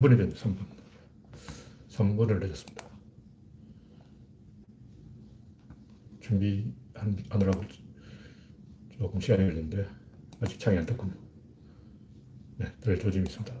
3분이 0.00 0.16
됐네, 0.16 0.32
3분. 0.32 0.58
3분을 1.90 2.38
내렸습니다. 2.38 2.86
준비하느라고 6.20 7.64
조금 8.96 9.20
시간이 9.20 9.42
걸렸는데, 9.42 9.88
아직 10.40 10.60
창이 10.60 10.78
안 10.78 10.86
떴군요. 10.86 11.14
네, 12.58 12.72
들 12.80 12.96
조짐이 13.00 13.26
있습니다. 13.26 13.52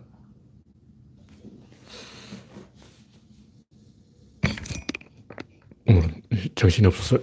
오늘은 5.88 6.22
정신이 6.54 6.86
없어서 6.86 7.18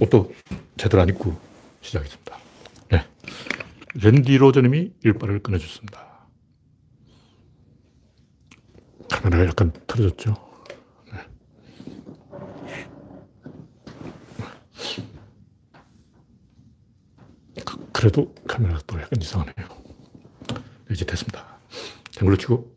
옷도 0.00 0.32
제대로 0.76 1.02
안 1.02 1.08
입고 1.08 1.36
시작했습니다. 1.80 2.38
네. 2.90 3.04
랜디 4.00 4.36
로저님이 4.36 4.92
일발을 5.02 5.42
끊어줬습니다. 5.42 6.07
카메라가 9.10 9.46
약간 9.46 9.72
틀어졌죠. 9.86 10.34
네. 11.12 11.26
그, 17.64 18.04
래도 18.04 18.34
카메라가 18.46 18.80
또 18.86 19.00
약간 19.00 19.20
이상하네요. 19.20 19.68
네, 20.48 20.94
이제 20.94 21.04
됐습니다. 21.04 21.58
된 22.14 22.26
걸로 22.26 22.36
치고, 22.36 22.76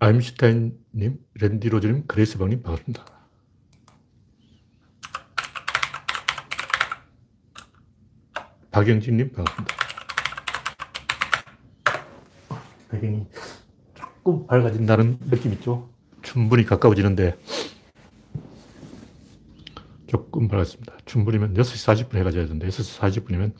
아임슈타인님, 0.00 1.24
랜디 1.34 1.68
로저님, 1.68 2.06
그레이스방님 2.06 2.62
반갑습니다. 2.62 3.04
박영진님 8.72 9.32
반갑습니다. 9.32 9.76
배경이 12.90 13.26
조금 14.24 14.46
밝아진다는 14.46 15.18
느낌 15.30 15.52
있죠? 15.54 15.90
충분히 16.22 16.64
가까워지는데 16.64 17.36
조금 20.06 20.46
밝았습니다. 20.46 20.96
충분히면 21.06 21.54
6시 21.54 22.08
40분 22.08 22.16
해가 22.18 22.30
져야 22.30 22.44
되는데 22.44 22.68
6시 22.68 23.00
40분이면 23.00 23.52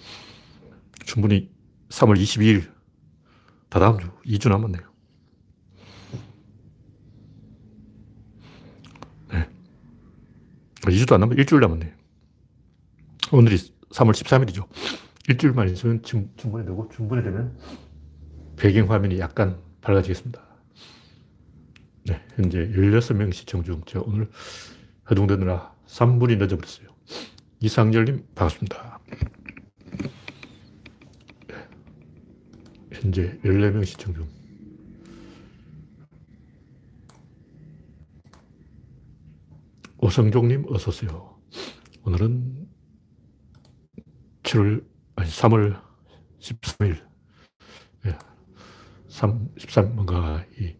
충분히 1.04 1.50
3월 1.88 2.16
22일 2.16 2.70
다다음 3.68 3.98
주 3.98 4.08
2주 4.24 4.50
남았네요. 4.50 4.82
네. 9.32 9.48
2주도 10.82 11.14
안 11.14 11.20
남았, 11.20 11.38
일주일 11.38 11.60
남았네요. 11.60 11.90
오늘이 13.32 13.56
3월 13.56 14.12
13일이죠. 14.12 14.68
일주일만 15.28 15.70
있으면 15.70 16.02
충분히 16.02 16.64
되고, 16.64 16.88
충분히 16.94 17.24
되면 17.24 17.58
배경 18.56 18.90
화면이 18.90 19.18
약간 19.18 19.58
밝아지겠습니다. 19.80 20.51
네, 22.32 22.36
현재 22.36 22.68
16명 22.68 23.32
시청 23.32 23.62
중. 23.62 23.82
제가 23.84 24.04
오늘 24.06 24.30
허둥대느라 25.08 25.74
3분이 25.86 26.38
늦어버렸어요. 26.38 26.88
이상열님, 27.60 28.26
반갑습니다. 28.34 29.00
네, 31.48 31.68
현재 32.92 33.38
14명 33.44 33.84
시청 33.84 34.14
중. 34.14 34.28
오성종님, 39.98 40.64
어서오세요. 40.68 41.38
오늘은 42.04 42.66
7월, 44.42 44.84
아니, 45.14 45.30
3월 45.30 45.80
13일. 46.40 47.00
예. 48.06 48.18
3, 49.08 49.48
13, 49.58 49.94
뭔가, 49.94 50.44
이, 50.58 50.74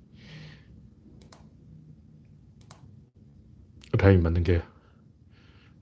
라인 3.98 4.23
맞는 4.23 4.43
게, 4.43 4.62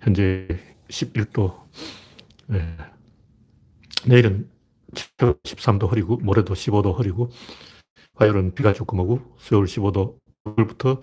현재 0.00 0.48
11도, 0.88 1.69
예. 2.53 2.76
내일은 4.06 4.50
13도 4.94 5.91
흐리고, 5.91 6.16
모레도 6.16 6.54
15도 6.54 6.98
흐리고, 6.98 7.31
화요일은 8.15 8.54
비가 8.54 8.72
조금 8.72 9.00
오고, 9.00 9.37
수요일 9.38 9.66
15도, 9.66 10.19
오늘부터 10.44 11.00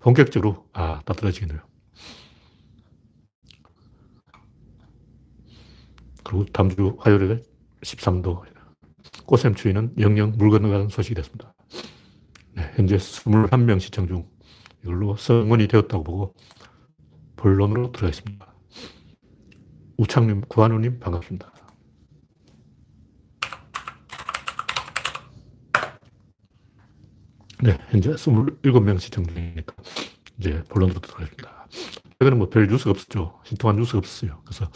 본격적으로, 0.00 0.68
아, 0.72 1.00
따뜻해지겠네요. 1.04 1.60
그리고 6.24 6.44
다음 6.46 6.70
주 6.70 6.96
화요일에 7.00 7.42
13도. 7.82 8.44
꽃샘 9.26 9.54
추위는 9.54 9.94
영영 9.98 10.32
물 10.36 10.50
건너가는 10.50 10.88
소식이 10.88 11.14
됐습니다. 11.14 11.54
네, 12.54 12.70
현재 12.74 12.96
21명 12.96 13.80
시청 13.80 14.06
중 14.06 14.28
이걸로 14.82 15.16
성원이 15.16 15.68
되었다고 15.68 16.04
보고 16.04 16.34
본론으로 17.36 17.92
들어가겠습니다. 17.92 18.46
우창님, 19.98 20.42
구한우님 20.48 20.98
반갑습니다. 21.00 21.52
네, 27.62 27.76
현재 27.90 28.10
27명 28.12 28.98
시청 28.98 29.26
중이니까 29.26 29.74
이제 30.38 30.62
본론으로 30.68 31.00
들어가겠습니다. 31.00 31.66
최근에 32.18 32.36
뭐 32.36 32.48
별 32.48 32.66
뉴스가 32.68 32.90
없었죠. 32.90 33.38
신통한 33.44 33.76
뉴스가 33.76 33.98
없었어요. 33.98 34.40
그래서 34.44 34.70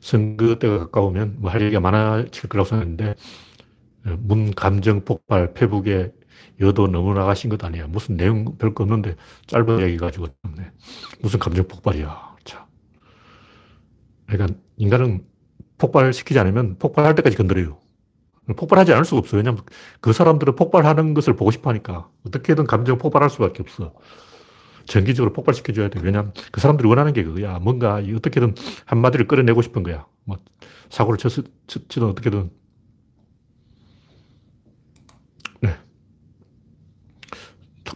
선거 0.00 0.58
때가 0.58 0.78
가까우면 0.78 1.36
뭐 1.40 1.50
할 1.50 1.62
얘기가 1.62 1.80
많아질 1.80 2.48
거라고 2.48 2.68
생각했는데 2.68 3.14
어, 4.06 4.16
문 4.20 4.54
감정 4.54 5.04
폭발, 5.04 5.54
페북에 5.54 6.12
여도 6.60 6.88
너무 6.88 7.14
나가신 7.14 7.50
것 7.50 7.62
아니야. 7.64 7.86
무슨 7.86 8.16
내용 8.16 8.56
별거 8.58 8.84
없는데 8.84 9.16
짧은 9.46 9.80
얘기 9.82 9.96
가지고 9.96 10.28
네. 10.56 10.70
무슨 11.20 11.38
감정 11.38 11.66
폭발이야. 11.66 12.36
참. 12.44 12.64
그러니까 14.26 14.58
인간은 14.76 15.24
폭발시키지 15.78 16.38
않으면 16.38 16.76
폭발할 16.78 17.14
때까지 17.14 17.36
건드려요. 17.36 17.78
폭발하지 18.56 18.92
않을 18.92 19.04
수가 19.04 19.18
없어요. 19.18 19.38
왜냐하면 19.38 19.62
그 20.00 20.12
사람들은 20.12 20.56
폭발하는 20.56 21.14
것을 21.14 21.36
보고 21.36 21.50
싶어 21.50 21.70
하니까 21.70 22.08
어떻게든 22.26 22.66
감정 22.66 22.98
폭발할 22.98 23.30
수밖에 23.30 23.62
없어. 23.62 23.94
정기적으로 24.86 25.32
폭발시켜줘야 25.32 25.88
돼. 25.88 26.00
왜냐하면 26.02 26.32
그 26.50 26.60
사람들이 26.60 26.88
원하는 26.88 27.12
게 27.12 27.22
그거야. 27.22 27.58
뭔가 27.60 28.02
어떻게든 28.16 28.54
한마디를 28.86 29.28
끌어내고 29.28 29.62
싶은 29.62 29.82
거야. 29.82 30.06
뭐 30.24 30.38
사고를 30.90 31.18
쳤, 31.18 31.30
든 31.88 32.02
어떻게든. 32.02 32.50
네. 35.60 35.76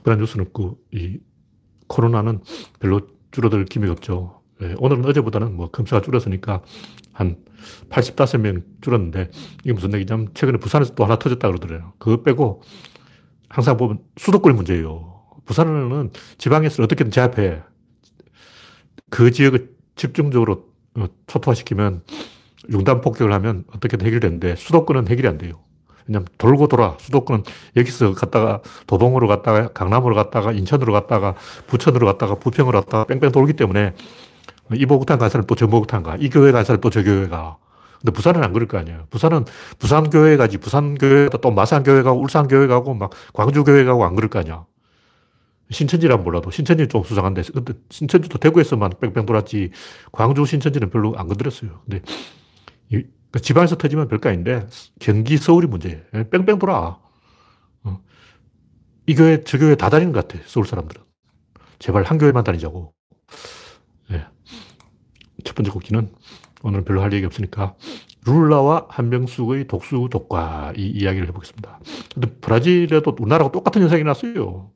특별한 0.04 0.20
뉴스는 0.20 0.47
없고, 0.47 0.78
이 0.92 1.19
코로나는 1.88 2.41
별로 2.78 3.00
줄어들 3.32 3.65
기미가 3.65 3.92
없죠. 3.92 4.42
네. 4.60 4.75
오늘은 4.78 5.04
어제보다는 5.04 5.56
뭐 5.56 5.70
검사가 5.70 6.03
줄었으니까 6.03 6.62
한 7.12 7.37
85명 7.88 8.62
줄었는데, 8.82 9.31
이게 9.64 9.72
무슨 9.72 9.93
얘기냐면 9.94 10.28
최근에 10.34 10.59
부산에서 10.59 10.94
또 10.94 11.04
하나 11.04 11.19
터졌다 11.19 11.47
그러더래요. 11.48 11.94
그거 11.98 12.22
빼고 12.22 12.62
항상 13.48 13.76
보면 13.76 13.98
수도권이 14.16 14.54
문제예요. 14.54 15.22
부산은 15.47 16.10
지방에서 16.38 16.82
어떻게든 16.82 17.10
제압해. 17.10 17.62
그 19.10 19.31
지역을 19.31 19.75
집중적으로 19.97 20.69
어, 20.97 21.06
초토화시키면 21.26 22.03
융단 22.70 23.00
폭격을 23.00 23.32
하면 23.32 23.64
어떻게든 23.75 24.06
해결되는데 24.06 24.56
수도권은 24.56 25.09
해결이 25.09 25.28
안 25.28 25.38
돼요. 25.38 25.60
왜냐면 26.06 26.26
돌고 26.38 26.69
돌아. 26.69 26.97
수도권은 27.00 27.44
여기서 27.76 28.15
갔다가 28.15 28.60
도봉으로 28.87 29.26
갔다가 29.28 29.69
강남으로 29.69 30.15
갔다가 30.15 30.53
인천으로 30.53 30.92
갔다가 30.92 31.34
부천으로 31.66 32.06
갔다가 32.06 32.34
부평으로 32.37 32.81
갔다가 32.82 33.04
뺑뺑 33.04 33.32
돌기 33.32 33.54
때문에 33.54 33.94
이 34.72 34.87
목욕탕 34.87 35.19
간 35.19 35.28
사람 35.31 35.47
또 35.47 35.54
저 35.54 35.66
목욕탕 35.66 36.03
가. 36.03 36.16
이 36.16 36.28
교회 36.31 36.53
간 36.53 36.64
사람 36.64 36.81
또 36.81 36.91
저 36.91 37.03
교회 37.03 37.28
가. 37.28 37.56
근데 38.00 38.12
부산은 38.12 38.43
안 38.44 38.53
그럴 38.53 38.69
거 38.69 38.76
아니에요. 38.78 39.06
부산은 39.10 39.44
부산교회 39.78 40.37
가지. 40.37 40.59
부산교회 40.59 41.31
또 41.41 41.50
마산교회 41.50 42.03
가고 42.03 42.20
울산교회 42.20 42.66
가고 42.66 42.94
막 42.94 43.10
광주교회 43.32 43.84
가고 43.84 44.05
안 44.05 44.14
그럴 44.14 44.28
거 44.28 44.38
아니야. 44.40 44.67
신천지란 45.70 46.23
몰라도 46.23 46.50
신천지는 46.50 46.88
좀 46.90 47.02
수상한데 47.02 47.43
근데 47.52 47.73
신천지도 47.90 48.38
대구에서만 48.38 48.93
뺑뺑 49.00 49.25
돌았지 49.25 49.70
광주 50.12 50.44
신천지는 50.44 50.90
별로 50.90 51.17
안 51.17 51.26
건드렸어요. 51.28 51.81
근데 51.88 52.02
이, 52.93 53.02
그러니까 53.34 53.38
지방에서 53.40 53.76
터지면 53.76 54.06
별거 54.06 54.28
아닌데 54.28 54.66
경기 55.00 55.36
서울이 55.36 55.66
문제예요. 55.66 56.04
뺑뺑 56.31 56.60
돌아. 56.60 57.00
어. 57.82 58.00
이 59.06 59.14
교회 59.16 59.42
저 59.42 59.58
교회 59.58 59.75
다 59.75 59.90
다니는 59.90 60.12
것 60.12 60.28
같아 60.28 60.40
서울 60.46 60.66
사람들은. 60.66 61.02
제발 61.81 62.04
한 62.04 62.19
교회만 62.19 62.44
다니자고. 62.44 62.94
네. 64.10 64.25
첫 65.42 65.56
번째 65.56 65.72
곡기는 65.72 66.12
오늘 66.62 66.84
별로 66.84 67.02
할 67.02 67.12
얘기 67.12 67.26
없으니까 67.26 67.75
룰라와 68.25 68.86
한명숙의 68.88 69.66
독수 69.66 70.08
독과 70.12 70.75
이 70.76 70.87
이야기를 70.87 71.26
해보겠습니다. 71.28 71.80
브라질에도 72.40 73.16
우리나라하고 73.19 73.50
똑같은 73.50 73.82
현상이 73.82 74.04
났어요. 74.04 74.70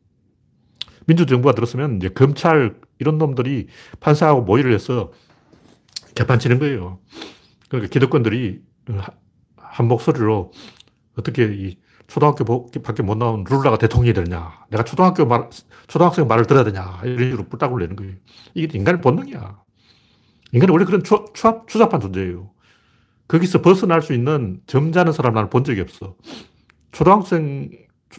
민주정부가 1.06 1.54
들었으면 1.54 1.96
이제 1.98 2.08
검찰 2.08 2.74
이런 2.98 3.18
놈들이 3.18 3.68
판사하고 4.00 4.42
모의를 4.42 4.74
해서 4.74 5.12
재판 6.16 6.40
치는 6.40 6.58
거예요. 6.58 6.98
그러니까 7.68 7.90
기득권들이 7.90 8.62
한 9.56 9.88
목소리로 9.88 10.52
어떻게 11.18 11.44
이 11.44 11.78
초등학교 12.06 12.44
밖에 12.82 13.02
못 13.02 13.16
나온 13.18 13.44
룰라가 13.48 13.76
대통령이 13.76 14.14
되느냐. 14.14 14.64
내가 14.70 14.82
초등학교 14.82 15.26
말, 15.26 15.48
초등학생 15.88 16.26
말을 16.26 16.46
들어야 16.46 16.64
되냐. 16.64 17.00
이런 17.04 17.30
식으로 17.30 17.48
뿔딱을 17.48 17.78
내는 17.80 17.96
거예요. 17.96 18.14
이게 18.54 18.78
인간의 18.78 19.02
본능이야. 19.02 19.62
인간이 20.52 20.72
원래 20.72 20.84
그런 20.86 21.04
추, 21.04 21.26
추, 21.34 21.60
추잡한 21.66 22.00
존재예요. 22.00 22.50
거기서 23.28 23.60
벗어날 23.60 24.00
수 24.00 24.14
있는 24.14 24.60
점잖은 24.66 25.12
사람 25.12 25.34
나는 25.34 25.50
본 25.50 25.64
적이 25.64 25.82
없어. 25.82 26.16
초등학생, 26.92 27.70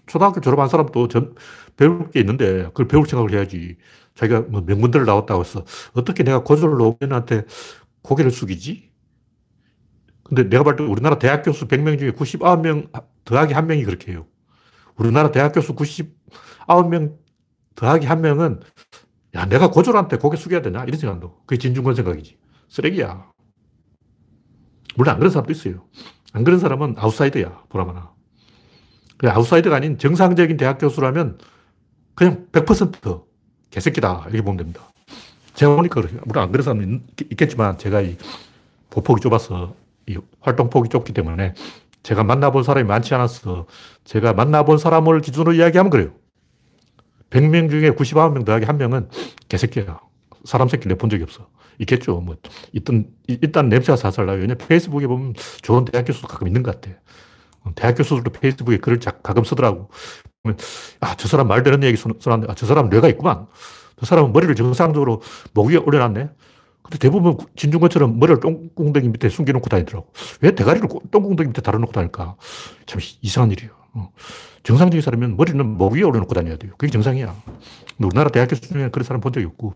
초등학교 0.06 0.40
졸업한 0.40 0.70
사람도 0.70 1.08
전, 1.08 1.34
배울 1.76 2.12
게 2.12 2.20
있는데 2.20 2.66
그걸 2.66 2.88
배울 2.88 3.08
생각을 3.08 3.34
해야지. 3.34 3.78
자기가 4.14 4.42
뭐 4.42 4.62
명문대를 4.62 5.08
나왔다고 5.08 5.42
해서 5.42 5.66
어떻게 5.94 6.24
내가 6.24 6.44
고졸 6.44 6.78
노무현한테 6.78 7.46
고개를 8.04 8.30
숙이지? 8.30 8.89
근데 10.30 10.48
내가 10.48 10.64
볼 10.64 10.76
때 10.76 10.84
우리나라 10.84 11.18
대학 11.18 11.42
교수 11.44 11.68
100명 11.68 11.98
중에 12.00 12.12
99명 12.12 12.90
더하기 13.26 13.54
한 13.54 13.68
명이 13.68 13.84
그렇게 13.84 14.12
해요. 14.12 14.28
우리나라 14.96 15.32
대학 15.32 15.52
교수 15.54 15.76
99명 15.76 17.18
더하기 17.76 18.06
한 18.06 18.22
명은 18.22 18.60
야, 19.36 19.46
내가 19.46 19.70
고졸한테 19.72 20.18
고개 20.18 20.38
숙여야 20.38 20.62
되냐? 20.62 20.84
이런 20.86 21.00
생각도. 21.00 21.38
그게 21.46 21.58
진중권 21.60 21.96
생각이지. 21.96 22.38
쓰레기야. 22.70 23.32
물론 24.96 25.14
안 25.14 25.20
그런 25.20 25.32
사람도 25.32 25.52
있어요. 25.52 25.86
안 26.34 26.44
그런 26.44 26.60
사람은 26.60 26.96
아웃사이더야, 26.98 27.64
보라마나. 27.70 28.12
그 29.18 29.30
아웃사이더가 29.30 29.76
아닌 29.76 29.98
정상적인 29.98 30.58
대학 30.58 30.80
교수라면 30.80 31.38
그냥 32.16 32.48
100% 32.52 33.24
개새끼다. 33.70 34.24
이렇게 34.28 34.42
보면 34.42 34.58
됩니다. 34.58 34.82
제가 35.54 35.76
보니까 35.76 36.02
그래요. 36.02 36.22
물론 36.26 36.44
안 36.44 36.52
그런 36.52 36.64
사람은 36.64 37.08
있 37.20 37.38
겠지만 37.38 37.78
제가 37.78 38.02
이 38.02 38.18
보폭이 38.90 39.22
좁아서 39.22 39.76
이 39.76 39.89
활동 40.40 40.70
폭이 40.70 40.90
좁기 40.90 41.14
때문에 41.14 41.54
제가 42.04 42.24
만나본 42.24 42.64
사람이 42.64 42.88
많지 42.88 43.14
않아서 43.16 43.68
제가 44.04 44.34
만나본 44.34 44.78
사람을 44.78 45.22
기준으로 45.22 45.54
이야기하면 45.54 45.90
그래요. 45.90 46.12
100명 47.30 47.70
중에 47.70 47.92
99명 47.92 48.46
더하기 48.46 48.66
한 48.66 48.78
명은 48.78 49.10
개새끼야. 49.50 50.00
사람 50.46 50.68
새끼 50.68 50.88
내본 50.88 51.10
적이 51.10 51.24
없어. 51.24 51.48
있겠죠. 51.80 52.20
뭐, 52.20 52.36
일단, 52.74 53.08
일단 53.28 53.70
냄새가 53.70 53.96
살살 53.96 54.26
나요. 54.26 54.40
왜냐 54.40 54.56
페이스북에 54.56 55.08
보면 55.08 55.34
좋은 55.62 55.86
대학 55.86 56.04
교수도 56.06 56.28
가끔 56.28 56.48
있는 56.48 56.64
것 56.64 56.80
같아. 56.80 56.98
대학 57.76 57.96
교수들도 57.96 58.32
페이스북에 58.32 58.78
글을 58.78 59.00
가끔 59.00 59.44
쓰더라고. 59.44 59.90
아, 61.00 61.16
저 61.16 61.28
사람 61.28 61.48
말 61.48 61.64
되는 61.64 61.84
얘기 61.84 61.98
써놨네. 61.98 62.48
아, 62.50 62.56
저 62.56 62.66
사람 62.66 62.90
뇌가 62.90 63.08
있구만. 63.10 63.48
저 64.00 64.06
사람은 64.06 64.34
머리를 64.34 64.56
정상적으로 64.56 65.22
목 65.54 65.68
위에 65.68 65.78
올려놨네. 65.78 66.30
근데 66.90 66.98
대부분 66.98 67.38
진중권처럼 67.56 68.18
머리를 68.18 68.40
똥궁덩이 68.40 69.10
밑에 69.10 69.30
숨겨놓고 69.30 69.70
다니더라고. 69.70 70.12
왜 70.42 70.56
대가리를 70.56 70.88
똥궁덩이 71.12 71.50
밑에 71.50 71.62
달아놓고 71.62 71.92
다닐까? 71.92 72.36
참 72.88 73.00
이상한 73.22 73.52
일이에요. 73.52 73.72
어. 73.94 74.10
정상적인 74.64 75.02
사람이면 75.02 75.38
머리는 75.38 75.64
목 75.78 75.94
위에 75.94 76.02
올려놓고 76.02 76.34
다녀야 76.34 76.58
돼요. 76.58 76.74
그게 76.78 76.92
정상이야. 76.92 77.36
우리나라 78.00 78.30
대학 78.30 78.48
교수 78.48 78.62
중에 78.62 78.90
그런 78.90 79.04
사람 79.04 79.22
본 79.22 79.32
적이 79.32 79.46
없고. 79.46 79.76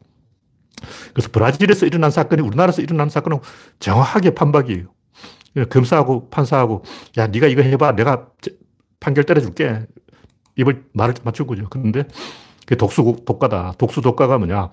그래서 1.14 1.30
브라질에서 1.32 1.86
일어난 1.86 2.10
사건이 2.10 2.42
우리나라에서 2.42 2.82
일어난 2.82 3.10
사건은 3.10 3.40
정확하게 3.80 4.32
판박이에요. 4.32 4.88
검사하고 5.70 6.30
판사하고 6.30 6.84
야 7.18 7.28
네가 7.28 7.46
이거 7.46 7.62
해봐 7.62 7.96
내가 7.96 8.28
판결 9.00 9.24
때려줄게 9.24 9.86
입을 10.56 10.86
말을 10.94 11.14
맞춘 11.24 11.46
거죠. 11.46 11.68
그런데 11.70 12.06
그게 12.62 12.76
독수 12.76 13.18
독가다. 13.26 13.74
독수 13.78 14.02
독가가 14.02 14.40
뭐냐? 14.40 14.72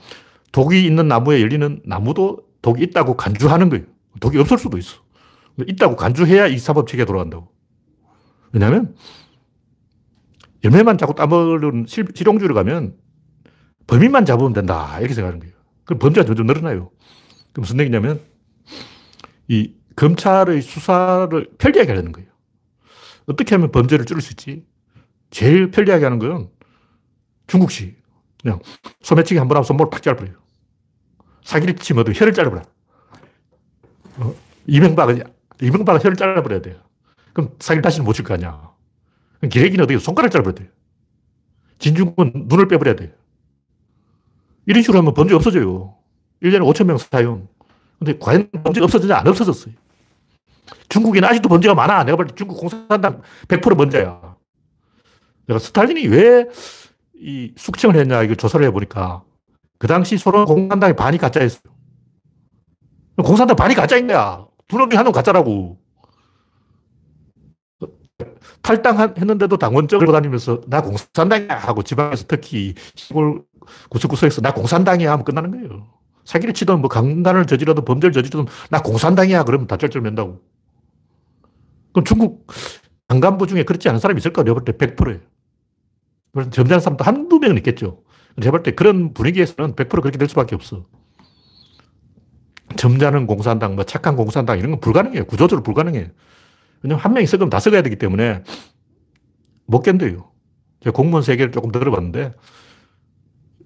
독이 0.53 0.85
있는 0.85 1.09
나무에 1.09 1.41
열리는 1.41 1.81
나무도 1.85 2.45
독이 2.63 2.83
있다고 2.85 3.17
간주하는 3.17 3.71
거예요. 3.71 3.85
독이 4.21 4.39
없을 4.39 4.59
수도 4.59 4.79
있어. 4.79 5.01
있다고 5.59 5.97
간주해야 5.97 6.47
이 6.47 6.59
사법 6.59 6.89
체계가 6.89 7.07
돌아간다고. 7.07 7.53
왜냐하면 8.53 8.95
열매만 10.65 10.99
자꾸 10.99 11.15
따먹는 11.15 11.87
실용주의로 11.87 12.55
가면 12.55 12.97
범인만 13.87 14.25
잡으면 14.25 14.53
된다. 14.53 14.99
이렇게 14.99 15.15
생각하는 15.15 15.41
거예요. 15.41 15.55
그럼 15.85 15.99
범죄가 15.99 16.27
점점 16.27 16.47
늘어나요. 16.47 16.91
그럼 17.53 17.63
무슨 17.63 17.81
얘기냐면 17.81 18.21
이 19.49 19.75
검찰의 19.97 20.63
수사를 20.63 21.51
편리하게 21.59 21.91
하려는 21.91 22.13
거예요. 22.13 22.31
어떻게 23.27 23.55
하면 23.55 23.71
범죄를 23.71 24.05
줄일 24.05 24.21
수 24.23 24.33
있지? 24.33 24.65
제일 25.31 25.71
편리하게 25.71 26.05
하는 26.05 26.19
건 26.19 26.51
중국식. 27.47 28.00
그냥 28.43 28.61
소매치기 29.03 29.39
한 29.39 29.49
번 29.49 29.57
하면 29.57 29.65
손목을 29.65 29.91
팍 29.91 30.03
잘라버려요. 30.03 30.37
사기를 31.45 31.77
치면 31.77 32.05
혀를 32.15 32.33
잘라버려. 32.33 32.63
어, 34.19 34.35
이명박은, 34.67 35.23
이명박은 35.63 36.01
혀를 36.03 36.17
잘라버려야 36.17 36.61
돼요. 36.63 36.77
그럼 37.33 37.55
사기를 37.59 37.83
다시는 37.83 38.05
못 38.05 38.13
칠 38.15 38.25
거 38.25 38.35
아니야. 38.35 38.71
기레기는 39.51 39.83
어떻게 39.85 39.99
손가락 39.99 40.31
잘라버려야 40.31 40.55
돼요. 40.55 40.69
진중은 41.79 42.15
눈을 42.49 42.69
빼버려야 42.69 42.95
돼요. 42.97 43.11
이런 44.67 44.83
식으로 44.83 44.99
하면 44.99 45.15
범죄 45.15 45.35
없어져요. 45.35 45.97
1년에 46.43 46.61
5천 46.75 46.85
명 46.85 46.99
사용. 46.99 47.49
근데 47.99 48.19
과연 48.19 48.51
범죄가 48.51 48.85
없어졌냐? 48.85 49.17
안 49.17 49.27
없어졌어요. 49.27 49.75
중국에는 50.89 51.29
아직도 51.29 51.49
범죄가 51.49 51.75
많아. 51.75 52.05
내가 52.05 52.17
볼 52.17 52.27
때 52.27 52.35
중국 52.35 52.59
공산당 52.59 53.23
100% 53.49 53.77
범죄야. 53.77 54.37
내가 55.47 55.59
스탈린이 55.59 56.07
왜 56.09 56.47
이 57.21 57.53
숙청을 57.57 57.97
했냐, 57.97 58.23
이거 58.23 58.35
조사를 58.35 58.65
해보니까 58.67 59.23
그 59.79 59.87
당시 59.87 60.17
소련 60.17 60.47
공산당의 60.47 60.97
반이 60.97 61.19
가짜였어요. 61.19 61.63
공산당 63.23 63.57
반이 63.57 63.75
가짜인 63.75 64.07
거야. 64.07 64.47
두 64.67 64.79
놈이 64.79 64.97
하는 64.97 65.13
가짜라고. 65.13 65.79
탈당했는데도 68.63 69.57
당원증을 69.57 70.07
다니면서 70.07 70.61
나 70.67 70.83
공산당이야 70.83 71.57
하고 71.57 71.83
지방에서 71.83 72.25
특히 72.29 72.75
시골 72.95 73.43
구석구석에서 73.89 74.41
나 74.41 74.53
공산당이야 74.53 75.11
하면 75.13 75.25
끝나는 75.25 75.51
거예요. 75.51 75.89
사기를 76.25 76.55
치든 76.55 76.81
뭐 76.81 76.89
강간을 76.89 77.47
저지르든 77.47 77.85
범죄를 77.85 78.13
저지르든 78.13 78.47
나 78.69 78.83
공산당이야 78.83 79.45
그러면 79.45 79.67
다 79.67 79.77
쩔쩔 79.77 80.03
맨다고. 80.03 80.41
그럼 81.93 82.05
중국 82.05 82.47
장간부 83.09 83.47
중에 83.47 83.65
그렇지 83.65 83.89
않은 83.89 83.99
사람이 84.01 84.19
있을까? 84.19 84.43
내가 84.43 84.55
볼때 84.55 84.73
100%예요. 84.73 85.21
점잖은 86.35 86.81
사람도 86.81 87.05
한두 87.05 87.39
명은 87.39 87.57
있겠죠. 87.59 88.03
제가 88.41 88.53
볼 88.53 88.63
때 88.63 88.71
그런 88.73 89.13
분위기에서는 89.13 89.75
100% 89.75 89.89
그렇게 90.03 90.19
될 90.19 90.29
수밖에 90.29 90.55
없어. 90.55 90.87
점잖은 92.77 93.27
공산당, 93.27 93.75
뭐 93.75 93.85
착한 93.85 94.17
공산당 94.17 94.59
이런 94.59 94.71
건 94.73 94.81
불가능해요. 94.81 95.25
구조적으로 95.25 95.63
불가능해요. 95.63 96.07
왜냐면 96.83 97.03
한 97.03 97.13
명이 97.13 97.27
썩으면 97.27 97.51
다 97.51 97.59
썩어야 97.59 97.83
되기 97.83 97.97
때문에 97.97 98.43
못 99.67 99.83
견뎌요. 99.83 100.31
제가 100.83 100.95
공무원 100.95 101.23
세계를 101.23 101.53
조금 101.53 101.73
들어봤는데 101.73 102.33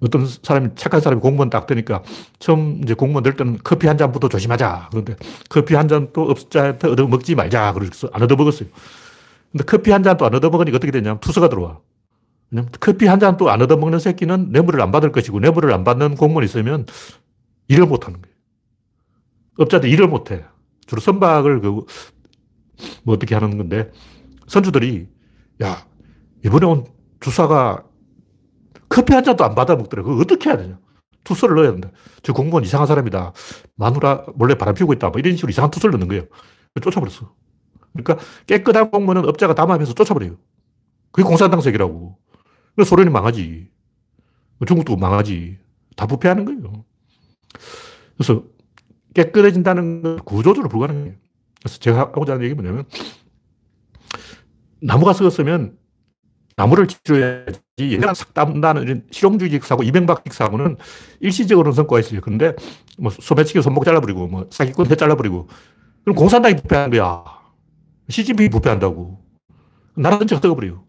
어떤 0.01 0.27
사람이, 0.27 0.71
착한 0.75 1.01
사람이 1.01 1.21
공무원 1.21 1.51
딱 1.51 1.67
되니까 1.67 2.03
처음 2.39 2.81
이제 2.83 2.95
공무원 2.95 3.23
될 3.23 3.37
때는 3.37 3.59
커피 3.63 3.87
한 3.87 3.97
잔부터 3.97 4.29
조심하자. 4.29 4.89
그런데 4.91 5.17
커피 5.49 5.75
한 5.75 5.87
잔도 5.87 6.23
업자한테 6.23 6.89
얻어 6.89 7.07
먹지 7.07 7.35
말자. 7.35 7.73
그래서 7.75 8.09
안 8.13 8.23
얻어 8.23 8.35
먹었어요. 8.37 8.69
근데 9.53 9.65
커피 9.65 9.93
한 9.93 10.03
잔도 10.03 10.27
안 10.27 10.35
얻어 10.35 10.51
먹으니까 10.51 10.77
어떻게 10.77 10.91
되냐면 10.91 11.21
투서가 11.21 11.49
들어와. 11.49 11.79
커피 12.81 13.07
한 13.07 13.19
잔 13.21 13.37
또 13.37 13.49
안 13.51 13.61
얻어 13.63 13.77
먹는 13.77 13.99
새끼는 13.99 14.51
뇌물을 14.53 14.81
안 14.81 14.91
받을 14.93 15.13
것이고 15.13 15.41
뇌물을 15.41 15.73
안 15.73 15.85
받는 15.85 16.17
공무원이 16.17 16.45
있으면 16.47 16.87
일을 17.69 17.87
못 17.87 18.07
하는 18.07 18.21
거예요. 18.23 18.35
업자들 19.59 19.89
일을 19.89 20.09
못 20.09 20.31
해. 20.31 20.45
주로 20.87 21.01
선박을 21.01 21.61
그, 21.61 21.69
뭐 23.05 23.15
어떻게 23.15 23.35
하는 23.35 23.57
건데 23.57 23.91
선주들이 24.49 25.09
야, 25.63 25.87
이번에 26.45 26.67
온 26.67 26.87
주사가 27.21 27.85
커피 28.89 29.15
한 29.15 29.25
잔도 29.25 29.45
안 29.45 29.55
받아 29.55 29.77
먹더래. 29.77 30.03
그거 30.03 30.21
어떻게 30.21 30.51
해야 30.51 30.57
되냐? 30.59 30.79
투서를 31.25 31.57
넣어야 31.57 31.73
된다. 31.73 31.91
저 32.23 32.33
공무원 32.33 32.65
이상한 32.65 32.87
사람이다. 32.87 33.33
마누라 33.77 34.27
몰래 34.35 34.55
바람 34.57 34.75
피우고 34.75 34.93
있다. 34.95 35.09
뭐 35.11 35.19
이런 35.19 35.35
식으로 35.37 35.51
이상한 35.51 35.71
투서를 35.71 35.93
넣는 35.93 36.09
거예요. 36.09 36.25
쫓아버렸어. 36.83 37.33
그러니까 37.95 38.25
깨끗한 38.47 38.91
공무원은 38.91 39.27
업자가 39.29 39.55
담아하면서 39.55 39.95
쫓아버려요. 39.95 40.37
그게 41.13 41.27
공산당 41.27 41.61
색이라고. 41.61 42.19
그래서 42.75 42.89
소련이 42.89 43.11
망하지. 43.11 43.69
중국도 44.67 44.97
망하지. 44.97 45.59
다 45.97 46.07
부패하는 46.07 46.45
거예요. 46.45 46.85
그래서 48.17 48.45
깨끗해진다는 49.15 50.03
건 50.03 50.19
구조적으로 50.25 50.69
불가능해요. 50.69 51.15
그래서 51.61 51.79
제가 51.79 52.01
하고자 52.01 52.35
하는 52.35 52.45
얘기 52.45 52.55
뭐냐면 52.55 52.85
나무가 54.81 55.13
썩었으면 55.13 55.79
나무를 56.57 56.87
치료해야지 56.87 57.61
얘네가 57.81 58.15
싹 58.15 58.33
땀나는 58.33 59.07
실용주의적 59.11 59.65
사고, 59.65 59.83
이명박식 59.83 60.33
사고는 60.33 60.77
일시적으로는 61.21 61.75
성과가 61.75 62.01
있어요. 62.01 62.21
그런데 62.21 62.55
뭐 62.99 63.11
소매치기 63.11 63.61
손목 63.63 63.85
잘라버리고 63.85 64.29
뭐 64.29 64.47
사기꾼 64.51 64.91
해 64.91 64.95
잘라버리고 64.95 65.49
그럼 66.05 66.17
공산당이 66.17 66.57
부패한 66.57 66.91
거야. 66.91 67.25
시진핑이 68.09 68.51
부패한다고. 68.51 69.21
나라 69.97 70.19
전체가 70.19 70.41
썩어버려요. 70.41 70.85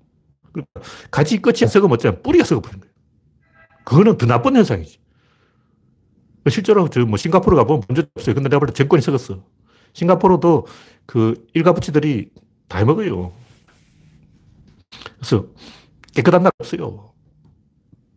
가지 1.11 1.41
끝이 1.41 1.57
썩어먹잖아. 1.67 2.17
뿌리가 2.21 2.43
썩어버린 2.45 2.79
거예요. 2.81 2.93
그거는 3.83 4.17
더 4.17 4.25
나쁜 4.25 4.55
현상이지. 4.55 4.99
실제로 6.49 6.87
저뭐 6.89 7.17
싱가포르 7.17 7.55
가보면 7.57 7.83
문제 7.87 8.03
없어요. 8.15 8.35
근데 8.35 8.49
내가 8.49 8.59
볼 8.59 8.67
때 8.67 8.73
정권이 8.73 9.01
썩었어. 9.01 9.43
싱가포르도 9.93 10.67
그 11.05 11.45
일가부치들이 11.53 12.29
다 12.67 12.77
해먹어요. 12.79 13.31
그래서 15.17 15.47
깨끗한 16.13 16.43
나라 16.43 16.51
없어요. 16.59 17.11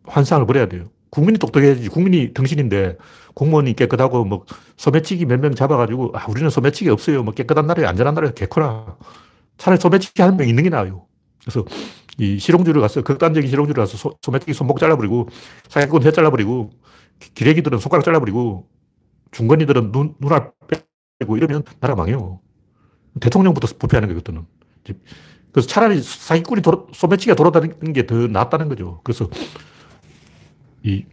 환상을 0.05 0.45
버려야 0.45 0.67
돼요. 0.67 0.85
국민이 1.09 1.39
똑똑해야지. 1.39 1.87
국민이 1.89 2.33
등신인데 2.33 2.97
공무원이 3.33 3.73
깨끗하고 3.75 4.25
뭐 4.25 4.45
소매치기 4.77 5.25
몇 5.25 5.39
명 5.39 5.55
잡아가지고 5.55 6.11
아, 6.15 6.25
우리는 6.29 6.49
소매치기 6.49 6.89
없어요. 6.89 7.23
뭐 7.23 7.33
깨끗한 7.33 7.65
나라에 7.65 7.85
안전한 7.85 8.13
나라에 8.13 8.33
개코라. 8.35 8.97
차라리 9.57 9.79
소매치기 9.81 10.21
한 10.21 10.37
명 10.37 10.47
있는 10.47 10.63
게 10.63 10.69
나아요. 10.69 11.07
그래서 11.41 11.65
이 12.19 12.37
실용주의를 12.37 12.81
가서 12.81 13.01
극단적인 13.01 13.49
실용주의를 13.49 13.81
가서 13.81 13.97
소, 13.97 14.17
소매치기 14.21 14.53
손목 14.53 14.79
잘라버리고 14.79 15.29
사기꾼 15.69 16.03
혀 16.03 16.11
잘라버리고 16.11 16.71
기레기들은 17.33 17.79
손가락 17.79 18.03
잘라버리고 18.03 18.67
중건이들은 19.31 19.91
눈, 19.91 20.15
눈알 20.19 20.51
빼고 21.19 21.37
이러면 21.37 21.63
나라 21.79 21.95
망해요. 21.95 22.41
대통령부터 23.19 23.67
부패하는 23.77 24.09
거거든요. 24.09 24.45
그래서 25.51 25.67
차라리 25.67 26.01
사기꾼이 26.01 26.61
도로, 26.61 26.87
소매치기가 26.93 27.35
돌아다니는 27.35 27.93
게 27.93 28.05
더 28.05 28.27
낫다는 28.27 28.69
거죠. 28.69 29.01
그래서 29.03 29.29
이 30.83 31.05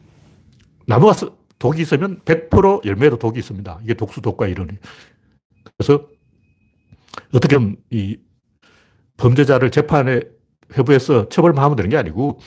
나무가 0.87 1.15
독이 1.59 1.83
있으면 1.83 2.21
100% 2.25 2.85
열매도 2.85 3.19
독이 3.19 3.39
있습니다. 3.39 3.81
이게 3.83 3.95
독수 3.95 4.21
독과 4.21 4.47
이론이. 4.49 4.73
그래서 5.77 6.07
어떻게 7.33 7.57
보면 7.57 7.77
이 7.91 8.19
범죄자를 9.17 9.71
재판에 9.71 10.21
회부해서 10.75 11.29
처벌만 11.29 11.63
하면 11.65 11.77
되는 11.77 11.91
게 11.91 11.97
아니고 11.97 12.41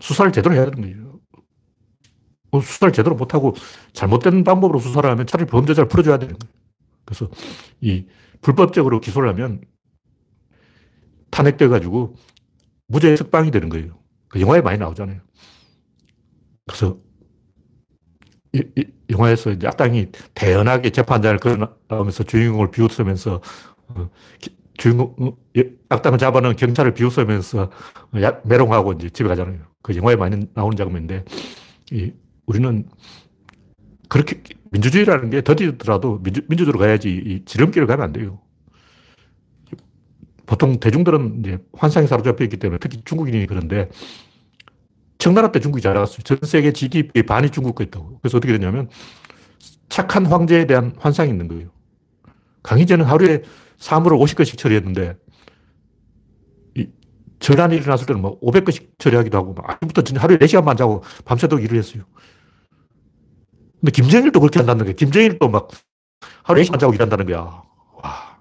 수사를 0.00 0.30
제대로 0.32 0.54
해야 0.54 0.64
되는 0.66 0.80
거예요. 0.80 1.20
뭐 2.50 2.60
수사를 2.60 2.92
제대로 2.92 3.16
못하고 3.16 3.54
잘못된 3.92 4.44
방법으로 4.44 4.78
수사를 4.78 5.08
하면 5.10 5.26
차라리 5.26 5.46
범죄자를 5.48 5.88
풀어줘야 5.88 6.18
되는 6.18 6.38
거예요. 6.38 6.52
그래서 7.04 7.28
이 7.80 8.06
불법적으로 8.40 9.00
기소를 9.00 9.28
하면 9.30 9.62
탄핵돼가지고 11.30 12.16
무죄 12.88 13.16
석방이 13.16 13.50
되는 13.50 13.68
거예요. 13.68 13.98
그 14.28 14.40
영화에 14.40 14.60
많이 14.60 14.78
나오잖아요. 14.78 15.20
그래서 16.66 16.98
이, 18.52 18.62
이, 18.76 18.84
영화에서 19.10 19.50
이제 19.50 19.66
악당이 19.66 20.10
태연하게 20.34 20.90
재판장을 20.90 21.38
걸어나오면서 21.38 22.24
주인공을 22.24 22.70
비웃으면서 22.70 23.40
어, 23.88 24.10
주인공, 24.78 25.14
어, 25.18 25.36
악당을 25.88 26.18
잡아놓은 26.18 26.56
경찰을 26.56 26.94
비웃으면서 26.94 27.70
메롱하고 28.44 28.92
이제 28.92 29.10
집에 29.10 29.28
가잖아요. 29.28 29.58
그 29.82 29.96
영화에 29.96 30.16
많이 30.16 30.46
나오는 30.54 30.76
장면인데, 30.76 31.24
이, 31.92 32.12
우리는 32.46 32.88
그렇게 34.08 34.42
민주주의라는 34.70 35.30
게 35.30 35.42
더디더라도 35.42 36.22
민주, 36.22 36.42
민주주의로 36.48 36.78
가야지 36.78 37.10
이 37.10 37.44
지름길을 37.44 37.86
가면 37.86 38.04
안 38.04 38.12
돼요. 38.12 38.40
보통 40.46 40.78
대중들은 40.78 41.40
이제 41.40 41.58
환상에 41.72 42.06
사로잡혀 42.06 42.44
있기 42.44 42.56
때문에 42.58 42.78
특히 42.78 43.02
중국인이 43.04 43.46
그런데 43.46 43.88
청나라 45.18 45.50
때 45.50 45.58
중국이 45.58 45.82
잘 45.82 45.94
나갔어요. 45.94 46.18
전 46.22 46.38
세계 46.42 46.72
GDP의 46.72 47.24
반이 47.24 47.50
중국 47.50 47.74
거 47.74 47.82
있다고. 47.82 48.18
그래서 48.22 48.38
어떻게 48.38 48.52
되냐면 48.52 48.88
착한 49.88 50.26
황제에 50.26 50.66
대한 50.66 50.94
환상이 50.98 51.30
있는 51.30 51.48
거예요. 51.48 51.68
강희제는 52.62 53.04
하루에 53.04 53.42
사물을 53.78 54.16
50건씩 54.18 54.58
처리했는데 54.58 55.16
이 56.76 56.88
전환이 57.38 57.76
일어났을 57.76 58.06
때는 58.06 58.22
뭐 58.22 58.40
500건씩 58.40 58.98
처리하기도 58.98 59.36
하고 59.36 59.54
아침부터 59.62 60.18
하루에 60.18 60.38
4시간만 60.38 60.76
자고 60.76 61.02
밤새도록 61.24 61.64
일을 61.64 61.78
했어요. 61.78 62.04
근데 63.80 63.92
김정일도 63.92 64.40
그렇게 64.40 64.58
한다는 64.58 64.84
거예요. 64.84 64.96
김정일도 64.96 65.48
막 65.48 65.68
하루에 66.42 66.62
4시간 66.64 66.78
자고 66.78 66.94
일한다는 66.94 67.26
거야. 67.26 67.62
와. 68.02 68.40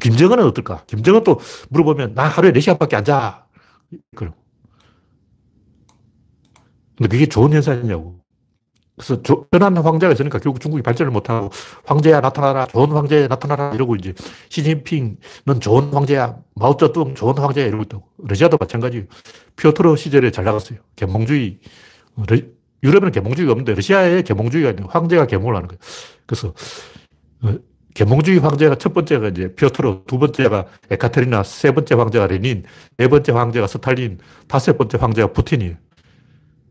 김정은은 0.00 0.44
어떨까? 0.44 0.84
김정은 0.86 1.24
또 1.24 1.40
물어보면 1.70 2.14
나 2.14 2.24
하루에 2.24 2.52
4시간밖에 2.52 2.94
안 2.94 3.04
자. 3.04 3.46
그럼. 4.16 4.34
근데 6.96 7.08
그게 7.08 7.26
좋은 7.26 7.52
현상이냐고. 7.52 8.17
그래서 8.98 9.22
편한 9.50 9.76
황제가 9.76 10.12
있으니까 10.12 10.38
결국 10.38 10.60
중국이 10.60 10.82
발전을 10.82 11.12
못하고 11.12 11.50
황제야 11.86 12.20
나타나라, 12.20 12.66
좋은 12.66 12.90
황제 12.90 13.28
나타나라 13.28 13.72
이러고 13.74 13.96
이제 13.96 14.12
시진핑은 14.48 15.16
좋은 15.60 15.92
황제야, 15.92 16.36
마오쩌둥 16.56 17.14
좋은 17.14 17.38
황제야 17.38 17.66
이러고 17.66 17.84
있다고. 17.84 18.04
러시아도 18.18 18.56
마찬가지. 18.58 19.06
피오트로 19.56 19.96
시절에 19.96 20.30
잘 20.30 20.44
나갔어요. 20.44 20.80
계몽주의. 20.96 21.60
유럽에는 22.82 23.12
계몽주의가 23.12 23.52
없는데 23.52 23.74
러시아에 23.74 24.22
계몽주의가 24.22 24.70
있는 24.70 24.84
황제가 24.84 25.26
계몽을 25.26 25.56
하는 25.56 25.68
거예요. 25.68 25.78
그래서 26.26 26.54
어, 27.42 27.54
계몽주의 27.94 28.38
황제가 28.38 28.76
첫 28.76 28.94
번째가 28.94 29.28
이제 29.28 29.54
표트르, 29.54 30.04
두 30.06 30.18
번째가 30.18 30.66
예카테리나, 30.90 31.42
세 31.42 31.72
번째 31.72 31.96
황제가 31.96 32.28
레닌, 32.28 32.64
네 32.96 33.08
번째 33.08 33.32
황제가 33.32 33.66
스탈린, 33.66 34.18
다섯 34.46 34.78
번째 34.78 34.98
황제가 34.98 35.32
푸틴이에요. 35.32 35.74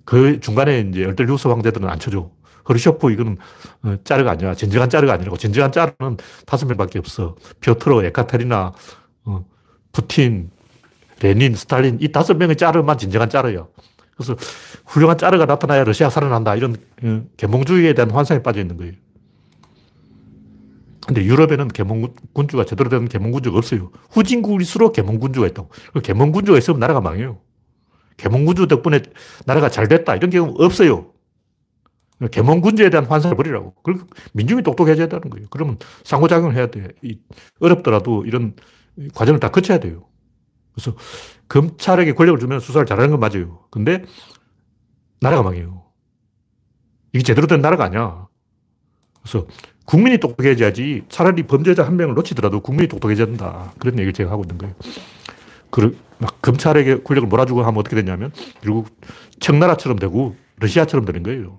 그 0.07 0.39
중간에 0.39 0.79
이제 0.89 1.03
열들루스 1.03 1.49
황제들은 1.49 1.89
안 1.89 1.99
쳐줘. 1.99 2.31
흐루쇼프 2.69 3.11
이거는 3.11 3.37
어, 3.83 3.97
짜르가 4.05 4.31
아니야. 4.31 4.53
진정한 4.53 4.89
짜르가 4.89 5.11
아니라고. 5.13 5.35
진정한 5.35 5.73
짜르는 5.73 6.15
다섯 6.45 6.65
명밖에 6.65 6.97
없어. 6.97 7.35
표트르, 7.59 8.05
예카테리나, 8.05 8.71
어, 9.25 9.45
푸틴, 9.91 10.49
레닌, 11.21 11.55
스탈린 11.55 11.97
이 11.99 12.09
다섯 12.09 12.37
명의 12.37 12.55
짜르만 12.55 12.97
진정한 12.97 13.29
짜르야. 13.29 13.67
그래서 14.15 14.37
훌륭한 14.85 15.17
짜르가 15.17 15.45
나타나야 15.45 15.83
러시아가 15.83 16.09
살아난다. 16.09 16.55
이런 16.55 16.77
어, 17.03 17.23
계몽주의에 17.35 17.93
대한 17.93 18.09
환상에 18.09 18.41
빠져 18.41 18.61
있는 18.61 18.77
거예요. 18.77 18.93
근데 21.05 21.25
유럽에는 21.25 21.67
계몽군주가 21.67 22.63
제대로 22.63 22.89
된 22.89 23.09
계몽군주가 23.09 23.57
없어요. 23.57 23.91
후진국일수록 24.11 24.93
계몽군주가 24.93 25.47
있다고. 25.47 25.69
계몽군주가 26.01 26.57
있으면 26.59 26.79
나라가 26.79 27.01
망해요. 27.01 27.39
개몽군주 28.17 28.67
덕분에 28.67 29.01
나라가 29.45 29.69
잘 29.69 29.87
됐다. 29.87 30.15
이런 30.15 30.29
경우 30.29 30.55
없어요. 30.57 31.13
개몽군주에 32.31 32.89
대한 32.89 33.05
환상을 33.05 33.37
버리라고. 33.37 33.75
그리고 33.83 34.07
민중이 34.33 34.63
똑똑해져야 34.63 35.07
되는 35.07 35.29
거예요. 35.29 35.47
그러면 35.51 35.77
상호작용을 36.03 36.55
해야 36.55 36.67
돼. 36.67 36.87
어렵더라도 37.59 38.25
이런 38.25 38.55
과정을 39.13 39.39
다 39.39 39.51
거쳐야 39.51 39.79
돼요. 39.79 40.05
그래서 40.73 40.95
검찰에게 41.47 42.13
권력을 42.13 42.39
주면 42.39 42.59
수사를 42.59 42.85
잘하는 42.85 43.11
건 43.11 43.19
맞아요. 43.19 43.65
근데 43.69 44.03
나라가 45.19 45.43
망해요. 45.43 45.85
이게 47.13 47.23
제대로 47.23 47.47
된 47.47 47.61
나라가 47.61 47.85
아니야. 47.85 48.27
그래서 49.21 49.47
국민이 49.85 50.17
똑똑해져야지 50.17 51.03
차라리 51.09 51.43
범죄자 51.43 51.85
한 51.85 51.97
명을 51.97 52.15
놓치더라도 52.15 52.61
국민이 52.61 52.87
똑똑해져야 52.87 53.27
된다. 53.27 53.73
그런 53.79 53.95
얘기를 53.95 54.13
제가 54.13 54.31
하고 54.31 54.43
있는 54.43 54.57
거예요. 54.57 54.75
그, 56.17 56.23
막 56.23 56.41
검찰에게 56.41 57.03
권력을 57.03 57.27
몰아주고 57.27 57.61
하면 57.61 57.77
어떻게 57.77 57.95
되냐면 57.95 58.31
결국 58.61 58.89
청나라처럼 59.39 59.99
되고 59.99 60.35
러시아처럼 60.59 61.05
되는 61.05 61.23
거예요. 61.23 61.57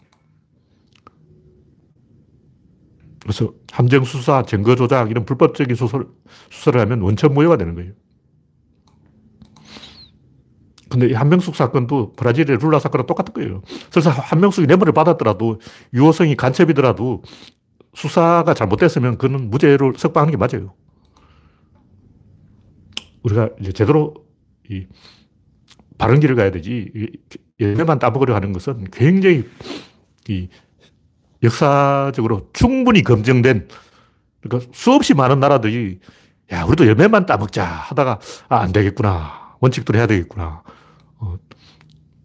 그래서 3.23 3.53
함정 3.73 4.05
수사, 4.05 4.43
증거 4.43 4.75
조작 4.75 5.11
이런 5.11 5.25
불법적인 5.25 5.77
수사를, 5.77 6.07
수사를 6.51 6.81
하면 6.81 7.03
원천 7.03 7.35
무효가 7.35 7.57
되는 7.57 7.75
거예요. 7.75 7.93
근데 10.89 11.09
이 11.09 11.13
한명숙 11.13 11.55
사건도 11.55 12.13
브라질의 12.15 12.57
룰라 12.63 12.79
사건과 12.79 13.07
똑같은 13.07 13.35
거예요. 13.35 13.61
설사 13.91 14.11
한명숙이 14.11 14.67
뇌물을 14.67 14.95
받았더라도 14.95 15.61
유호성이 15.93 16.35
간첩이더라도 16.35 17.23
수사가 17.95 18.55
잘못됐으면 18.55 19.19
그는 19.19 19.51
무죄로 19.51 19.93
석방하는 19.97 20.31
게 20.31 20.37
맞아요. 20.39 20.73
우리가 23.23 23.51
이제 23.61 23.73
제대로 23.73 24.15
이 24.71 24.87
바른 25.99 26.21
길을 26.21 26.37
가야 26.37 26.51
되지. 26.51 26.93
열매만 27.61 27.99
따먹으려 27.99 28.35
하는 28.35 28.53
것은 28.53 28.85
굉장히 28.93 29.45
이 30.29 30.49
역사적으로 31.43 32.49
충분히 32.53 33.03
검증된 33.03 33.69
그러니까 34.41 34.71
수없이 34.75 35.15
많은 35.15 35.41
나라들이 35.41 36.01
야, 36.53 36.65
우리도 36.65 36.87
열매만 36.87 37.27
따먹자 37.27 37.65
하다가 37.65 38.21
아, 38.49 38.57
안 38.59 38.73
되겠구나. 38.73 39.57
원칙대로 39.61 39.99
해야 39.99 40.07
되겠구나. 40.07 40.63
어, 41.19 41.37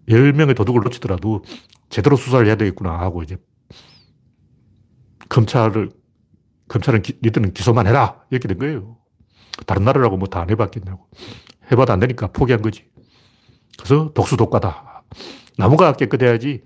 10명의 0.08 0.56
도둑을 0.56 0.82
놓치더라도 0.84 1.44
제대로 1.90 2.16
수사를 2.16 2.46
해야 2.46 2.56
되겠구나 2.56 3.00
하고 3.00 3.24
이제 3.24 3.38
검찰을, 5.30 5.92
검찰은 6.68 7.02
기, 7.02 7.18
니들은 7.24 7.54
기소만 7.54 7.88
해라. 7.88 8.22
이렇게 8.30 8.48
된 8.48 8.58
거예요. 8.60 8.98
다른 9.66 9.84
나라라고 9.84 10.18
뭐 10.18 10.28
다 10.28 10.42
안 10.42 10.50
해봤겠냐고. 10.50 11.08
해봐도 11.72 11.94
안 11.94 12.00
되니까 12.00 12.28
포기한 12.28 12.62
거지. 12.62 12.86
그래서 13.78 14.12
독수 14.14 14.38
독과다. 14.38 15.04
나무가 15.58 15.94
깨끗해야지. 15.94 16.62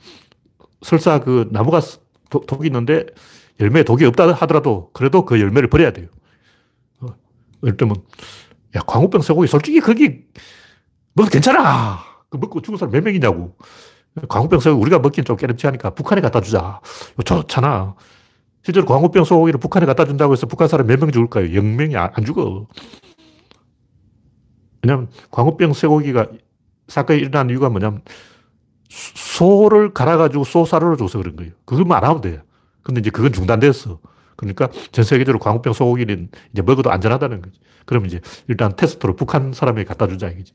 설사 0.81 1.19
그 1.19 1.47
나무가 1.51 1.81
도, 2.29 2.41
독이 2.41 2.67
있는데 2.67 3.05
열매에 3.59 3.83
독이 3.83 4.05
없다 4.05 4.31
하더라도 4.33 4.91
그래도 4.93 5.25
그 5.25 5.39
열매를 5.39 5.69
버려야 5.69 5.91
돼요. 5.91 6.07
어, 7.01 7.07
예를 7.63 7.77
들면, 7.77 7.95
야, 8.75 8.81
광우병 8.85 9.21
쇠고기 9.21 9.47
솔직히 9.47 9.79
거기 9.79 10.21
먹어도 11.13 11.31
괜찮아. 11.31 11.99
그 12.29 12.37
먹고 12.37 12.61
죽은 12.61 12.77
사람 12.77 12.91
몇 12.91 13.03
명이냐고. 13.03 13.55
광우병 14.29 14.59
쇠고기 14.59 14.81
우리가 14.81 14.99
먹기는 14.99 15.25
좀 15.25 15.37
깨름치하니까 15.37 15.91
북한에 15.91 16.21
갖다 16.21 16.41
주자. 16.41 16.81
좋잖아. 17.25 17.95
실제로 18.63 18.85
광우병 18.85 19.23
소고기를 19.23 19.59
북한에 19.59 19.85
갖다 19.85 20.05
준다고 20.05 20.33
해서 20.33 20.45
북한 20.45 20.67
사람 20.67 20.87
몇 20.87 20.99
명 20.99 21.11
죽을까요? 21.11 21.45
0명이 21.45 21.95
안 21.95 22.25
죽어. 22.25 22.67
왜냐하면 24.87 25.09
광우병 25.31 25.73
쇠고기가 25.73 26.27
사건이 26.87 27.19
일어난 27.19 27.49
이유가 27.49 27.67
뭐냐면 27.69 28.01
소를 28.89 29.93
갈아가지고 29.93 30.45
소사료를 30.45 30.95
줘서 30.95 31.17
그런 31.17 31.35
거예요. 31.35 31.51
그것만 31.65 31.97
안 31.97 32.09
하면 32.09 32.21
돼요. 32.21 32.39
근데 32.83 33.01
이제 33.01 33.09
그건 33.09 33.33
중단됐어. 33.33 33.99
그러니까 34.37 34.69
전 34.93 35.03
세계적으로 35.03 35.39
광우병 35.39 35.73
소고기는 35.73 36.29
이제 36.53 36.61
먹어도 36.61 36.89
안전하다는 36.89 37.41
거지. 37.41 37.59
그러면 37.85 38.07
이제 38.07 38.21
일단 38.47 38.75
테스트로 38.77 39.17
북한 39.17 39.51
사람이 39.51 39.83
갖다 39.83 40.07
주자 40.07 40.29
이거지. 40.29 40.53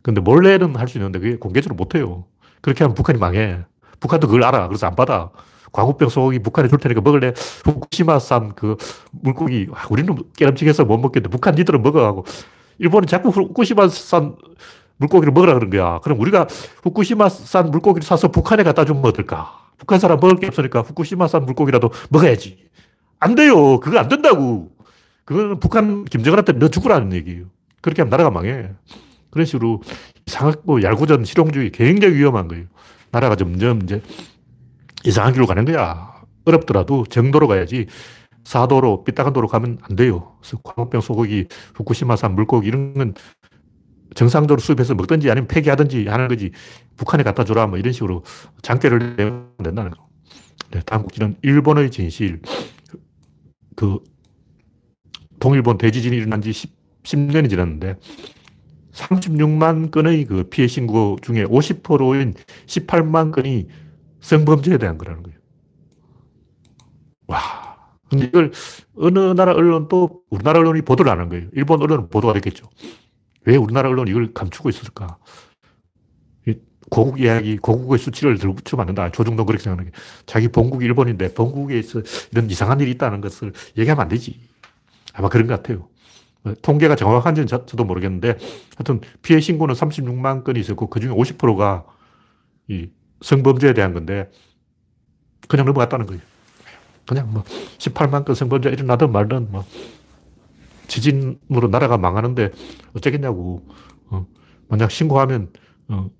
근데 0.00 0.22
몰래는 0.22 0.76
할 0.76 0.88
수 0.88 0.96
있는데 0.96 1.18
그게 1.18 1.36
공개적으로 1.36 1.76
못 1.76 1.94
해요. 1.94 2.24
그렇게 2.62 2.82
하면 2.84 2.94
북한이 2.94 3.18
망해. 3.18 3.58
북한도 4.00 4.26
그걸 4.28 4.44
알아. 4.44 4.68
그래서 4.68 4.86
안 4.86 4.94
받아. 4.94 5.30
광우병 5.72 6.08
소고기 6.08 6.38
북한에 6.38 6.68
줄 6.68 6.78
테니까 6.78 7.02
먹을래? 7.02 7.34
후쿠시마산 7.64 8.54
그 8.54 8.76
물고기. 9.10 9.68
우리는 9.90 10.16
깨름직해서 10.36 10.86
못 10.86 10.96
먹겠는데 10.96 11.28
북한 11.28 11.54
니들은 11.56 11.82
먹어하고. 11.82 12.24
일본은 12.78 13.06
자꾸 13.06 13.30
후쿠시마산 13.30 14.36
물고기를 14.98 15.32
먹으라 15.32 15.54
그런 15.54 15.70
거야. 15.70 15.98
그럼 16.00 16.20
우리가 16.20 16.46
후쿠시마산 16.82 17.70
물고기를 17.70 18.06
사서 18.06 18.28
북한에 18.28 18.62
갖다 18.62 18.84
주면 18.84 19.04
어떨까? 19.04 19.66
북한 19.78 19.98
사람 19.98 20.18
먹을 20.20 20.36
게 20.36 20.46
없으니까 20.46 20.80
후쿠시마산 20.80 21.44
물고기라도 21.44 21.90
먹어야지. 22.08 22.66
안 23.20 23.34
돼요. 23.34 23.80
그거 23.80 23.98
안 23.98 24.08
된다고. 24.08 24.70
그거는 25.24 25.58
북한 25.58 26.04
김정은한테 26.04 26.52
너 26.52 26.68
죽으라는 26.68 27.12
얘기예요. 27.12 27.46
그렇게 27.82 28.02
하면 28.02 28.10
나라가 28.10 28.30
망해. 28.30 28.70
그런 29.30 29.44
식으로 29.44 29.82
이상하고 30.26 30.82
얄궂은 30.82 31.24
실용주의 31.24 31.70
굉장히 31.72 32.14
위험한 32.14 32.48
거예요. 32.48 32.64
나라가 33.10 33.36
점점 33.36 33.82
이제 33.82 34.02
이상한 35.04 35.32
길로 35.32 35.46
가는 35.46 35.64
거야. 35.64 36.14
어렵더라도 36.44 37.04
정도로 37.04 37.48
가야지. 37.48 37.86
사도로 38.46 39.02
삐딱한 39.02 39.32
도로 39.32 39.48
가면 39.48 39.78
안 39.82 39.96
돼요. 39.96 40.36
그래서 40.40 40.56
광우병 40.62 41.00
소고기, 41.00 41.46
후쿠시마산 41.74 42.36
물고기 42.36 42.68
이런 42.68 42.94
건 42.94 43.14
정상적으로 44.14 44.60
수입해서 44.60 44.94
먹든지 44.94 45.28
아니면 45.28 45.48
폐기하든지 45.48 46.06
하는 46.06 46.28
거지. 46.28 46.52
북한에 46.96 47.24
갖다 47.24 47.42
줘라 47.42 47.66
뭐 47.66 47.76
이런 47.76 47.92
식으로 47.92 48.22
장대를 48.62 49.16
내면 49.16 49.48
된다는 49.62 49.90
거. 49.90 50.08
네, 50.70 50.80
다음 50.86 51.02
국지는 51.02 51.34
일본의 51.42 51.90
진실. 51.90 52.40
그 53.74 53.98
동일본 55.40 55.78
대지진이 55.78 56.16
일어난 56.16 56.40
지 56.40 56.52
10, 56.52 56.70
10년이 57.02 57.50
지났는데 57.50 57.96
36만 58.92 59.90
건의 59.90 60.24
그 60.24 60.44
피해 60.44 60.68
신고 60.68 61.16
중에 61.20 61.44
50%인 61.44 62.34
18만 62.66 63.32
건이 63.32 63.66
성범죄에 64.20 64.78
대한 64.78 64.98
거라는 64.98 65.24
거예요. 65.24 65.38
와. 67.26 67.65
근데 68.08 68.26
이걸 68.26 68.52
어느 68.96 69.18
나라 69.18 69.52
언론도 69.52 70.22
우리나라 70.30 70.60
언론이 70.60 70.82
보도를 70.82 71.10
안 71.10 71.18
한 71.18 71.28
거예요. 71.28 71.48
일본 71.52 71.82
언론은 71.82 72.08
보도가 72.08 72.34
됐겠죠. 72.34 72.68
왜 73.44 73.56
우리나라 73.56 73.88
언론이 73.88 74.10
이걸 74.10 74.32
감추고 74.32 74.68
있을까? 74.68 75.18
고국 76.88 77.20
이야기, 77.20 77.56
고국의 77.56 77.98
수치를 77.98 78.38
안 78.78 78.86
된다. 78.86 79.10
조중동 79.10 79.44
그렇게 79.44 79.60
생각하는 79.64 79.90
게. 79.90 79.96
자기 80.24 80.46
본국이 80.46 80.84
일본인데 80.84 81.34
본국에서 81.34 82.00
이런 82.30 82.48
이상한 82.48 82.78
일이 82.78 82.92
있다는 82.92 83.20
것을 83.20 83.52
얘기하면 83.76 84.02
안 84.02 84.08
되지. 84.08 84.38
아마 85.12 85.28
그런 85.28 85.48
것 85.48 85.56
같아요. 85.56 85.88
통계가 86.62 86.94
정확한지는 86.94 87.48
저도 87.48 87.84
모르겠는데 87.84 88.38
하여튼 88.76 89.00
피해 89.20 89.40
신고는 89.40 89.74
36만 89.74 90.44
건이 90.44 90.60
있었고 90.60 90.88
그 90.88 91.00
중에 91.00 91.10
50%가 91.10 91.84
이 92.68 92.88
성범죄에 93.20 93.74
대한 93.74 93.92
건데 93.92 94.30
그냥 95.48 95.66
넘어갔다는 95.66 96.06
거예요. 96.06 96.22
그냥 97.06 97.32
뭐 97.32 97.42
18만 97.78 98.24
건 98.24 98.34
성범죄 98.34 98.70
일어나든 98.70 99.12
말든 99.12 99.50
뭐 99.50 99.64
지진으로 100.88 101.68
나라가 101.70 101.98
망하는데 101.98 102.50
어쩌겠냐고. 102.94 103.66
어. 104.08 104.26
만약 104.68 104.90
신고하면 104.90 105.52
어. 105.88 106.10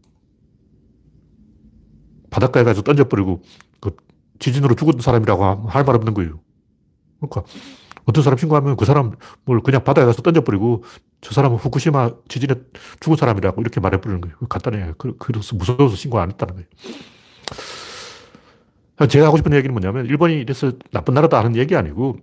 바닷가에 2.31 2.65
가서 2.65 2.83
던져버리고 2.83 3.43
그 3.81 3.97
지진으로 4.39 4.75
죽은 4.75 5.01
사람이라고 5.01 5.69
할 5.69 5.85
말 5.85 5.97
없는 5.97 6.15
거예요. 6.15 6.41
그러니까 7.21 7.45
어떤 8.05 8.23
사람 8.23 8.39
신고하면 8.39 8.77
그 8.77 8.85
사람을 8.85 9.17
그냥 9.65 9.83
바다에 9.83 10.05
가서 10.05 10.23
던져버리고 10.23 10.85
저 11.21 11.33
사람은 11.33 11.57
후쿠시마 11.59 12.11
지진에 12.29 12.55
죽은 13.01 13.17
사람이라고 13.17 13.61
이렇게 13.61 13.81
말해버리는 13.81 14.21
거예요. 14.21 14.37
간단해. 14.49 14.93
그, 14.99 15.17
그래서 15.19 15.57
무서워서 15.57 15.97
신고 15.97 16.21
안 16.21 16.31
했다는 16.31 16.55
거예요. 16.55 16.69
제가 19.05 19.27
하고 19.27 19.37
싶은 19.37 19.53
얘기는 19.53 19.73
뭐냐면 19.73 20.07
일본이 20.07 20.41
이래서 20.41 20.73
나쁜 20.91 21.15
나라다 21.15 21.39
하는 21.39 21.55
얘기 21.57 21.77
아니고 21.77 22.17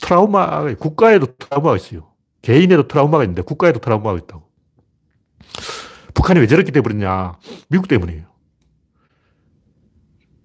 트라우마, 0.00 0.74
국가에도 0.74 1.26
트라우마가 1.36 1.76
있어요. 1.76 2.12
개인에도 2.40 2.88
트라우마가 2.88 3.24
있는데 3.24 3.42
국가에도 3.42 3.80
트라우마가 3.80 4.18
있다고. 4.18 4.48
북한이 6.14 6.40
왜 6.40 6.46
저렇게 6.46 6.72
돼버렸냐. 6.72 7.38
미국 7.68 7.88
때문이에요. 7.88 8.24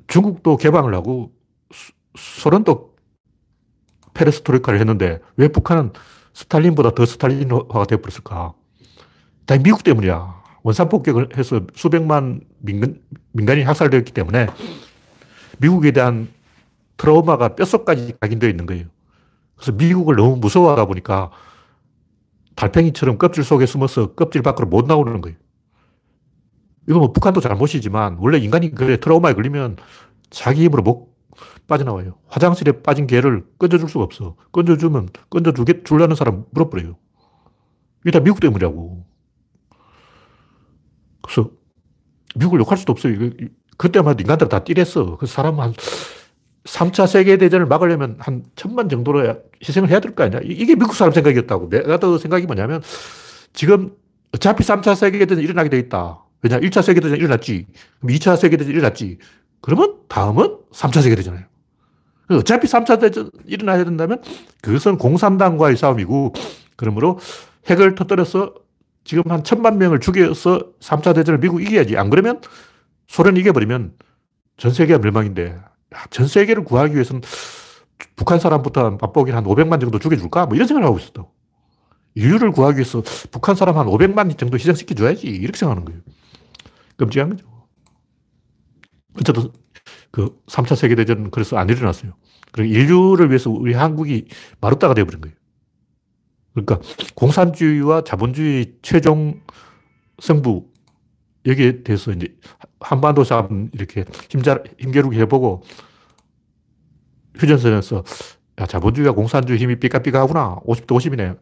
중국도 0.08 0.58
개방을 0.58 0.94
하고 0.94 1.32
소련도 2.16 2.96
페레스트로이카를 4.14 4.80
했는데 4.80 5.20
왜 5.38 5.48
북한은 5.48 5.94
스탈린보다 6.34 6.92
더 6.92 7.06
스탈린화가 7.06 7.86
되어버렸을까? 7.86 8.54
다 9.46 9.58
미국 9.58 9.84
때문이야. 9.84 10.44
원산 10.64 10.90
폭격을 10.90 11.38
해서 11.38 11.62
수백만 11.76 12.42
민간, 12.60 13.02
민간이 13.32 13.64
학살되었기 13.64 14.14
때문에 14.14 14.48
미국에 15.60 15.92
대한 15.92 16.30
트라우마가 16.98 17.56
뼛속까지 17.56 18.16
각인되어 18.20 18.50
있는 18.50 18.66
거예요. 18.66 18.86
그래서 19.56 19.72
미국을 19.74 20.16
너무 20.16 20.38
무서워하다 20.38 20.86
보니까 20.86 21.32
달팽이처럼 22.56 23.18
껍질 23.18 23.44
속에 23.44 23.66
숨어서 23.66 24.14
껍질 24.14 24.42
밖으로 24.42 24.68
못 24.68 24.86
나오는 24.86 25.22
거예요. 25.22 25.38
이거 26.88 27.00
뭐 27.00 27.12
북한도 27.12 27.40
잘못이지만 27.40 28.18
원래 28.20 28.38
인간이 28.38 28.72
그래 28.72 29.00
트라우마에 29.00 29.34
걸리면 29.34 29.78
자기 30.30 30.64
힘으로 30.66 30.84
못 30.84 31.14
빠져나와요. 31.68 32.16
화장실에 32.28 32.84
빠진 32.84 33.08
개를 33.08 33.46
건져줄 33.58 33.90
수가 33.90 34.04
없어. 34.04 34.36
건져주면 34.52 35.10
건져주게 35.30 35.84
줄라는 35.84 36.16
사람 36.16 36.46
물어버려요. 36.52 36.96
이게 38.02 38.12
다 38.12 38.20
미국 38.20 38.40
때문이라고. 38.40 39.06
그래서 41.22 41.50
미국을 42.36 42.60
욕할 42.60 42.78
수도 42.78 42.92
없어요. 42.92 43.16
그때만 43.78 44.20
인간들 44.20 44.50
다 44.50 44.60
띠랬어. 44.64 45.18
그 45.18 45.26
사람 45.26 45.60
한 45.60 45.74
3차 46.66 47.08
세계대전을 47.08 47.66
막으려면 47.66 48.16
한 48.20 48.44
천만 48.56 48.88
정도로 48.90 49.36
희생을 49.64 49.90
해야 49.90 50.00
될 50.00 50.14
거 50.14 50.24
아니야. 50.24 50.40
이게 50.44 50.76
미국 50.76 50.96
사람 50.96 51.12
생각이었다고. 51.14 51.70
내가 51.70 52.00
더 52.00 52.18
생각이 52.18 52.46
뭐냐면 52.46 52.82
지금 53.54 53.92
어차피 54.34 54.64
3차 54.64 54.96
세계대전이 54.96 55.44
일어나게 55.44 55.70
돼 55.70 55.80
있다. 55.80 56.20
왜냐, 56.42 56.60
1차 56.60 56.82
세계대전이 56.82 57.20
일어났지. 57.20 57.68
그럼 58.00 58.16
2차 58.16 58.38
세계대전이 58.38 58.74
일어났지. 58.76 59.18
그러면 59.62 59.96
다음은 60.08 60.58
3차 60.74 61.02
세계대전이에요. 61.02 61.46
어차피 62.32 62.68
3차 62.68 63.00
대전 63.00 63.30
일어나야 63.46 63.84
된다면 63.84 64.22
그것은 64.62 64.98
공산당과의 64.98 65.76
싸움이고 65.78 66.34
그러므로 66.78 67.20
핵을 67.68 67.96
터뜨려서 67.96 68.54
지금 69.04 69.24
한 69.30 69.44
천만 69.44 69.78
명을 69.78 70.00
죽여서 70.00 70.72
3차 70.80 71.14
대전을 71.16 71.40
미국 71.40 71.62
이겨야지. 71.62 71.98
안 71.98 72.10
그러면 72.10 72.40
소련 73.14 73.38
이겨버리면 73.38 73.96
전 74.58 74.74
세계가 74.74 74.98
멸망인데 74.98 75.62
전 76.10 76.26
세계를 76.26 76.64
구하기 76.64 76.96
위해서는 76.96 77.22
북한 78.16 78.40
사람부터 78.40 78.98
맛보기는 79.00 79.38
한 79.38 79.44
500만 79.44 79.80
정도 79.80 80.00
죽여줄까? 80.00 80.48
뭐 80.48 80.56
이런 80.56 80.68
생각을 80.68 80.88
하고 80.88 80.98
있었다고. 80.98 81.32
인류를 82.16 82.52
구하기 82.52 82.78
위해서 82.78 83.04
북한 83.30 83.56
사람 83.56 83.78
한 83.78 83.86
500만 83.86 84.36
정도 84.36 84.58
희생시켜줘야지. 84.58 85.28
이렇게 85.28 85.60
생각하는 85.60 85.86
거예요. 85.86 86.02
끔찍한 86.98 87.30
거죠. 87.30 87.46
어쨌든 89.20 89.52
그 90.10 90.42
3차 90.48 90.76
세계대전은 90.76 91.30
그래서 91.30 91.58
안 91.58 91.70
일어났어요. 91.70 92.14
그리고 92.52 92.74
인류를 92.74 93.30
위해서 93.30 93.52
우리 93.52 93.76
한국이 93.76 94.28
마루따가 94.60 94.96
되어버린 94.96 95.22
거예요. 95.22 95.36
그러니까 96.54 96.80
공산주의와 97.14 98.06
자본주의 98.06 98.74
최종 98.82 99.40
승부 100.20 100.73
여기에 101.46 101.84
대해서 101.84 102.12
이제 102.12 102.36
한반도 102.80 103.24
싸움 103.24 103.70
이렇게 103.74 104.06
힘자, 104.30 104.62
힘겨루기 104.80 105.20
해보고 105.20 105.64
휴전선에서 107.38 108.04
야, 108.60 108.66
자본주의와 108.66 109.14
공산주의 109.14 109.60
힘이 109.60 109.80
삐까삐까하구나. 109.80 110.60
50대 110.66 110.88
50이네. 110.88 111.38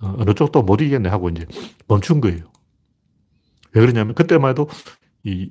어, 0.00 0.14
어느 0.18 0.34
쪽도 0.34 0.62
못 0.62 0.80
이기겠네 0.80 1.08
하고 1.08 1.28
이제 1.28 1.46
멈춘 1.88 2.20
거예요. 2.20 2.44
왜 3.72 3.80
그러냐면 3.80 4.14
그때만 4.14 4.50
해도 4.50 4.68
이 5.24 5.50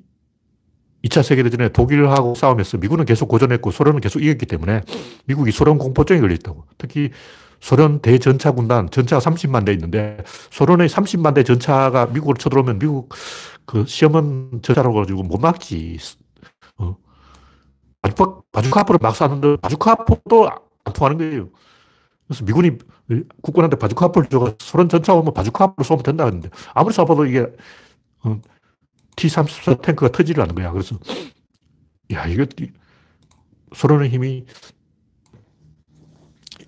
2차 1.04 1.21
세계대전에 1.21 1.69
독일하고 1.69 2.34
싸움에서 2.34 2.78
미국은 2.78 3.06
계속 3.06 3.28
고전했고 3.28 3.71
소련은 3.71 4.02
계속 4.02 4.21
이겼기 4.24 4.45
때문에 4.48 4.82
미국이 5.26 5.52
소련 5.52 5.78
공포증에 5.78 6.19
걸려있다고. 6.19 6.65
특히 6.78 7.12
소련 7.60 8.00
대전차 8.00 8.52
군단, 8.52 8.89
전차가 8.89 9.19
30만 9.19 9.65
대 9.65 9.74
있는데 9.74 10.24
소련의 10.52 10.89
30만 10.89 11.34
대 11.34 11.43
전차가 11.43 12.08
미국으로 12.08 12.38
쳐들어오면 12.38 12.80
미국 12.80 13.13
그 13.65 13.86
시험은 13.86 14.62
전차라고 14.62 14.95
가지고 14.95 15.23
못 15.23 15.39
막지. 15.39 15.97
어. 16.78 16.97
바주카, 18.01 18.41
바주카포를 18.51 18.99
막 19.01 19.15
쐈는데 19.15 19.58
바주카포도 19.58 20.49
안 20.49 20.93
통하는 20.93 21.17
거예요. 21.17 21.49
그래서 22.28 22.43
미군이 22.45 22.78
국군한테 23.41 23.78
바주카포를 23.78 24.30
줘가 24.30 24.56
소련 24.60 24.89
전차 24.89 25.13
오면 25.13 25.34
바주카포를 25.34 25.86
쏘면 25.86 26.04
된다 26.04 26.25
했는데 26.25 26.49
아무리 26.73 26.93
쏴봐도 26.93 27.28
이게 27.28 27.47
어, 28.23 28.39
T-34 29.15 29.82
탱크가 29.82 30.12
터지를 30.12 30.43
않는 30.43 30.56
거야. 30.56 30.71
그래서 30.71 30.97
야 32.12 32.25
이거 32.28 32.45
소련의 33.73 34.10
힘이 34.10 34.45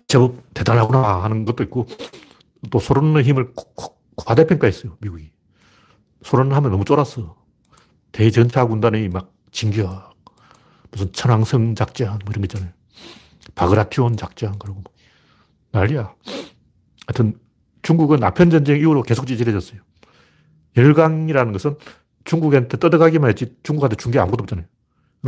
제법 0.08 0.36
대단하구나 0.54 1.24
하는 1.24 1.46
것도 1.46 1.64
있고 1.64 1.88
또 2.70 2.80
소련의 2.80 3.24
힘을 3.24 3.54
과대평가했어요. 4.16 4.98
미국이. 5.00 5.32
소련 6.24 6.52
하면 6.52 6.72
너무 6.72 6.86
쫄았어. 6.86 7.36
대전차 8.12 8.66
군단이 8.66 9.10
막 9.10 9.34
진격. 9.52 10.16
무슨 10.92 11.12
천왕성 11.12 11.76
작전 11.76 12.10
뭐 12.10 12.32
이런 12.32 12.42
거 12.42 12.46
있잖아요. 12.46 12.72
바그라티온 13.56 14.18
작전 14.18 14.58
그러고 14.58 14.82
뭐 14.82 14.94
난리야. 15.72 16.14
하여튼 17.08 17.38
중국은 17.82 18.24
아편 18.24 18.50
전쟁 18.50 18.78
이후로 18.80 19.04
계속 19.04 19.28
찌질해졌어요. 19.28 19.80
열강이라는 20.76 21.54
것은 21.54 21.76
중국한테 22.26 22.78
떠들어가기만 22.78 23.30
했지 23.30 23.56
중국한테 23.64 23.96
준 23.96 24.12
게 24.12 24.20
아무것도 24.20 24.44
없잖아요. 24.44 24.66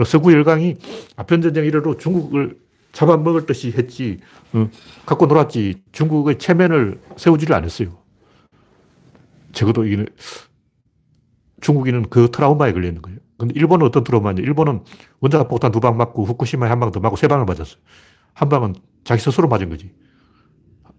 서구 0.06 0.32
열강이 0.34 0.76
아편 1.16 1.42
전쟁 1.42 1.66
이래로 1.66 1.98
중국을 1.98 2.60
잡아먹을 2.92 3.46
듯이 3.46 3.72
했지, 3.72 4.20
어, 4.54 4.68
갖고 5.06 5.28
놀았지, 5.28 5.84
중국의 5.92 6.40
체면을 6.40 7.00
세우지를 7.18 7.56
않았어요. 7.56 7.98
적어도 9.52 9.86
이게 9.86 10.06
중국인은 11.62 12.06
그 12.10 12.30
트라우마에 12.32 12.74
걸려 12.74 12.88
있는 12.88 13.02
거예요. 13.02 13.20
근데 13.38 13.54
일본은 13.58 13.86
어떤 13.86 14.04
트라우마냐? 14.04 14.42
일본은 14.42 14.82
원자력 15.22 15.48
폭탄 15.50 15.72
두 15.72 15.80
방 15.80 15.96
맞고 15.98 16.26
후쿠시마에 16.26 16.70
한 16.70 16.80
방 16.80 16.92
더 16.92 17.00
맞고 17.00 17.16
세 17.16 17.28
방을 17.28 17.46
맞았어요. 17.46 17.78
한 18.34 18.50
방은 18.50 18.76
자기 19.04 19.22
스스로 19.22 19.48
맞은 19.48 19.70
거지. 19.70 19.92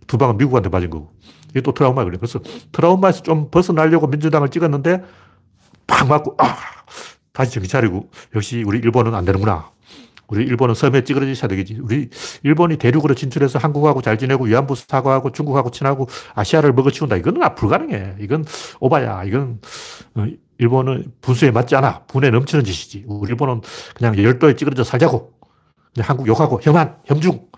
두 0.07 0.19
방은 0.19 0.37
미국한테 0.39 0.69
맞은 0.69 0.91
거고. 0.91 1.13
이게 1.51 1.61
또 1.61 1.73
트라우마에 1.73 2.05
걸려. 2.05 2.19
그래서 2.19 2.41
트라우마에서 2.73 3.23
좀 3.23 3.51
벗어나려고 3.51 4.07
민주당을 4.07 4.49
찍었는데 4.49 5.03
팍 5.87 6.09
맞고, 6.09 6.37
아, 6.39 6.57
다시 7.33 7.53
정신 7.53 7.69
차리고, 7.71 8.11
역시 8.35 8.63
우리 8.67 8.79
일본은 8.79 9.15
안 9.15 9.25
되는구나. 9.25 9.71
우리 10.29 10.45
일본은 10.45 10.75
섬에 10.77 11.03
찌그러져야 11.03 11.49
되겠지. 11.49 11.79
우리 11.83 12.09
일본이 12.45 12.77
대륙으로 12.77 13.15
진출해서 13.15 13.59
한국하고 13.59 14.01
잘 14.01 14.17
지내고 14.17 14.45
위안부 14.45 14.77
사과하고 14.77 15.33
중국하고 15.33 15.71
친하고 15.73 16.07
아시아를 16.35 16.73
먹어치운다. 16.73 17.17
이건 17.17 17.41
불가능해. 17.57 18.17
이건 18.21 18.45
오바야. 18.79 19.25
이건 19.25 19.61
어, 20.15 20.27
일본은 20.61 21.11
분수에 21.23 21.51
맞지 21.51 21.75
않아. 21.77 22.05
분에 22.05 22.29
넘치는 22.29 22.65
짓이지. 22.65 23.05
우리 23.07 23.31
일본은 23.31 23.63
그냥 23.95 24.17
열도에 24.17 24.57
찌그러져 24.57 24.85
살자고. 24.85 25.33
그냥 25.95 26.09
한국 26.09 26.29
욕하고 26.29 26.61
혐한, 26.63 26.99
혐중, 27.07 27.49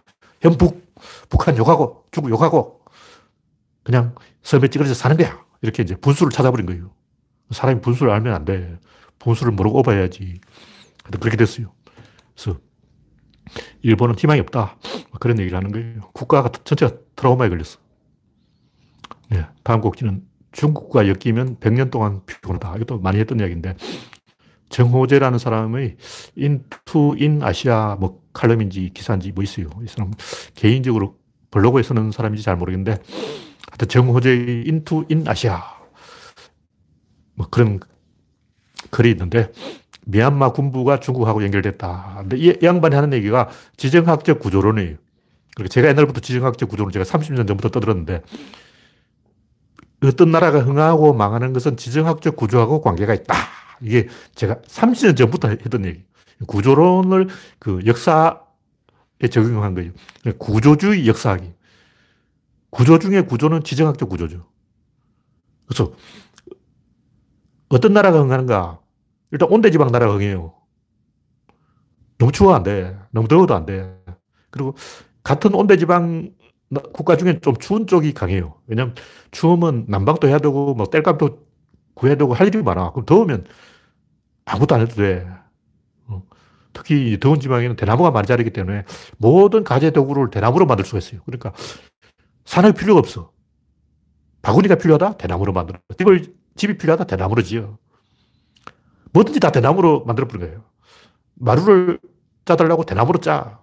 혐북, 0.41 0.95
북한 1.29 1.57
욕하고 1.57 2.05
중국 2.13 2.31
욕하고 2.31 2.81
그냥 3.83 4.15
섬에 4.45 4.69
찌그러져 4.69 4.95
사는 4.95 5.17
거야. 5.17 5.45
이렇게 5.63 5.83
이제 5.83 5.97
분수를 5.97 6.31
찾아버린 6.31 6.65
거예요. 6.65 6.95
사람이 7.51 7.81
분수를 7.81 8.13
알면 8.13 8.33
안 8.33 8.45
돼. 8.45 8.79
분수를 9.19 9.53
모르고 9.53 9.81
오바해야지. 9.81 10.41
그렇게 11.21 11.37
됐어요. 11.37 11.73
그래서 12.37 12.61
일본은 13.83 14.15
희망이 14.17 14.39
없다. 14.41 14.77
그런 15.19 15.41
얘기를 15.41 15.59
하는 15.59 15.73
거예요. 15.73 16.03
국가가 16.13 16.51
전체가 16.51 16.95
트라우마에 17.17 17.49
걸렸어. 17.49 17.79
네, 19.29 19.45
다음 19.65 19.81
꼭지는 19.81 20.25
중국과 20.53 21.09
엮이면 21.09 21.57
100년 21.57 21.91
동안 21.91 22.21
피곤하다. 22.27 22.77
이것도 22.77 23.01
많이 23.01 23.19
했던 23.19 23.41
이야기인데 23.41 23.77
정호재라는 24.69 25.39
사람의 25.39 25.97
into 26.37 27.17
in 27.19 27.43
Asia 27.43 27.97
뭐 28.01 28.23
칼럼인지 28.33 28.91
기사인지 28.95 29.33
뭐 29.33 29.45
있어요. 29.45 29.69
이 29.85 29.87
사람 29.87 30.13
개인적으로 30.55 31.17
블로그에 31.51 31.83
쓰는 31.83 32.11
사람인지 32.11 32.43
잘 32.43 32.57
모르겠는데 32.57 32.93
하여튼 33.71 33.89
정호재의 33.89 34.65
into 34.67 35.07
in 35.09 35.29
Asia 35.29 35.63
뭐 37.35 37.49
그런 37.51 37.81
글이 38.91 39.11
있는데 39.11 39.51
미얀마 40.07 40.53
군부가 40.53 41.01
중국하고 41.01 41.43
연결됐다. 41.45 42.17
근데 42.21 42.37
이, 42.37 42.49
이 42.49 42.59
양반이 42.65 42.95
하는 42.95 43.13
얘기가 43.13 43.49
지정학적 43.77 44.41
구조론이에요. 44.41 44.97
그러니까 45.55 45.73
제가 45.73 45.89
옛날부터 45.89 46.21
지정학적 46.21 46.69
구조론 46.69 46.93
제가 46.93 47.05
30년 47.05 47.47
전부터 47.47 47.69
떠들었는데 47.69 48.23
어떤 50.05 50.31
나라가 50.31 50.61
흥하고 50.61 51.13
망하는 51.13 51.53
것은 51.53 51.77
지정학적 51.77 52.37
구조하고 52.37 52.81
관계가 52.81 53.15
있다. 53.15 53.35
이게 53.81 54.09
제가 54.35 54.57
30년 54.63 55.17
전부터 55.17 55.49
했던 55.49 55.85
얘기. 55.85 56.05
구조론을 56.47 57.29
그 57.59 57.81
역사에 57.87 58.35
적용한 59.31 59.75
거예요. 59.75 59.93
구조주의 60.39 61.07
역사학이. 61.07 61.53
구조 62.71 62.99
중에 62.99 63.21
구조는 63.23 63.63
지정학적 63.63 64.09
구조죠. 64.09 64.47
그래서 65.67 65.93
어떤 67.69 67.93
나라가 67.93 68.21
흥하는가? 68.21 68.81
일단 69.31 69.49
온대지방 69.51 69.93
나라가 69.93 70.15
흥해요. 70.15 70.55
너무 72.19 72.33
추워 72.33 72.55
안 72.55 72.63
돼. 72.63 72.97
너무 73.11 73.29
더워도 73.29 73.55
안 73.55 73.67
돼. 73.67 73.99
그리고 74.51 74.75
같은 75.23 75.55
온대지방 75.55 76.33
국가 76.93 77.17
중에 77.17 77.41
좀 77.41 77.57
추운 77.57 77.87
쪽이 77.87 78.15
강해요. 78.15 78.55
왜냐면 78.67 78.95
추우면 79.31 79.87
난방도 79.89 80.29
해야 80.29 80.39
되고, 80.39 80.75
뭐 80.75 80.87
땔감도 80.87 81.47
구해야 81.95 82.17
되고 82.17 82.33
할 82.35 82.47
일이 82.49 82.63
많아. 82.63 82.93
그럼 82.93 83.05
더우면 83.05 83.47
아무것도 84.45 84.75
안 84.75 84.81
해도 84.81 84.95
돼. 84.95 85.27
어. 86.07 86.23
특히 86.73 87.19
더운 87.21 87.41
지방에는 87.41 87.77
대나무가 87.77 88.11
많이 88.11 88.27
자라기 88.27 88.51
때문에 88.51 88.85
모든 89.19 89.65
가재 89.65 89.91
도구를 89.91 90.31
대나무로 90.31 90.67
만들 90.67 90.85
수가 90.85 90.99
있어요. 90.99 91.21
그러니까 91.27 91.53
산업이 92.45 92.79
필요가 92.79 92.99
없어. 92.99 93.31
바구니가 94.43 94.77
필요하다? 94.77 95.19
대나무로 95.19 95.53
만들어. 95.53 95.79
집을, 95.97 96.35
집이 96.57 96.79
필요하다? 96.79 97.05
대나무로 97.05 97.43
지어. 97.43 97.79
뭐든지 99.13 99.41
다 99.41 99.53
대나무로 99.53 100.05
만들어 100.05 100.27
버린 100.27 100.47
거예요. 100.47 100.65
마루를 101.35 102.01
짜달라고 102.45 102.85
대나무로 102.85 103.21
짜. 103.21 103.61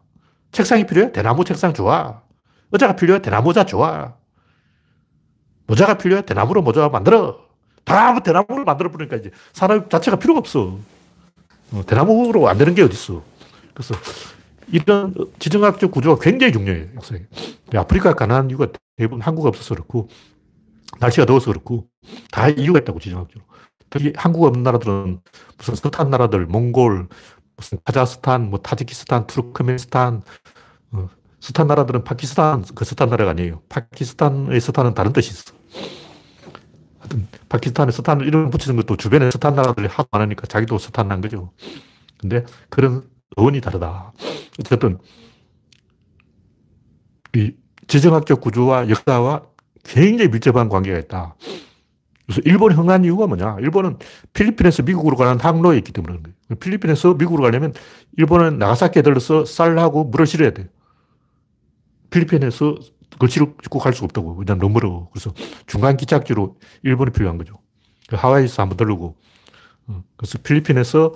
책상이 0.51 0.85
필요해? 0.85 1.11
대나무 1.11 1.43
책상 1.43 1.73
좋아. 1.73 2.21
의자가 2.71 2.95
필요해? 2.95 3.21
대나무 3.21 3.49
의자 3.49 3.65
좋아. 3.65 4.15
모자가 5.67 5.97
필요해? 5.97 6.23
대나무로 6.23 6.61
모자 6.61 6.89
만들어. 6.89 7.47
다 7.85 8.19
대나무로 8.19 8.65
만들어버리니까 8.65 9.17
이제 9.17 9.31
산업 9.53 9.89
자체가 9.89 10.17
필요가 10.17 10.39
없어. 10.39 10.79
어, 11.71 11.83
대나무로 11.85 12.47
안 12.49 12.57
되는 12.57 12.73
게 12.73 12.81
어딨어. 12.81 13.21
그래서 13.73 13.95
이런 14.71 15.13
지정학적 15.39 15.91
구조가 15.91 16.21
굉장히 16.21 16.53
중요해요, 16.53 16.87
역사에. 16.95 17.25
아프리카 17.75 18.13
가난한 18.13 18.49
이유가 18.49 18.67
대부분 18.97 19.21
항구 19.21 19.45
없어서 19.45 19.75
그렇고, 19.75 20.07
날씨가 20.99 21.25
더워서 21.25 21.51
그렇고, 21.51 21.87
다 22.31 22.49
이유가 22.49 22.79
있다고, 22.79 22.99
지정학적으로. 22.99 23.45
특히 23.89 24.13
항구 24.15 24.43
없는 24.43 24.63
나라들은 24.63 25.21
무슨 25.57 25.75
스탄 25.75 26.09
나라들, 26.09 26.45
몽골, 26.45 27.07
무슨 27.57 27.79
카자흐스탄, 27.83 28.49
뭐 28.49 28.59
타지키스탄, 28.59 29.27
투르크메스탄, 29.27 30.21
어, 30.91 31.09
스탄 31.39 31.67
나라들은 31.67 32.03
파키스탄, 32.03 32.65
그 32.75 32.85
스탄 32.85 33.09
나라가 33.09 33.31
아니에요. 33.31 33.61
파키스탄의 33.69 34.59
스탄은 34.59 34.93
다른 34.93 35.13
뜻이 35.13 35.31
있어. 35.31 35.53
하여튼, 36.99 37.27
파키스탄에 37.47 37.91
스탄을 37.91 38.27
이름 38.27 38.49
붙이는 38.49 38.75
것도 38.75 38.97
주변에 38.97 39.31
스탄 39.31 39.55
나라들이 39.55 39.87
하도 39.87 40.07
많으니까 40.11 40.47
자기도 40.47 40.77
스탄 40.77 41.07
난 41.07 41.21
거죠. 41.21 41.51
근데 42.17 42.45
그런 42.69 43.03
어원이 43.37 43.61
다르다. 43.61 44.13
어쨌든, 44.59 44.97
이 47.35 47.53
지정학적 47.87 48.41
구조와 48.41 48.89
역사와 48.89 49.43
굉장히 49.83 50.29
밀접한 50.29 50.67
관계가 50.67 50.99
있다. 50.99 51.35
그래서 52.25 52.41
일본이 52.45 52.75
흥한 52.75 53.05
이유가 53.05 53.25
뭐냐? 53.25 53.57
일본은 53.59 53.97
필리핀에서 54.33 54.83
미국으로 54.83 55.15
가는 55.15 55.39
항로에 55.39 55.77
있기 55.77 55.91
때문에. 55.93 56.19
필리핀에서 56.59 57.15
미국으로 57.15 57.43
가려면 57.43 57.73
일본은 58.17 58.59
나가사키에 58.59 59.01
들러서 59.01 59.45
쌀하고 59.45 60.03
물을 60.03 60.27
실어야 60.27 60.51
돼요. 60.51 60.67
필리핀에서 62.09 62.75
그걸 63.11 63.29
싣고 63.29 63.79
갈 63.79 63.93
수가 63.93 64.05
없다고. 64.05 64.35
왜냐면 64.37 64.59
너무 64.59 64.73
멀어. 64.79 65.09
그래서 65.11 65.33
중간 65.67 65.97
기착지로 65.97 66.57
일본이 66.83 67.11
필요한 67.11 67.37
거죠. 67.37 67.59
그 68.07 68.15
하와이에서 68.15 68.61
한번 68.61 68.77
들르고. 68.77 69.15
어, 69.87 70.03
그래서 70.15 70.37
필리핀에서 70.39 71.13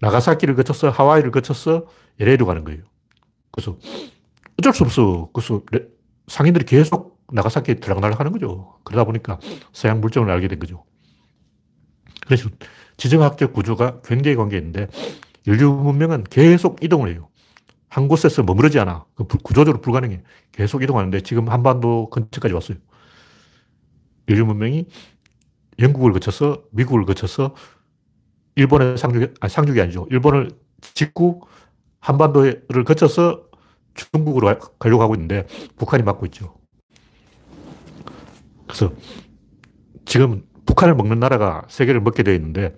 나가사키를 0.00 0.54
거쳐서 0.54 0.90
하와이를 0.90 1.30
거쳐서 1.30 1.86
LA로 2.20 2.46
가는 2.46 2.64
거예요. 2.64 2.82
그래서 3.50 3.78
어쩔 4.58 4.72
수 4.72 4.84
없어. 4.84 5.30
그래서 5.32 5.62
상인들이 6.28 6.64
계속 6.64 7.20
나가사키에 7.32 7.76
들락날락 7.76 8.20
하는 8.20 8.32
거죠. 8.32 8.78
그러다 8.84 9.04
보니까 9.04 9.38
서양 9.72 10.00
물정을 10.00 10.30
알게 10.30 10.48
된 10.48 10.58
거죠. 10.58 10.84
그래서 12.26 12.48
지정학적 12.96 13.52
구조가 13.52 14.00
굉장히 14.02 14.36
관계 14.36 14.56
있는데 14.58 14.88
인류 15.46 15.72
문명은 15.72 16.24
계속 16.24 16.82
이동을 16.82 17.12
해요. 17.12 17.28
한 17.88 18.08
곳에서 18.08 18.42
머무르지 18.42 18.78
않아. 18.78 19.06
그 19.14 19.24
구조적으로 19.24 19.80
불가능해. 19.80 20.22
계속 20.52 20.82
이동하는데 20.82 21.20
지금 21.20 21.48
한반도 21.48 22.10
근처까지 22.10 22.54
왔어요. 22.54 22.78
인류 24.26 24.44
문명이 24.44 24.86
영국을 25.78 26.12
거쳐서 26.12 26.64
미국을 26.72 27.04
거쳐서 27.04 27.54
일본의 28.56 28.98
상륙, 28.98 29.34
아니 29.40 29.50
상륙이 29.50 29.80
아니죠. 29.80 30.06
일본을 30.10 30.50
짓고 30.80 31.42
한반도를 32.00 32.84
거쳐서 32.84 33.44
중국으로 33.94 34.58
가려고 34.78 35.02
하고 35.02 35.14
있는데 35.14 35.46
북한이 35.76 36.02
막고 36.02 36.26
있죠. 36.26 36.54
그래서 38.66 38.92
지금 40.04 40.44
북한을 40.66 40.94
먹는 40.94 41.20
나라가 41.20 41.64
세계를 41.68 42.00
먹게 42.00 42.22
되어 42.22 42.34
있는데 42.34 42.76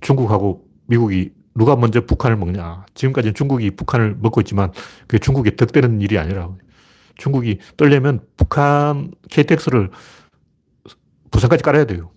중국하고 0.00 0.66
미국이 0.86 1.32
누가 1.60 1.76
먼저 1.76 2.00
북한을 2.06 2.38
먹냐. 2.38 2.86
지금까지는 2.94 3.34
중국이 3.34 3.70
북한을 3.72 4.16
먹고 4.18 4.40
있지만 4.40 4.72
그게 5.06 5.18
중국에 5.18 5.56
덕되는 5.56 6.00
일이 6.00 6.16
아니라 6.16 6.56
중국이 7.16 7.58
떨려면 7.76 8.26
북한 8.38 9.10
KTX를 9.30 9.90
부산까지 11.30 11.62
깔아야 11.62 11.84
돼요. 11.84 12.12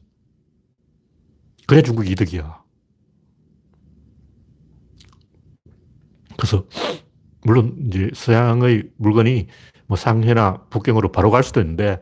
그래 1.68 1.82
중국이 1.82 2.12
이득이야. 2.12 2.64
그래서 6.38 6.66
물론 7.44 7.76
이제 7.88 8.12
서양의 8.14 8.92
물건이 8.96 9.48
뭐 9.88 9.98
상해나 9.98 10.68
북경으로 10.70 11.12
바로 11.12 11.32
갈 11.32 11.44
수도 11.44 11.60
있는데 11.60 12.02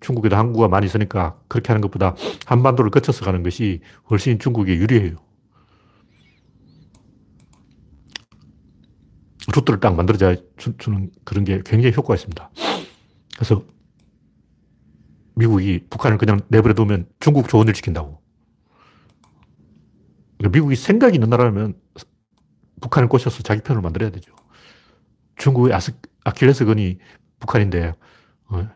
중국에도 0.00 0.34
항구가 0.34 0.66
많이 0.66 0.86
있으니까 0.86 1.38
그렇게 1.46 1.68
하는 1.68 1.82
것보다 1.82 2.16
한반도를 2.46 2.90
거쳐서 2.90 3.24
가는 3.24 3.44
것이 3.44 3.80
훨씬 4.10 4.40
중국에 4.40 4.74
유리해요. 4.74 5.29
루트를 9.54 9.80
딱 9.80 9.94
만들어져 9.94 10.36
주는 10.56 11.10
그런 11.24 11.44
게 11.44 11.62
굉장히 11.64 11.94
효과가 11.94 12.14
있습니다. 12.14 12.50
그래서 13.34 13.64
미국이 15.34 15.86
북한을 15.88 16.18
그냥 16.18 16.40
내버려 16.48 16.74
두면 16.74 17.08
중국 17.20 17.48
좋은 17.48 17.66
일 17.68 17.74
시킨다고. 17.74 18.20
그러니까 20.38 20.56
미국이 20.56 20.76
생각이 20.76 21.14
있는 21.14 21.30
나라면 21.30 21.74
북한을 22.80 23.08
꼬셔서 23.08 23.42
자기 23.42 23.62
편을 23.62 23.82
만들어야 23.82 24.10
되죠. 24.10 24.34
중국의 25.36 25.74
아스, 25.74 25.92
아킬레스건이 26.24 26.98
북한인데, 27.40 27.94
어, 28.48 28.68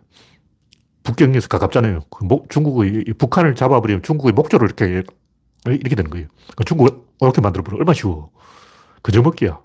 북경에서 1.03 1.49
가깝잖아요. 1.49 2.01
그 2.11 2.25
목, 2.25 2.49
중국의, 2.49 3.05
북한을 3.19 3.55
잡아버리면 3.55 4.03
중국의 4.03 4.33
목조를 4.33 4.67
이렇게, 4.67 5.03
이렇게 5.67 5.95
되는 5.95 6.11
거예요. 6.11 6.29
그러니까 6.29 6.65
중국을 6.65 6.99
이렇게 7.21 7.41
만들어버리면 7.41 7.81
얼마나 7.81 7.95
쉬워. 7.95 8.31
그저 9.03 9.21
먹기야. 9.21 9.61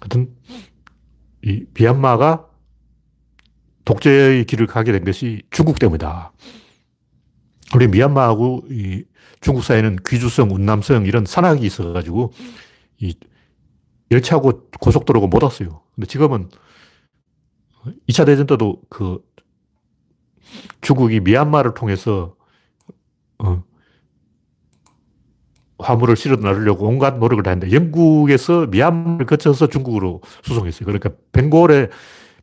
하여튼, 0.00 0.34
이 1.42 1.64
미얀마가 1.74 2.48
독재의 3.84 4.44
길을 4.44 4.66
가게 4.66 4.92
된 4.92 5.04
것이 5.04 5.42
중국 5.50 5.78
때문이다. 5.78 6.32
우리 7.74 7.88
미얀마하고 7.88 8.64
이 8.70 9.04
중국 9.40 9.62
사이에는 9.62 9.96
귀주성, 10.06 10.50
운남성 10.50 11.06
이런 11.06 11.24
산악이 11.24 11.64
있어가지고 11.64 12.32
이 12.98 13.14
열차하고 14.10 14.68
고속도로가 14.80 15.26
못 15.26 15.42
왔어요. 15.42 15.82
근데 15.94 16.06
지금은 16.06 16.48
2차 18.08 18.26
대전 18.26 18.46
때도 18.46 18.82
그 18.88 19.18
중국이 20.80 21.20
미얀마를 21.20 21.74
통해서 21.74 22.36
어 23.38 23.62
화물을 25.78 26.16
실어 26.16 26.36
나르려고 26.36 26.86
온갖 26.86 27.18
노력을 27.18 27.42
다 27.42 27.50
했는데 27.50 27.74
영국에서 27.74 28.66
미얀마를 28.66 29.26
거쳐서 29.26 29.68
중국으로 29.68 30.20
수송했어요. 30.42 30.86
그러니까 30.86 31.10
벵골에 31.32 31.88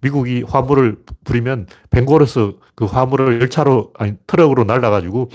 미국이 0.02 0.44
화물을 0.44 0.98
부리면 1.24 1.68
벵골에서 1.90 2.54
그 2.76 2.86
화물을 2.86 3.42
열차로 3.42 3.94
아니 3.98 4.14
트럭으로 4.28 4.64
날라가지고 4.64 5.30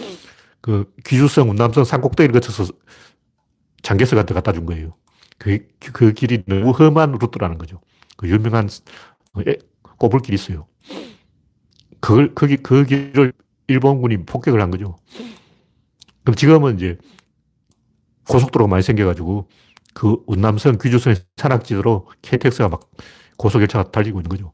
그 0.60 0.92
귀주성, 1.06 1.50
운남성 1.50 1.84
산꼭대기를 1.84 2.40
거쳐서 2.40 2.72
장개석한테 3.82 4.34
갖다 4.34 4.52
준 4.52 4.66
거예요. 4.66 4.92
그, 5.38 5.58
그 5.92 6.12
길이 6.12 6.42
너무 6.46 6.70
험한 6.70 7.12
루트라는 7.20 7.56
거죠. 7.58 7.80
그 8.16 8.28
유명한 8.28 8.68
꼬불길이 9.98 10.34
있어요. 10.34 10.66
그걸, 12.00 12.34
거기, 12.34 12.56
그 12.56 12.84
길을 12.84 13.32
일본군이 13.68 14.26
폭격을 14.26 14.60
한 14.60 14.70
거죠. 14.70 14.96
그럼 16.22 16.34
지금은 16.36 16.76
이제 16.76 16.98
고속도로가 18.30 18.70
많이 18.70 18.82
생겨가지고 18.82 19.48
그 19.92 20.22
운남성, 20.26 20.78
귀주성 20.80 21.14
산악지대로 21.36 22.06
KTX가 22.22 22.68
막 22.68 22.88
고속열차가 23.36 23.90
달리고 23.90 24.20
있는 24.20 24.28
거죠. 24.28 24.52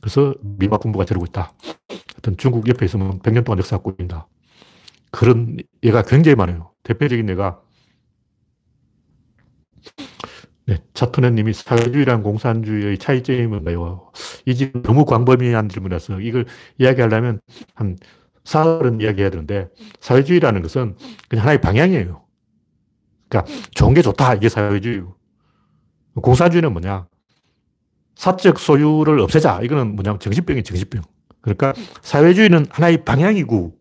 그래서 0.00 0.34
미막 0.42 0.80
군부가 0.80 1.06
저러고 1.06 1.24
있다. 1.26 1.52
하여튼 1.88 2.36
중국 2.36 2.68
옆에 2.68 2.84
있으면 2.84 3.20
100년 3.20 3.44
동안 3.44 3.58
역사 3.58 3.76
갖고 3.76 3.94
있다. 3.98 4.28
그런 5.10 5.56
예가 5.82 6.02
굉장히 6.02 6.34
많아요. 6.34 6.72
대표적인 6.82 7.28
예가 7.30 7.60
네, 10.66 10.78
차토네님이 10.94 11.52
사회주의랑 11.52 12.22
공산주의의 12.22 12.98
차이점이 12.98 13.46
뭔가요? 13.46 14.10
이집 14.46 14.82
너무 14.82 15.04
광범위한 15.04 15.68
질문이라서 15.68 16.20
이걸 16.20 16.44
이야기하려면 16.78 17.40
한 17.74 17.96
사흘은 18.44 19.00
이야기해야 19.00 19.30
되는데 19.30 19.68
사회주의라는 20.00 20.62
것은 20.62 20.96
그냥 21.28 21.44
하나의 21.44 21.60
방향이에요. 21.60 22.25
그러니까 23.28 23.52
좋은 23.72 23.94
게 23.94 24.02
좋다 24.02 24.34
이게 24.34 24.48
사회주의고 24.48 25.14
공산주의는 26.22 26.72
뭐냐? 26.72 27.06
사적 28.14 28.58
소유를 28.58 29.20
없애자 29.20 29.60
이거는 29.62 29.94
뭐냐면 29.94 30.18
정신병이 30.18 30.62
정신병. 30.62 31.02
그러니까 31.40 31.74
사회주의는 32.02 32.66
하나의 32.70 33.04
방향이고 33.04 33.76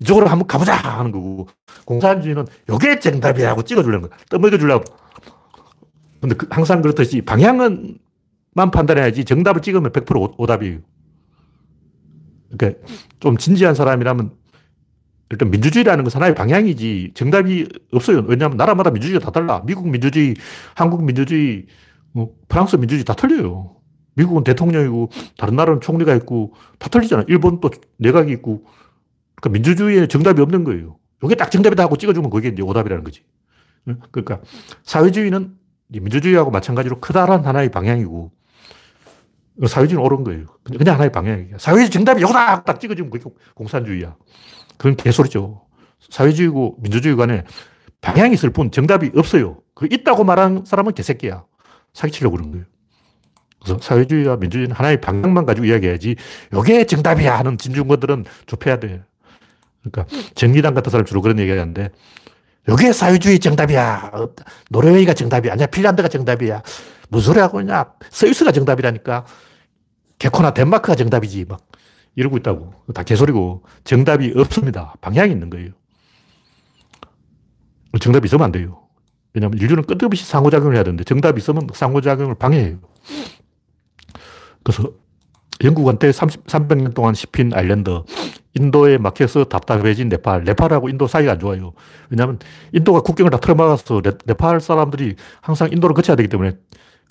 이쪽으로 0.00 0.26
한번 0.26 0.46
가보자 0.46 0.74
하는 0.74 1.12
거고 1.12 1.48
공산주의는 1.84 2.46
요게 2.68 3.00
정답이야 3.00 3.50
하고 3.50 3.62
찍어주려는 3.62 4.08
거야. 4.08 4.18
떠먹여주려고. 4.30 4.84
근데 6.20 6.34
그 6.34 6.46
항상 6.50 6.82
그렇듯이 6.82 7.20
방향은 7.22 7.98
만 8.54 8.70
판단해야지 8.70 9.24
정답을 9.24 9.60
찍으면 9.60 9.92
100% 9.92 10.34
오답이에요. 10.38 10.78
그러니까 12.50 12.80
좀 13.20 13.36
진지한 13.36 13.74
사람이라면 13.74 14.32
일단 15.30 15.50
민주주의라는 15.50 16.04
것은 16.04 16.18
하나의 16.18 16.34
방향이지 16.34 17.12
정답이 17.14 17.66
없어요. 17.92 18.24
왜냐하면 18.26 18.56
나라마다 18.56 18.90
민주주의가 18.90 19.24
다 19.24 19.32
달라. 19.32 19.62
미국 19.66 19.88
민주주의, 19.88 20.34
한국 20.74 21.04
민주주의, 21.04 21.66
뭐 22.12 22.34
프랑스 22.48 22.76
민주주의 22.76 23.04
다 23.04 23.14
틀려요. 23.14 23.76
미국은 24.14 24.44
대통령이고 24.44 25.10
다른 25.36 25.56
나라는 25.56 25.80
총리가 25.80 26.14
있고 26.16 26.54
다 26.78 26.88
틀리잖아. 26.88 27.24
일본 27.28 27.60
또 27.60 27.70
내각이 27.98 28.32
있고 28.32 28.64
그러니까 29.36 29.50
민주주의에 29.50 30.06
정답이 30.06 30.40
없는 30.40 30.64
거예요. 30.64 30.96
이게 31.24 31.34
딱 31.34 31.50
정답이다 31.50 31.82
하고 31.82 31.96
찍어주면 31.96 32.30
그게 32.30 32.48
이제 32.48 32.62
오답이라는 32.62 33.04
거지. 33.04 33.22
그러니까 34.10 34.40
사회주의는 34.84 35.54
민주주의하고 35.88 36.50
마찬가지로 36.50 37.00
크다란 37.00 37.44
하나의 37.44 37.70
방향이고 37.70 38.32
사회주의는 39.66 40.04
옳은 40.04 40.24
거예요. 40.24 40.46
그냥 40.64 40.94
하나의 40.94 41.12
방향이야. 41.12 41.58
사회주의 41.58 41.90
정답이 41.90 42.20
이거다! 42.20 42.62
딱 42.62 42.80
찍어주면 42.80 43.10
그게 43.10 43.24
공산주의야. 43.54 44.16
그건 44.76 44.96
개소리죠. 44.96 45.62
사회주의고 46.10 46.76
민주주의 46.80 47.16
간에 47.16 47.44
방향이 48.00 48.34
있을 48.34 48.50
뿐 48.50 48.70
정답이 48.70 49.12
없어요. 49.16 49.58
그 49.74 49.88
있다고 49.90 50.24
말하는 50.24 50.64
사람은 50.64 50.94
개새끼야. 50.94 51.44
사기치려고 51.92 52.36
그런 52.36 52.50
거예요. 52.52 52.66
그래서 53.62 53.80
사회주의와 53.82 54.36
민주주의는 54.36 54.76
하나의 54.76 55.00
방향만 55.00 55.46
가지고 55.46 55.66
이야기해야지 55.66 56.16
이게 56.56 56.84
정답이야 56.84 57.38
하는 57.38 57.58
진중권들은 57.58 58.24
좁혀야 58.46 58.78
돼. 58.78 59.02
그러니까 59.82 60.06
정의당 60.34 60.74
같은 60.74 60.90
사람 60.90 61.04
주로 61.06 61.22
그런 61.22 61.38
얘기 61.38 61.50
하는데 61.50 61.90
이게 62.68 62.92
사회주의 62.92 63.38
정답이야. 63.38 64.12
노르웨이가 64.70 65.14
정답이야. 65.14 65.52
아니야 65.52 65.66
핀란드가 65.66 66.08
정답이야. 66.08 66.62
무슨 67.08 67.32
소리 67.32 67.40
하고 67.40 67.60
있냐. 67.60 67.92
스위스가 68.10 68.52
정답이라니까. 68.52 69.24
개코나 70.18 70.52
덴마크가 70.52 70.94
정답이지. 70.94 71.44
막 71.48 71.60
이러고 72.16 72.38
있다고. 72.38 72.72
다 72.94 73.02
개소리고 73.02 73.62
정답이 73.84 74.32
없습니다. 74.36 74.94
방향이 75.00 75.30
있는 75.32 75.48
거예요. 75.50 75.70
정답이 78.00 78.26
있으면 78.26 78.44
안 78.44 78.52
돼요. 78.52 78.82
왜냐하면 79.32 79.58
인류는 79.58 79.84
끝없이 79.84 80.24
상호작용을 80.24 80.74
해야 80.74 80.82
되는데 80.82 81.04
정답이 81.04 81.38
있으면 81.38 81.68
상호작용을 81.72 82.34
방해해요. 82.34 82.78
그래서 84.64 84.90
영국한테 85.62 86.12
30, 86.12 86.46
300년 86.46 86.94
동안 86.94 87.14
씹힌 87.14 87.52
아일랜드, 87.54 88.02
인도에 88.54 88.98
막혀서 88.98 89.44
답답해진 89.44 90.08
네팔, 90.08 90.44
네팔하고 90.44 90.88
인도 90.88 91.06
사이가 91.06 91.32
안 91.32 91.38
좋아요. 91.38 91.72
왜냐하면 92.10 92.38
인도가 92.72 93.00
국경을 93.00 93.30
다 93.30 93.38
틀어막아서 93.38 94.02
네, 94.02 94.34
팔 94.34 94.60
사람들이 94.60 95.16
항상 95.40 95.68
인도를 95.70 95.94
거쳐야 95.94 96.16
되기 96.16 96.28
때문에 96.28 96.56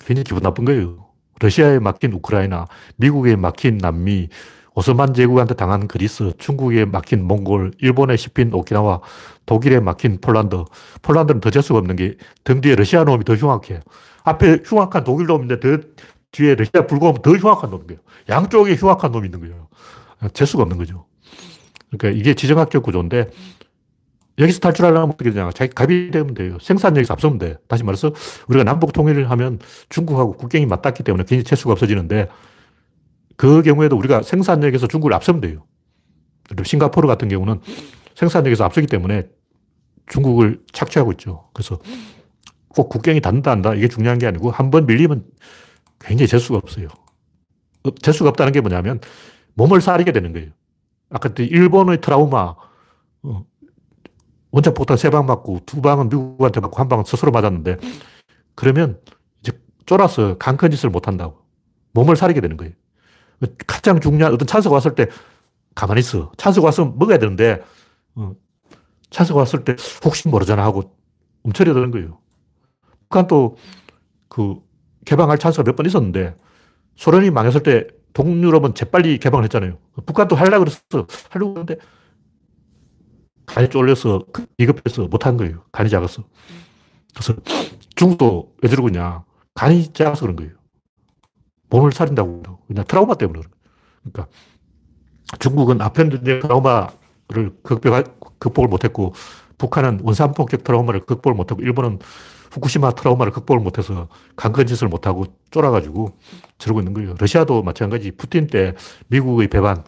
굉장히 0.04 0.24
기분 0.24 0.42
나쁜 0.42 0.64
거예요. 0.64 1.06
러시아에 1.38 1.78
막힌 1.78 2.12
우크라이나, 2.12 2.66
미국에 2.96 3.36
막힌 3.36 3.78
남미, 3.78 4.28
오스만 4.76 5.14
제국한테 5.14 5.54
당한 5.54 5.88
그리스, 5.88 6.32
중국에 6.38 6.84
막힌 6.84 7.24
몽골, 7.24 7.72
일본에 7.80 8.16
씹힌 8.16 8.52
오키나와, 8.52 9.00
독일에 9.46 9.80
막힌 9.80 10.20
폴란드. 10.20 10.64
폴란드는 11.02 11.40
더 11.40 11.50
재수가 11.50 11.78
없는 11.78 11.96
게 11.96 12.16
등 12.44 12.60
뒤에 12.60 12.74
러시아 12.76 13.02
놈이 13.04 13.24
더 13.24 13.34
흉악해. 13.34 13.80
앞에 14.24 14.62
흉악한 14.64 15.04
독일 15.04 15.26
놈인데 15.26 15.60
더 15.60 15.78
뒤에 16.30 16.54
러시아 16.56 16.86
불고하면 16.86 17.22
더 17.22 17.32
흉악한 17.32 17.70
거예요. 17.70 18.00
양쪽에 18.28 18.74
흉악한 18.74 19.12
놈이 19.12 19.26
있는 19.28 19.40
거예요. 19.40 19.68
재수가 20.34 20.62
없는 20.64 20.76
거죠. 20.76 21.06
그러니까 21.90 22.20
이게 22.20 22.34
지정학적 22.34 22.82
구조인데 22.82 23.30
여기서 24.38 24.60
탈출하려면 24.60 25.10
어떻게 25.10 25.30
되냐. 25.30 25.50
자기 25.52 25.72
갑이 25.72 26.10
되면 26.10 26.34
돼요. 26.34 26.58
생산력에서 26.60 27.14
앞서면 27.14 27.38
돼. 27.38 27.56
다시 27.68 27.82
말해서 27.82 28.12
우리가 28.48 28.64
남북 28.64 28.92
통일을 28.92 29.30
하면 29.30 29.58
중국하고 29.88 30.36
국경이 30.36 30.66
맞닿기 30.66 31.02
때문에 31.02 31.24
굉장히 31.24 31.44
재수가 31.44 31.72
없어지는데 31.72 32.28
그 33.36 33.62
경우에도 33.62 33.96
우리가 33.96 34.22
생산력에서 34.22 34.86
중국을 34.88 35.12
앞서면 35.14 35.40
돼요. 35.40 35.64
싱가포르 36.64 37.06
같은 37.08 37.28
경우는 37.28 37.60
생산력에서 38.14 38.64
앞서기 38.64 38.86
때문에 38.86 39.24
중국을 40.08 40.62
착취하고 40.72 41.12
있죠. 41.12 41.48
그래서 41.52 41.78
꼭 42.68 42.88
국경이 42.88 43.20
닿는다 43.20 43.50
한다 43.50 43.74
이게 43.74 43.88
중요한 43.88 44.18
게 44.18 44.26
아니고 44.26 44.50
한 44.50 44.70
번 44.70 44.86
밀리면 44.86 45.24
굉장히 45.98 46.28
재수가 46.28 46.58
없어요. 46.58 46.88
어, 47.84 47.90
재수가 47.90 48.30
없다는 48.30 48.52
게 48.52 48.60
뭐냐면 48.60 49.00
몸을 49.54 49.80
사리게 49.80 50.12
되는 50.12 50.32
거예요. 50.32 50.50
아까 51.10 51.30
일본의 51.38 52.00
트라우마 52.00 52.54
어, 53.22 53.44
원자 54.50 54.72
폭탄 54.72 54.96
세 54.96 55.10
방 55.10 55.26
맞고 55.26 55.60
두 55.66 55.82
방은 55.82 56.08
미국한테 56.08 56.60
맞고 56.60 56.78
한 56.78 56.88
방은 56.88 57.04
스스로 57.04 57.32
맞았는데 57.32 57.76
그러면 58.54 59.00
이제 59.40 59.52
쫄아서 59.86 60.38
강큰 60.38 60.70
짓을 60.70 60.90
못 60.90 61.08
한다고. 61.08 61.40
몸을 61.92 62.16
사리게 62.16 62.40
되는 62.40 62.56
거예요. 62.56 62.72
가장 63.66 64.00
중요한 64.00 64.32
어떤 64.32 64.46
찬스가 64.46 64.74
왔을 64.74 64.94
때 64.94 65.08
가만히 65.74 66.00
있어. 66.00 66.32
찬스가 66.36 66.66
왔으면 66.66 66.98
먹어야 66.98 67.18
되는데 67.18 67.62
어, 68.14 68.32
찬스가 69.10 69.38
왔을 69.40 69.64
때 69.64 69.76
혹시 70.04 70.28
모르잖아 70.28 70.64
하고 70.64 70.96
움츠려 71.42 71.74
드는 71.74 71.90
거예요. 71.90 72.18
북한도 73.08 73.56
그 74.28 74.56
개방할 75.04 75.38
찬스가 75.38 75.62
몇 75.64 75.76
번 75.76 75.86
있었는데 75.86 76.34
소련이 76.96 77.30
망했을 77.30 77.62
때 77.62 77.86
동유럽은 78.14 78.74
재빨리 78.74 79.18
개방을 79.18 79.44
했잖아요. 79.44 79.78
북한도 80.06 80.34
하려고 80.36 80.64
그랬어. 80.64 81.06
하려고 81.30 81.50
했는데 81.50 81.76
간이 83.44 83.68
쫄려서 83.68 84.24
비급해서 84.56 85.06
못한 85.06 85.36
거예요. 85.36 85.62
간이 85.70 85.90
작아서. 85.90 86.24
그래서 87.14 87.34
중국도 87.94 88.54
왜 88.62 88.68
저러고 88.68 88.88
있냐. 88.88 89.24
간이 89.54 89.92
작아서 89.92 90.22
그런 90.22 90.36
거예요. 90.36 90.52
몸을 91.70 91.92
살린다고. 91.92 92.42
그냥 92.66 92.84
트라우마 92.86 93.14
때문에 93.14 93.40
그런. 93.40 93.52
그러니까 94.02 94.28
중국은 95.38 95.80
아편 95.80 96.10
전쟁 96.10 96.40
트라우마를 96.40 97.56
극복, 97.62 98.38
극복을 98.38 98.68
못했고 98.68 99.14
북한은 99.58 100.00
원산 100.02 100.32
폭격 100.32 100.64
트라우마를 100.64 101.00
극복을 101.00 101.34
못하고 101.34 101.62
일본은 101.62 101.98
후쿠시마 102.52 102.92
트라우마를 102.92 103.32
극복을 103.32 103.60
못해서 103.60 104.08
강건 104.36 104.66
짓을 104.66 104.88
못하고 104.88 105.26
쫄아가지고 105.50 106.16
저러고 106.58 106.80
있는 106.80 106.94
거예요. 106.94 107.14
러시아도 107.18 107.62
마찬가지 107.62 108.12
푸틴 108.12 108.46
때 108.46 108.74
미국의 109.08 109.48
배반 109.48 109.84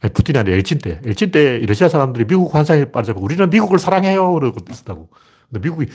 아니, 0.00 0.12
푸틴이 0.12 0.38
아니라 0.38 0.56
엘친 0.56 0.78
때. 0.78 1.00
엘친 1.04 1.30
때 1.30 1.58
러시아 1.60 1.88
사람들이 1.88 2.26
미국 2.26 2.54
환상에 2.54 2.86
빠져서 2.86 3.20
우리는 3.20 3.48
미국을 3.48 3.78
사랑해요. 3.78 4.32
그러고 4.34 4.58
있었다고. 4.68 5.08
근데 5.50 5.68
미국이 5.68 5.90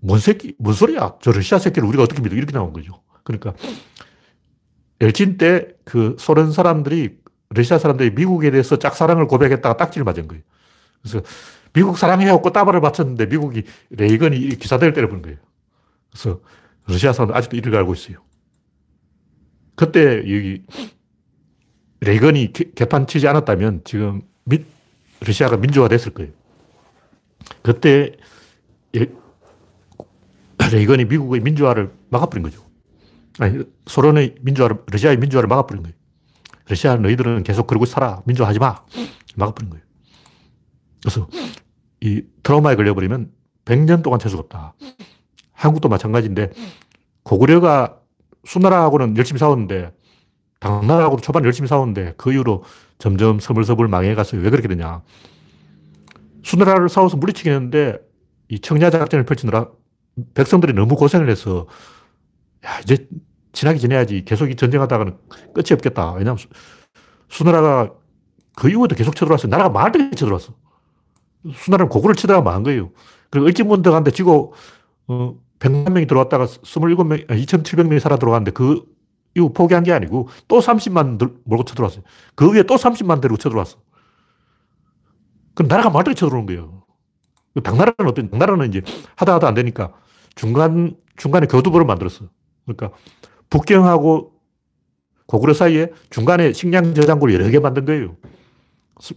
뭔 0.00 0.18
새끼, 0.18 0.54
뭔 0.58 0.74
소리야. 0.74 1.14
저 1.22 1.30
러시아 1.30 1.58
새끼를 1.58 1.88
우리가 1.88 2.02
어떻게 2.02 2.20
믿어. 2.20 2.34
이렇게 2.34 2.52
나온 2.52 2.72
거죠. 2.72 3.00
그러니까 3.26 3.54
엘친 5.00 5.36
때 5.36 5.76
그 5.86 6.16
소련 6.18 6.50
사람들이 6.52 7.16
러시아 7.50 7.78
사람들이 7.78 8.10
미국에 8.10 8.50
대해서 8.50 8.76
짝사랑을 8.76 9.28
고백했다가 9.28 9.76
딱지를 9.76 10.04
맞은 10.04 10.26
거예요. 10.26 10.42
그래서 11.00 11.22
미국 11.72 11.96
사랑해요. 11.96 12.42
꽃다발을 12.42 12.80
바쳤는데 12.80 13.26
미국이 13.26 13.62
레이건이 13.90 14.48
기사대를 14.58 14.92
때려본 14.92 15.22
거예요. 15.22 15.38
그래서 16.10 16.40
러시아 16.88 17.12
사람들 17.12 17.36
아직도 17.36 17.56
이를 17.56 17.76
알고 17.76 17.94
있어요. 17.94 18.18
그때 19.76 20.16
여기 20.18 20.64
레이건이 22.00 22.52
개판 22.74 23.06
치지 23.06 23.28
않았다면 23.28 23.82
지금 23.84 24.22
미, 24.42 24.64
러시아가 25.20 25.56
민주화 25.56 25.86
됐을 25.86 26.12
거예요. 26.12 26.32
그때 27.62 28.16
레이건이 30.72 31.04
미국의 31.04 31.42
민주화를 31.42 31.92
막아버린 32.10 32.42
거죠. 32.42 32.65
아니, 33.38 33.64
소련의 33.86 34.36
민주화를, 34.40 34.78
러시아의 34.90 35.18
민주화를 35.18 35.48
막아버린 35.48 35.82
거예요. 35.82 35.94
러시아 36.68 36.96
너희들은 36.96 37.42
계속 37.42 37.66
그러고 37.66 37.86
살아. 37.86 38.22
민주화하지 38.24 38.58
마. 38.58 38.82
막아버린 39.36 39.70
거예요. 39.70 39.84
그래서 41.02 41.28
이 42.00 42.22
트라우마에 42.42 42.74
걸려버리면 42.76 43.30
100년 43.64 44.02
동안 44.02 44.18
재수가 44.18 44.42
없다. 44.42 44.74
한국도 45.52 45.88
마찬가지인데 45.88 46.50
고구려가 47.22 47.98
수나라하고는 48.44 49.16
열심히 49.16 49.38
싸웠는데 49.38 49.92
당나라하고도 50.60 51.20
초반에 51.22 51.44
열심히 51.44 51.68
싸웠는데 51.68 52.14
그 52.16 52.32
이후로 52.32 52.64
점점 52.98 53.40
서물서물 53.40 53.88
망해가서 53.88 54.36
왜 54.38 54.50
그렇게 54.50 54.68
되냐. 54.68 55.02
수나라를 56.42 56.88
싸워서 56.88 57.16
물리치긴 57.16 57.52
했는데 57.52 57.98
이 58.48 58.60
청야 58.60 58.90
작전을 58.90 59.24
펼치느라 59.24 59.68
백성들이 60.34 60.72
너무 60.72 60.96
고생을 60.96 61.28
해서 61.28 61.66
야, 62.66 62.80
이제 62.80 63.08
지나기 63.52 63.78
지내야지. 63.78 64.24
계속 64.24 64.50
이 64.50 64.56
전쟁하다가는 64.56 65.16
끝이 65.54 65.66
없겠다. 65.72 66.12
왜냐하면 66.12 66.38
수나라가 67.28 67.92
그 68.56 68.68
이후에도 68.68 68.94
계속 68.94 69.14
쳐들어왔어요. 69.14 69.50
나라가 69.50 69.70
망할 69.70 69.92
때 69.92 70.10
쳐들어왔어. 70.10 70.54
수나라는 71.54 71.88
고구를 71.88 72.16
치다가 72.16 72.42
망한 72.42 72.64
거예요. 72.64 72.90
그리고 73.30 73.46
을지문덕한테 73.46 74.10
지고, 74.10 74.54
어, 75.06 75.36
100만 75.58 75.92
명이 75.92 76.06
들어왔다가 76.06 76.46
27명, 76.46 77.28
2,700명이 77.28 78.00
살아 78.00 78.16
들어갔는데 78.16 78.50
그 78.50 78.82
이후 79.34 79.52
포기한 79.52 79.84
게 79.84 79.92
아니고 79.92 80.28
또 80.48 80.60
30만 80.60 81.18
몰고 81.44 81.64
쳐들어왔어요. 81.64 82.02
그 82.34 82.50
위에 82.52 82.62
또 82.64 82.76
30만 82.76 83.20
데리고 83.20 83.36
쳐들어왔어. 83.36 83.78
그럼 85.54 85.68
나라가 85.68 85.90
말도 85.90 86.14
쳐들어오는 86.14 86.46
거예요. 86.46 86.82
그 87.54 87.62
당나라는 87.62 87.94
어떤, 88.06 88.30
당나라는 88.30 88.68
이제 88.68 88.82
하다 89.16 89.34
하다 89.34 89.48
안 89.48 89.54
되니까 89.54 89.92
중간, 90.34 90.94
중간에 91.16 91.46
교두보를 91.46 91.86
만들었어. 91.86 92.26
그러니까 92.66 92.90
북경하고 93.48 94.32
고구려 95.26 95.54
사이에 95.54 95.90
중간에 96.10 96.52
식량 96.52 96.94
저장고를 96.94 97.34
여러 97.34 97.48
개 97.48 97.58
만든 97.58 97.84
거예요. 97.84 98.16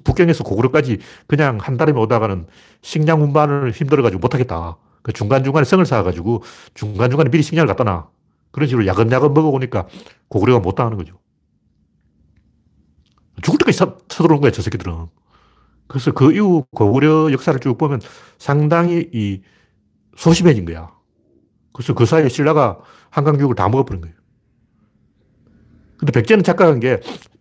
북경에서 0.03 0.43
고구려까지 0.43 0.99
그냥 1.27 1.57
한 1.61 1.77
달이면 1.77 2.01
오다가는 2.03 2.47
식량 2.81 3.21
운반을 3.21 3.71
힘들어가지고 3.71 4.19
못하겠다. 4.19 4.77
그 5.01 5.13
중간중간에 5.13 5.63
성을 5.63 5.85
쌓아가지고 5.85 6.43
중간중간에 6.73 7.29
미리 7.29 7.43
식량을 7.43 7.67
갖다 7.67 7.83
놔. 7.83 8.09
그런 8.51 8.67
식으로 8.67 8.85
야금야금 8.87 9.33
먹어보니까 9.33 9.87
고구려가 10.27 10.59
못 10.59 10.75
당하는 10.75 10.97
거죠. 10.97 11.17
죽을 13.41 13.57
때까지 13.59 13.77
쳐들어온 14.09 14.41
거야, 14.41 14.51
저 14.51 14.61
새끼들은. 14.61 15.07
그래서 15.87 16.11
그 16.11 16.33
이후 16.33 16.65
고구려 16.71 17.31
역사를 17.31 17.57
쭉 17.59 17.77
보면 17.77 18.01
상당히 18.37 19.09
이 19.13 19.41
소심해진 20.17 20.65
거야. 20.65 20.91
그래서 21.73 21.93
그 21.93 22.05
사이에 22.05 22.29
신라가 22.29 22.79
한강교육을 23.09 23.55
다 23.55 23.69
먹어버린 23.69 24.01
거예요. 24.01 24.15
근데 25.97 26.11
백제는 26.11 26.43
착각한 26.43 26.79
게 26.79 26.99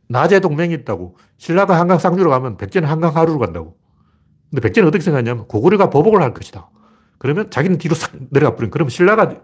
낮에 0.09 0.41
동맹이 0.41 0.75
있다고. 0.75 1.17
신라가 1.37 1.79
한강 1.79 1.99
쌍류로 1.99 2.31
가면 2.31 2.57
백제는 2.57 2.89
한강 2.89 3.15
하루로 3.15 3.39
간다고. 3.39 3.77
근데 4.51 4.61
백제는 4.63 4.89
어떻게 4.89 5.03
생각하냐면 5.03 5.47
고구려가 5.47 5.91
보복을 5.91 6.23
할 6.23 6.35
것이다. 6.35 6.69
그러면 7.19 7.51
자기는 7.51 7.79
뒤로 7.79 7.95
싹 7.95 8.13
내려가 8.31 8.57
버린. 8.57 8.71
그러면 8.71 8.91
신라가 8.91 9.35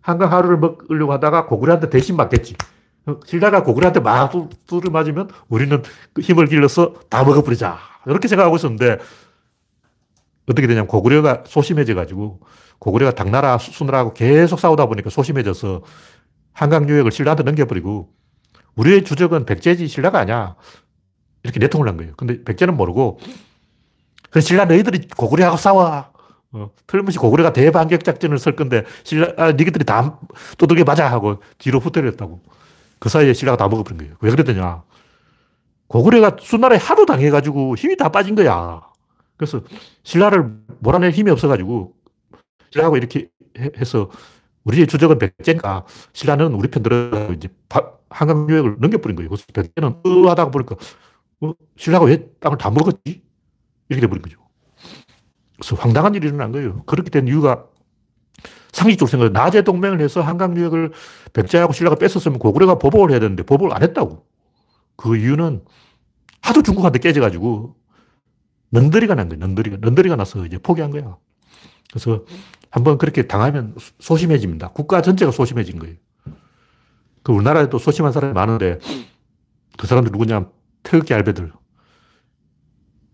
한강 0.00 0.32
하루를 0.32 0.58
먹으려고 0.58 1.12
하다가 1.12 1.46
고구려한테 1.46 1.90
대신 1.90 2.16
맞겠지. 2.16 2.56
신라가 3.26 3.62
고구려한테 3.62 4.00
마두를 4.00 4.90
맞으면 4.90 5.28
우리는 5.48 5.82
그 6.12 6.22
힘을 6.22 6.46
길러서 6.46 6.94
다 7.08 7.24
먹어버리자. 7.24 7.78
이렇게 8.06 8.28
생각하고 8.28 8.56
있었는데 8.56 8.98
어떻게 10.48 10.66
되냐면 10.66 10.86
고구려가 10.86 11.44
소심해져 11.46 11.94
가지고 11.94 12.40
고구려가 12.78 13.12
당나라, 13.14 13.58
수나라하고 13.58 14.14
계속 14.14 14.58
싸우다 14.60 14.86
보니까 14.86 15.10
소심해져서 15.10 15.82
한강 16.52 16.88
유역을 16.88 17.10
신라한테 17.10 17.42
넘겨버리고 17.42 18.10
우리의 18.76 19.04
주적은 19.04 19.44
백제지 19.44 19.88
신라가 19.88 20.20
아니야. 20.20 20.56
이렇게 21.42 21.58
내통을 21.60 21.88
한 21.88 21.96
거예요. 21.96 22.12
근데 22.16 22.42
백제는 22.44 22.76
모르고 22.76 23.18
그 24.30 24.40
신라 24.40 24.66
너희들이 24.66 25.08
고구려하고 25.16 25.56
싸워. 25.56 26.06
어, 26.50 26.70
틀림없이 26.86 27.18
고구려가 27.18 27.52
대반격 27.52 28.04
작전을 28.04 28.38
쓸 28.38 28.56
건데 28.56 28.84
신라 29.04 29.32
아, 29.36 29.52
니들이 29.52 29.84
다 29.84 30.18
두들겨 30.56 30.84
맞아 30.84 31.10
하고 31.10 31.42
뒤로 31.58 31.78
후퇴했다고. 31.78 32.40
그 32.98 33.08
사이에 33.08 33.32
신라가 33.32 33.56
다 33.56 33.68
먹어버린 33.68 33.98
거예요. 33.98 34.14
왜 34.20 34.30
그랬더냐. 34.30 34.82
고구려가 35.88 36.36
수나라에 36.40 36.78
하도 36.78 37.06
당해가지고 37.06 37.76
힘이 37.76 37.96
다 37.96 38.08
빠진 38.10 38.34
거야. 38.34 38.82
그래서 39.36 39.62
신라를 40.02 40.50
몰아낼 40.80 41.12
힘이 41.12 41.30
없어가지고 41.30 41.94
신라하고 42.70 42.96
이렇게 42.96 43.28
해서 43.58 44.10
우리의 44.64 44.86
주적은 44.86 45.18
백제니까 45.18 45.86
신라는 46.12 46.54
우리 46.54 46.68
편 46.68 46.82
들어 46.82 47.32
이제 47.32 47.48
한강 48.10 48.48
유역을 48.48 48.76
넘겨버린 48.78 49.16
거예요. 49.16 49.30
그래서 49.30 49.44
백제는 49.52 50.02
으하다가 50.06 50.50
보니까 50.50 50.76
어, 51.40 51.52
신라가 51.76 52.04
왜 52.06 52.26
땅을 52.40 52.58
다 52.58 52.70
먹었지? 52.70 53.22
이렇게 53.88 54.00
돼버린 54.00 54.22
거죠. 54.22 54.38
그래서 55.56 55.76
황당한 55.76 56.14
일이 56.14 56.28
일어난 56.28 56.52
거예요. 56.52 56.82
그렇게 56.84 57.10
된 57.10 57.26
이유가 57.28 57.66
상식적으로 58.72 59.10
생각해 59.10 59.30
낮에 59.30 59.62
동맹을 59.62 60.00
해서 60.00 60.20
한강 60.20 60.56
유역을 60.56 60.92
백제하고 61.32 61.72
신라가 61.72 61.96
뺏었으면 61.96 62.38
고구려가 62.38 62.78
보복을 62.78 63.10
해야 63.10 63.18
되는데 63.18 63.42
보복을 63.42 63.74
안 63.74 63.82
했다고. 63.82 64.24
그 64.96 65.16
이유는 65.16 65.64
하도 66.42 66.62
중국한테 66.62 66.98
깨져가지고 66.98 67.76
넌더리가 68.70 69.14
난 69.14 69.28
거예요. 69.28 69.40
넌더리가. 69.46 69.78
넌더리가 69.80 70.16
나서 70.16 70.44
이제 70.44 70.58
포기한 70.58 70.90
거야. 70.90 71.16
그래서 71.90 72.24
한번 72.70 72.98
그렇게 72.98 73.26
당하면 73.26 73.74
소심해집니다. 73.98 74.68
국가 74.68 75.02
전체가 75.02 75.30
소심해진 75.32 75.78
거예요. 75.78 75.96
그 77.22 77.32
우리나라에도 77.32 77.78
소심한 77.78 78.12
사람이 78.12 78.34
많은데 78.34 78.78
그 79.78 79.86
사람들 79.86 80.12
누구냐? 80.12 80.50
태극기 80.82 81.14
알배들. 81.14 81.52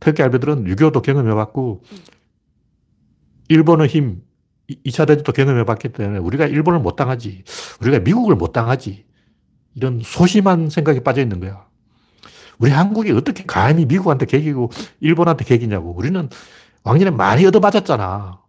태극기 0.01 0.23
알배들은 0.23 0.65
6.25도 0.65 1.03
경험해봤고, 1.03 1.83
일본의 3.49 3.89
힘, 3.89 4.23
2차 4.69 5.07
대전도 5.07 5.33
경험해봤기 5.33 5.91
때문에 5.91 6.19
우리가 6.19 6.47
일본을 6.47 6.81
못 6.81 6.97
당하지. 6.97 7.45
우리가 7.81 8.01
미국을 8.01 8.35
못 8.35 8.53
당하지. 8.53 9.05
이런 9.75 10.01
소심한 10.03 10.71
생각에 10.71 11.01
빠져 11.01 11.21
있는 11.21 11.41
거야. 11.41 11.67
우리 12.59 12.71
한국이 12.71 13.11
어떻게 13.13 13.45
감히 13.45 13.85
미국한테 13.85 14.27
개기고 14.27 14.71
일본한테 15.01 15.45
개기냐고. 15.45 15.95
우리는 15.97 16.29
왕년에 16.85 17.11
많이 17.11 17.45
얻어맞았잖아. 17.45 18.41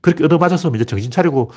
그렇게 0.00 0.24
얻어맞았으면 0.24 0.74
이제 0.76 0.84
정신 0.84 1.10
차리고 1.10 1.50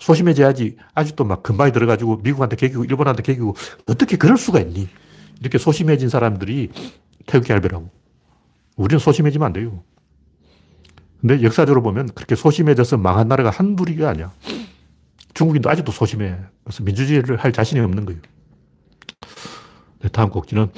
소심해져야지. 0.00 0.76
아직도 0.94 1.24
막 1.24 1.42
금방에 1.42 1.72
들어가지고 1.72 2.20
미국한테 2.22 2.56
개기고 2.56 2.84
일본한테 2.84 3.22
개기고 3.22 3.54
어떻게 3.86 4.16
그럴 4.16 4.36
수가 4.36 4.60
있니? 4.60 4.88
이렇게 5.40 5.58
소심해진 5.58 6.08
사람들이 6.08 6.70
태극기 7.26 7.52
할배라고. 7.52 7.90
우리는 8.76 8.98
소심해지면 8.98 9.46
안 9.46 9.52
돼요. 9.52 9.82
근데 11.20 11.42
역사적으로 11.42 11.82
보면 11.82 12.08
그렇게 12.14 12.34
소심해져서 12.34 12.96
망한 12.96 13.28
나라가 13.28 13.50
한둘이가 13.50 14.10
아니야. 14.10 14.32
중국인도 15.34 15.70
아직도 15.70 15.92
소심해. 15.92 16.36
그래서 16.64 16.82
민주주의를 16.82 17.36
할 17.36 17.52
자신이 17.52 17.80
없는 17.80 18.04
거예요. 18.04 18.20
네, 20.00 20.08
다음 20.08 20.30
곡지는 20.30 20.70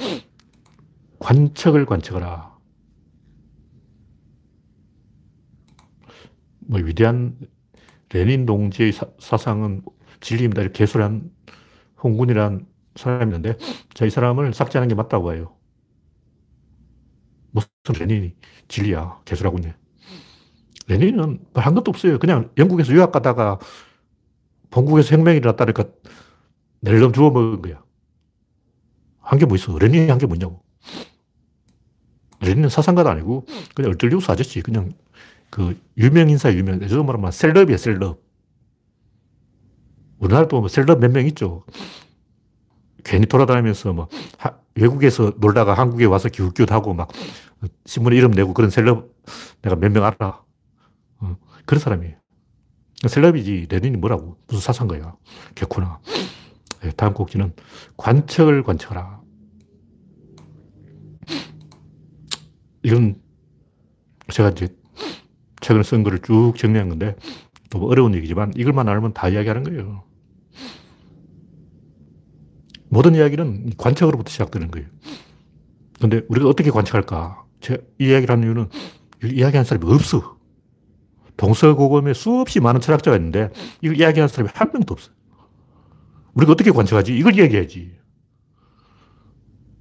관측을 1.19 1.85
관측하라. 1.85 2.54
뭐 6.67 6.79
위대한 6.79 7.37
레닌 8.13 8.45
동지의 8.45 8.91
사, 8.91 9.07
상은 9.37 9.81
진리입니다. 10.21 10.61
이렇게 10.61 10.79
개소리한 10.79 11.29
홍군이란 12.03 12.65
사람이 12.95 13.25
있는데 13.25 13.57
저이 13.93 14.09
사람을 14.09 14.53
삭제하는 14.53 14.87
게 14.87 14.95
맞다고 14.95 15.33
해요. 15.33 15.55
무슨 17.51 17.69
레닌이 17.99 18.35
진리야. 18.67 19.21
개소리하고 19.25 19.59
있네. 19.59 19.75
레닌은 20.87 21.39
한 21.55 21.73
것도 21.75 21.89
없어요. 21.89 22.19
그냥 22.19 22.51
영국에서 22.57 22.93
유학 22.93 23.11
가다가 23.11 23.59
본국에서 24.69 25.15
혁명이 25.15 25.37
일어났다니까 25.37 25.85
낼름 26.81 27.11
주워 27.13 27.31
먹은 27.31 27.61
거야. 27.61 27.83
한 29.21 29.39
게 29.39 29.45
뭐 29.45 29.55
있어? 29.55 29.77
레닌이 29.79 30.09
한 30.09 30.19
게 30.19 30.25
뭐냐고. 30.27 30.63
레닌은 32.41 32.69
사상가도 32.69 33.09
아니고 33.09 33.45
그냥 33.73 33.89
얼떨리우스 33.91 34.29
아저씨. 34.31 34.61
그냥 34.61 34.93
그 35.49 35.79
유명 35.97 36.29
인사 36.29 36.51
유명. 36.53 36.81
요즘 36.81 37.05
말하면 37.05 37.31
셀럽이야, 37.31 37.77
셀럽. 37.77 38.21
우리나라도 40.19 40.59
뭐 40.59 40.67
셀럽 40.69 40.99
몇 40.99 41.11
명 41.11 41.25
있죠. 41.27 41.63
괜히 43.03 43.25
돌아다니면서 43.27 43.93
뭐 43.93 44.07
하, 44.37 44.57
외국에서 44.75 45.33
놀다가 45.37 45.73
한국에 45.73 46.05
와서 46.05 46.29
기웃기웃하고 46.29 46.93
막 46.93 47.09
신문에 47.85 48.15
이름 48.15 48.31
내고 48.31 48.53
그런 48.53 48.69
셀럽 48.69 49.13
내가 49.61 49.75
몇 49.75 49.89
명 49.91 50.03
알아. 50.05 50.43
어, 51.19 51.37
그런 51.65 51.79
사람이에요. 51.79 52.15
셀럽이지 53.07 53.67
레닌이 53.69 53.97
뭐라고 53.97 54.37
무슨 54.47 54.61
사상가야. 54.61 55.15
개코나. 55.53 55.99
네, 56.81 56.91
다음 56.91 57.13
곡지는 57.13 57.53
관측을 57.97 58.63
관측하라. 58.63 59.21
이건 62.83 63.15
제가 64.29 64.49
이제 64.49 64.67
최근에 65.65 65.81
쓴 65.81 66.03
거를 66.03 66.19
쭉 66.19 66.53
정리한 66.55 66.89
건데 66.89 67.15
또 67.71 67.79
어려운 67.87 68.13
얘기지만 68.13 68.53
이걸만 68.55 68.87
알면 68.87 69.13
다 69.13 69.29
이야기하는 69.29 69.63
거예요. 69.63 70.03
모든 72.87 73.15
이야기는 73.15 73.71
관측으로부터 73.75 74.29
시작되는 74.29 74.69
거예요. 74.69 74.87
근데 75.99 76.21
우리가 76.29 76.47
어떻게 76.47 76.69
관측할까? 76.69 77.45
제가 77.61 77.81
이 77.99 78.05
이야기를 78.05 78.31
하는 78.31 78.43
이유는 78.43 78.69
이야기하는 79.23 79.63
사람이 79.63 79.91
없어. 79.91 80.37
동서고금에 81.35 82.13
수없이 82.13 82.59
많은 82.59 82.79
철학자가 82.79 83.17
있는데 83.17 83.49
이걸 83.81 83.99
이야기하는 83.99 84.27
사람이 84.27 84.51
한 84.53 84.71
명도 84.71 84.93
없어요. 84.93 85.15
우리가 86.35 86.51
어떻게 86.51 86.69
관측하지? 86.69 87.17
이걸 87.17 87.35
이야기해야지. 87.35 87.91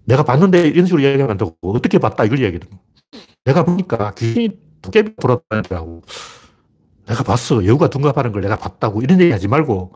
내가 0.07 0.25
봤는데 0.25 0.67
이런 0.67 0.87
식으로 0.87 1.03
이야기하면 1.03 1.33
안 1.33 1.37
되고 1.37 1.55
어떻게 1.61 1.99
봤다 1.99 2.25
이걸 2.25 2.39
이야기해. 2.39 2.61
내가 3.45 3.67
보니까 3.67 4.15
귀신이 4.15 4.65
두개비 4.85 5.17
돌아다니더라고. 5.17 6.03
내가 7.07 7.23
봤어. 7.25 7.65
여우가 7.65 7.89
둔갑하는 7.89 8.33
걸 8.33 8.43
내가 8.43 8.57
봤다고 8.57 9.01
이런 9.03 9.21
얘기 9.21 9.33
하지 9.33 9.49
말고 9.49 9.95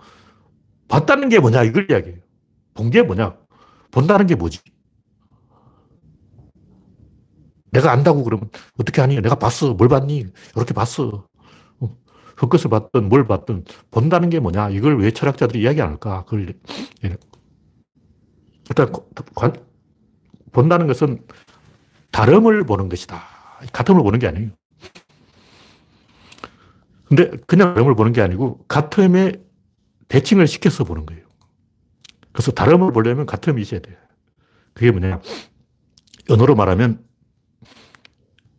봤다는 0.89 1.29
게 1.29 1.39
뭐냐 1.41 1.63
이걸 1.65 1.91
이야기해요. 1.91 2.19
본 2.75 2.91
게 2.91 3.03
뭐냐? 3.03 3.37
본다는 3.91 4.27
게 4.27 4.35
뭐지? 4.35 4.61
내가 7.71 7.93
안다고 7.93 8.25
그러면 8.25 8.51
어떻게 8.79 9.01
하니? 9.01 9.21
내가 9.21 9.35
봤어. 9.35 9.75
뭘 9.75 9.89
봤니? 9.89 10.27
이렇게 10.57 10.73
봤어. 10.75 11.27
헛것을 12.41 12.71
봤든 12.71 13.09
뭘 13.09 13.27
봤든 13.27 13.65
본다는 13.91 14.31
게 14.31 14.39
뭐냐? 14.41 14.71
이걸 14.71 14.99
왜 15.01 15.11
철학자들이 15.11 15.61
이야기 15.61 15.83
안 15.83 15.91
할까? 15.91 16.25
그걸 16.25 16.55
예. 17.05 17.17
일단 18.71 18.93
관, 19.35 19.53
본다는 20.53 20.87
것은 20.87 21.27
다름을 22.13 22.65
보는 22.65 22.89
것이다. 22.89 23.21
같음을 23.73 24.03
보는 24.03 24.19
게 24.21 24.29
아니에요. 24.29 24.51
근데 27.09 27.31
그냥 27.47 27.75
다름을 27.75 27.95
보는 27.95 28.13
게 28.13 28.21
아니고 28.21 28.65
같음에 28.69 29.33
대칭을 30.09 30.47
시켜서 30.47 30.85
보는 30.85 31.07
거예요. 31.07 31.25
그래서 32.33 32.53
다름을 32.53 32.93
보려면 32.93 33.27
같음이 33.27 33.61
있어야 33.63 33.81
돼요. 33.81 33.97
그게 34.75 34.91
뭐냐. 34.91 35.21
언어로 36.31 36.55
말하면 36.55 37.03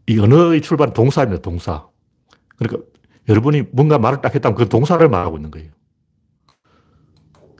이 0.08 0.20
언어의 0.20 0.62
출발은 0.62 0.93
동사입니다. 0.93 1.41
동사. 1.41 1.88
그러니까 2.58 2.84
여러분이 3.30 3.66
뭔가 3.72 4.00
말을 4.00 4.22
딱 4.22 4.34
했다면 4.34 4.56
그 4.56 4.68
동사를 4.68 5.08
말하고 5.08 5.38
있는 5.38 5.52
거예요. 5.52 5.72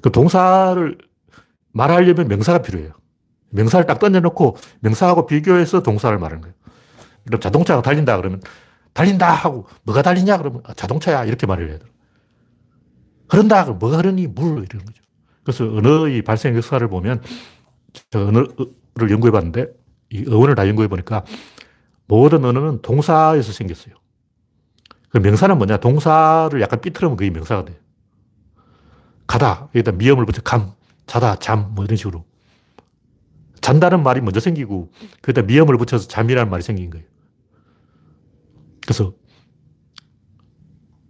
그 0.02 0.12
동사를 0.12 0.98
말하려면 1.72 2.28
명사가 2.28 2.64
필요해요. 2.64 2.94
명사를 3.52 3.86
딱 3.86 4.00
던져놓고 4.00 4.58
명사하고 4.80 5.28
비교해서 5.28 5.84
동사를 5.84 6.18
말하는 6.18 6.42
거예요. 6.42 6.56
자동차가 7.40 7.82
달린다 7.84 8.18
그러면 8.18 8.42
달린다 8.94 9.32
하고 9.32 9.68
뭐가 9.84 10.02
달리냐 10.02 10.38
그러면 10.38 10.62
아, 10.66 10.74
자동차야 10.74 11.26
이렇게 11.26 11.48
말을 11.48 11.70
해야 11.70 11.78
돼요. 11.78 11.90
흐른다 13.30 13.64
그러면 13.64 13.80
뭐가 13.80 13.98
흐르니 13.98 14.28
물 14.28 14.66
이런 14.70 14.86
거죠. 14.86 15.04
그래서 15.44 15.66
언어의 15.66 16.22
발생 16.24 16.56
역사를 16.56 16.86
보면 16.88 17.22
저 18.12 18.28
언어를 18.28 19.10
연구해 19.10 19.32
봤는데 19.32 19.68
이 20.12 20.26
어원을 20.30 20.56
다 20.56 20.68
연구해 20.68 20.88
보니까 20.88 21.24
모든 22.08 22.44
언어는 22.44 22.82
동사에서 22.82 23.52
생겼어요. 23.52 23.96
그 25.10 25.18
명사는 25.18 25.58
뭐냐? 25.58 25.78
동사를 25.78 26.60
약간 26.62 26.82
삐뚤으면 26.82 27.18
그게 27.18 27.30
명사가 27.30 27.66
돼요. 27.66 27.78
가다. 29.28 29.70
여기다 29.76 29.92
미음을 29.92 30.26
붙여 30.26 30.42
감, 30.42 30.74
자다, 31.06 31.36
잠, 31.36 31.74
뭐 31.76 31.86
이런 31.86 31.98
식으로. 31.98 32.26
잔다는 33.62 34.02
말이 34.02 34.22
먼저 34.22 34.40
생기고, 34.40 34.92
거기다 35.22 35.44
미음을 35.44 35.78
붙여서 35.78 36.08
잠이라는 36.08 36.50
말이 36.50 36.64
생긴 36.64 36.90
거예요. 36.90 37.06
그래서 38.90 39.14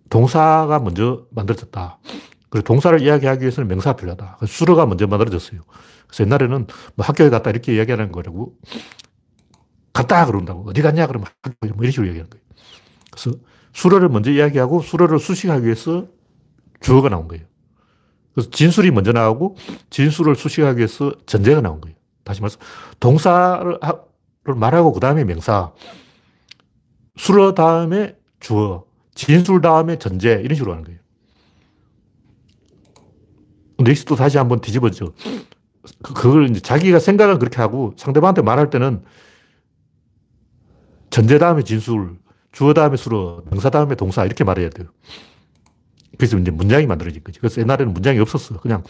동사가 0.10 0.80
먼저 0.80 1.26
만들어졌다. 1.32 2.00
그리고 2.50 2.66
동사를 2.66 3.02
이야기하기 3.02 3.40
위해서는 3.40 3.70
명사가 3.70 3.96
필요하다. 3.96 4.40
수로가 4.46 4.86
먼저 4.86 5.08
만들어졌어요. 5.08 5.62
그래서 6.06 6.26
옛날에는 6.26 6.68
뭐 6.96 7.06
학교에 7.06 7.30
갔다 7.30 7.52
이렇게 7.52 7.74
이야기하는 7.74 8.12
거라고. 8.12 8.58
갔다 9.94 10.26
그런다고. 10.26 10.70
어디 10.70 10.82
갔냐? 10.82 11.08
그러면 11.08 11.30
학교 11.42 11.56
뭐 11.68 11.78
이런 11.80 11.92
식으로 11.92 12.08
이야기하는 12.08 12.30
거예요. 12.30 12.44
그래서 13.12 13.40
수로를 13.72 14.10
먼저 14.10 14.30
이야기하고 14.30 14.82
수로를 14.82 15.18
수식하기 15.18 15.64
위해서 15.64 16.06
주어가 16.82 17.08
나온 17.08 17.30
거예요. 17.30 17.46
그래서 18.34 18.50
진술이 18.50 18.92
먼저 18.92 19.14
나오고 19.14 19.56
진술을 19.90 20.36
수식하기 20.36 20.80
위해서 20.80 21.14
전제가 21.26 21.62
나온 21.62 21.80
거예요. 21.80 21.96
다시 22.26 22.42
말해서 22.42 22.60
동사를 23.00 23.80
말하고 24.44 24.92
그 24.92 25.00
다음에 25.00 25.24
명사, 25.24 25.72
수로 27.20 27.54
다음에 27.54 28.16
주어, 28.40 28.86
진술 29.14 29.60
다음에 29.60 30.00
전제 30.00 30.42
이런 30.42 30.56
식으로 30.56 30.72
하는 30.72 30.86
거예요. 30.86 31.00
근데 33.76 33.94
또 34.08 34.16
다시 34.16 34.38
한번 34.38 34.62
뒤집어져. 34.62 35.12
그, 36.02 36.14
그걸 36.14 36.50
이제 36.50 36.62
자기가 36.62 37.00
생각은 37.00 37.38
그렇게 37.40 37.58
하고 37.58 37.94
상대방한테 37.98 38.42
말할 38.42 38.70
때는 38.70 39.04
전제 41.10 41.38
다음에 41.40 41.62
진술, 41.64 42.18
주어 42.54 42.74
다음에 42.74 42.96
수로, 42.96 43.44
명사 43.52 43.70
다음에 43.70 43.96
동사 43.96 44.24
이렇게 44.24 44.46
말해야 44.46 44.70
돼요. 44.70 44.88
그래서 46.18 46.38
이제 46.38 46.52
문장이 46.52 46.88
만들어진 46.88 47.22
거지. 47.22 47.40
그래서 47.40 47.60
옛날에는 47.60 47.92
문장이 47.94 48.18
없었어. 48.20 48.62
그냥 48.62 48.82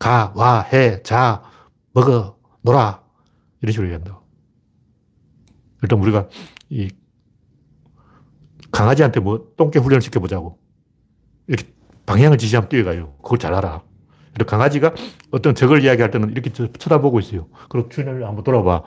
가, 0.00 0.32
와, 0.34 0.62
해, 0.62 1.04
자, 1.04 1.44
먹어, 1.92 2.36
놀아. 2.62 3.00
이런 3.62 3.70
식으로 3.72 3.86
얘기한다. 3.86 4.20
일단 5.82 6.00
우리가 6.00 6.28
이 6.68 6.90
강아지한테 8.72 9.20
뭐 9.20 9.52
똥개 9.56 9.78
훈련을 9.78 10.02
시켜보자고. 10.02 10.58
이렇게 11.46 11.68
방향을 12.06 12.38
지시하면 12.38 12.68
뛰어가요. 12.68 13.14
그걸 13.22 13.38
잘 13.38 13.54
알아. 13.54 13.82
강아지가 14.46 14.94
어떤 15.30 15.54
적을 15.54 15.82
이야기할 15.82 16.10
때는 16.10 16.30
이렇게 16.30 16.52
쳐다보고 16.52 17.20
있어요. 17.20 17.48
그리고 17.70 17.88
주인을 17.88 18.26
한번 18.26 18.44
돌아봐. 18.44 18.82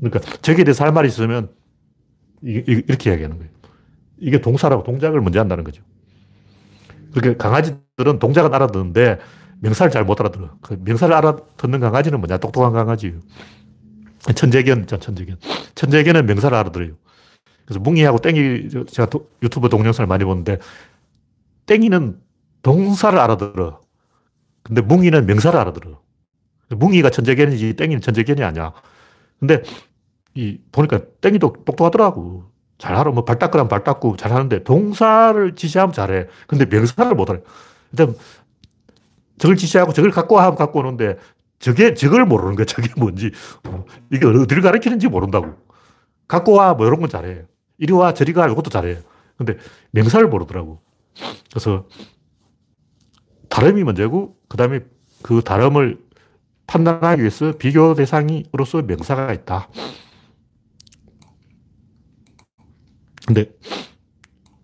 그러니까 0.00 0.20
적에 0.42 0.64
대해서 0.64 0.84
할 0.84 0.92
말이 0.92 1.08
있으면 1.08 1.50
이렇게 2.42 3.10
이야기하는 3.10 3.38
거예요. 3.38 3.52
이게 4.18 4.40
동사라고 4.40 4.84
동작을 4.84 5.20
먼저 5.20 5.40
한다는 5.40 5.64
거죠. 5.64 5.82
그러니까 7.12 7.42
강아지들은 7.42 8.18
동작은 8.20 8.54
알아듣는데 8.54 9.18
명사를 9.60 9.90
잘 9.90 10.04
못 10.04 10.20
알아들어. 10.20 10.56
그 10.60 10.78
명사를 10.84 11.14
알아듣는 11.14 11.80
강아지는 11.80 12.20
뭐냐? 12.20 12.38
똑똑한 12.38 12.72
강아지예요. 12.72 13.20
천재견 14.34 14.80
있잖아, 14.82 15.00
천재견. 15.00 15.36
천재견은 15.74 16.26
명사를 16.26 16.56
알아들어요. 16.56 16.92
그래서 17.72 17.80
뭉이하고 17.80 18.18
땡이, 18.18 18.68
제가 18.88 19.06
도, 19.08 19.30
유튜브 19.42 19.68
동영상을 19.68 20.06
많이 20.06 20.24
보는데, 20.24 20.58
땡이는 21.66 22.20
동사를 22.62 23.18
알아들어. 23.18 23.80
근데 24.62 24.80
뭉이는 24.82 25.26
명사를 25.26 25.58
알아들어. 25.58 26.00
뭉이가 26.70 27.10
천재견이지 27.10 27.74
땡이는 27.74 28.00
천재견이 28.00 28.42
아니야. 28.44 28.72
근데 29.40 29.62
이 30.34 30.58
보니까 30.72 31.00
땡이도 31.20 31.64
똑똑하더라고. 31.64 32.44
잘하러 32.78 33.12
뭐발 33.12 33.38
닦으라면 33.38 33.68
발 33.68 33.84
닦고 33.84 34.16
잘하는데 34.16 34.64
동사를 34.64 35.54
지시하면 35.54 35.92
잘해. 35.92 36.26
근데 36.46 36.66
명사를 36.66 37.14
못 37.14 37.30
알아. 37.30 37.40
일단 37.92 38.14
저걸 39.38 39.56
지시하고 39.56 39.92
저걸 39.92 40.10
갖고 40.12 40.36
와 40.36 40.44
하면 40.44 40.56
갖고 40.56 40.80
오는데 40.80 41.16
저게 41.58 41.94
저걸 41.94 42.26
모르는 42.26 42.56
거야. 42.56 42.64
저게 42.66 42.88
뭔지. 42.96 43.30
어, 43.68 43.84
이게 44.10 44.26
어디를 44.26 44.62
가르치는지 44.62 45.08
모른다고. 45.08 45.54
갖고 46.28 46.52
와 46.52 46.74
뭐 46.74 46.86
이런 46.86 47.00
건 47.00 47.08
잘해. 47.10 47.44
이리 47.78 47.92
와 47.92 48.14
저리 48.14 48.32
가 48.32 48.48
이것도 48.48 48.70
잘해. 48.70 48.98
근데 49.36 49.56
명사를 49.90 50.26
모르더라고. 50.28 50.80
그래서 51.50 51.86
다름이 53.48 53.84
문제고 53.84 54.36
그 54.48 54.56
다음에 54.56 54.80
그 55.22 55.42
다름을 55.42 56.00
판단하기 56.66 57.20
위해서 57.20 57.52
비교 57.52 57.94
대상이로서 57.94 58.82
명사가 58.82 59.32
있다. 59.32 59.68
근데 63.26 63.52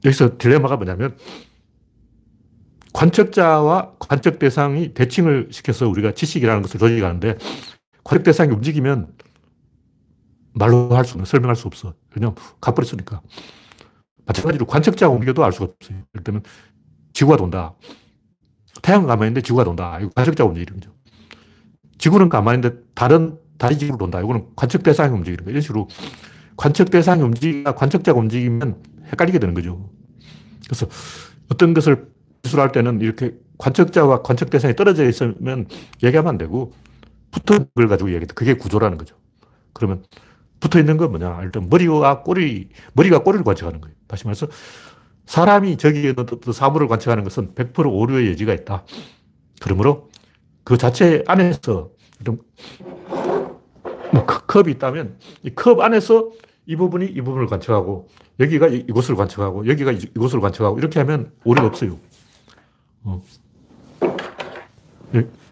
여기서 0.05 0.39
딜레마가 0.39 0.77
뭐냐면 0.77 1.17
관측자와 2.93 3.95
관측 3.99 4.39
대상이 4.39 4.95
대칭을 4.95 5.49
시켜서 5.51 5.89
우리가 5.89 6.13
지식이라는 6.13 6.63
것을 6.63 6.81
조직하는데 6.81 7.37
관측 8.03 8.25
대상이 8.25 8.53
움직이면 8.53 9.13
말로 10.59 10.95
할 10.95 11.05
수 11.05 11.13
없는, 11.13 11.25
설명할 11.25 11.57
수 11.57 11.67
없어. 11.67 11.95
왜냐면 12.15 12.35
가버렸으니까. 12.61 13.23
마찬가지로 14.27 14.67
관측자가 14.67 15.13
움직여도 15.15 15.45
알 15.45 15.53
수가 15.53 15.67
없어요. 15.67 15.99
예를 16.15 16.25
들면 16.25 16.43
지구가 17.15 17.37
돈다. 17.37 17.75
태양은 18.83 19.07
가만히 19.07 19.29
있는데 19.31 19.41
지구가 19.43 19.65
돈다. 19.65 19.99
이거 20.01 20.11
관측자가 20.15 20.49
움직이는 20.49 20.81
거죠. 20.81 20.95
지구는 21.99 22.29
가만히 22.29 22.59
있는데 22.59 22.81
다른 22.95 23.39
다리 23.57 23.79
지구로 23.79 23.99
돈다. 23.99 24.21
이거는 24.21 24.47
관측 24.55 24.83
대상이 24.83 25.13
움직이는 25.13 25.45
거예요. 25.45 25.51
이런 25.51 25.63
식으로 25.63 25.89
관측 26.57 26.91
대상이 26.91 27.23
움직이가 27.23 27.75
관측자가 27.75 28.19
움직이면 28.19 28.83
헷갈리게 29.07 29.39
되는 29.39 29.55
거죠. 29.55 29.91
그래서 30.67 30.87
어떤 31.51 31.75
것을 31.75 32.09
기술할 32.43 32.73
때는 32.73 33.01
이렇게 33.01 33.35
관측자와 33.59 34.23
관측 34.23 34.51
대상이 34.51 34.77
떨어져 34.77 35.09
있으면 35.09 35.67
얘기하면 36.03 36.29
안 36.29 36.39
되고 36.39 36.73
붙은 37.31 37.67
걸 37.75 37.89
가지고 37.89 38.11
얘기해. 38.11 38.27
그게 38.35 38.55
구조라는 38.55 38.99
거죠. 38.99 39.17
그러면 39.73 40.05
붙어 40.61 40.79
있는 40.79 40.97
건 40.97 41.11
뭐냐? 41.11 41.41
일단 41.43 41.69
머리와 41.69 42.23
꼬리, 42.23 42.69
머리가 42.95 43.23
꼬리를 43.23 43.45
관측하는 43.45 43.81
거예요. 43.81 43.95
다시 44.07 44.25
말해서 44.25 44.49
사람이 45.27 45.77
저기에 45.77 46.15
사물을 46.53 46.89
관측하는 46.89 47.23
것은 47.25 47.55
100% 47.55 47.93
오류의 47.93 48.31
여지가 48.31 48.55
있다. 48.55 48.85
그러므로 49.61 50.09
그 50.65 50.77
자체 50.79 51.23
안에서 51.27 51.91
뭐 54.13 54.27
컵이 54.27 54.73
있다면 54.73 55.19
이 55.45 55.51
컵 55.55 55.81
안에서 55.81 56.31
이 56.67 56.77
부분이 56.77 57.07
이 57.07 57.21
부분을 57.23 57.47
관측하고 57.47 58.09
여기가 58.41 58.67
이곳을 58.69 59.17
관측하고 59.17 59.67
여기가 59.69 59.93
이곳을 59.93 60.41
관측하고 60.41 60.79
이렇게 60.79 60.99
하면 61.01 61.33
오류가 61.45 61.67
없어요. 61.69 61.99
어. 63.05 63.23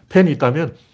펜이 0.09 0.31
있다면 0.33 0.75
이, 0.75 0.86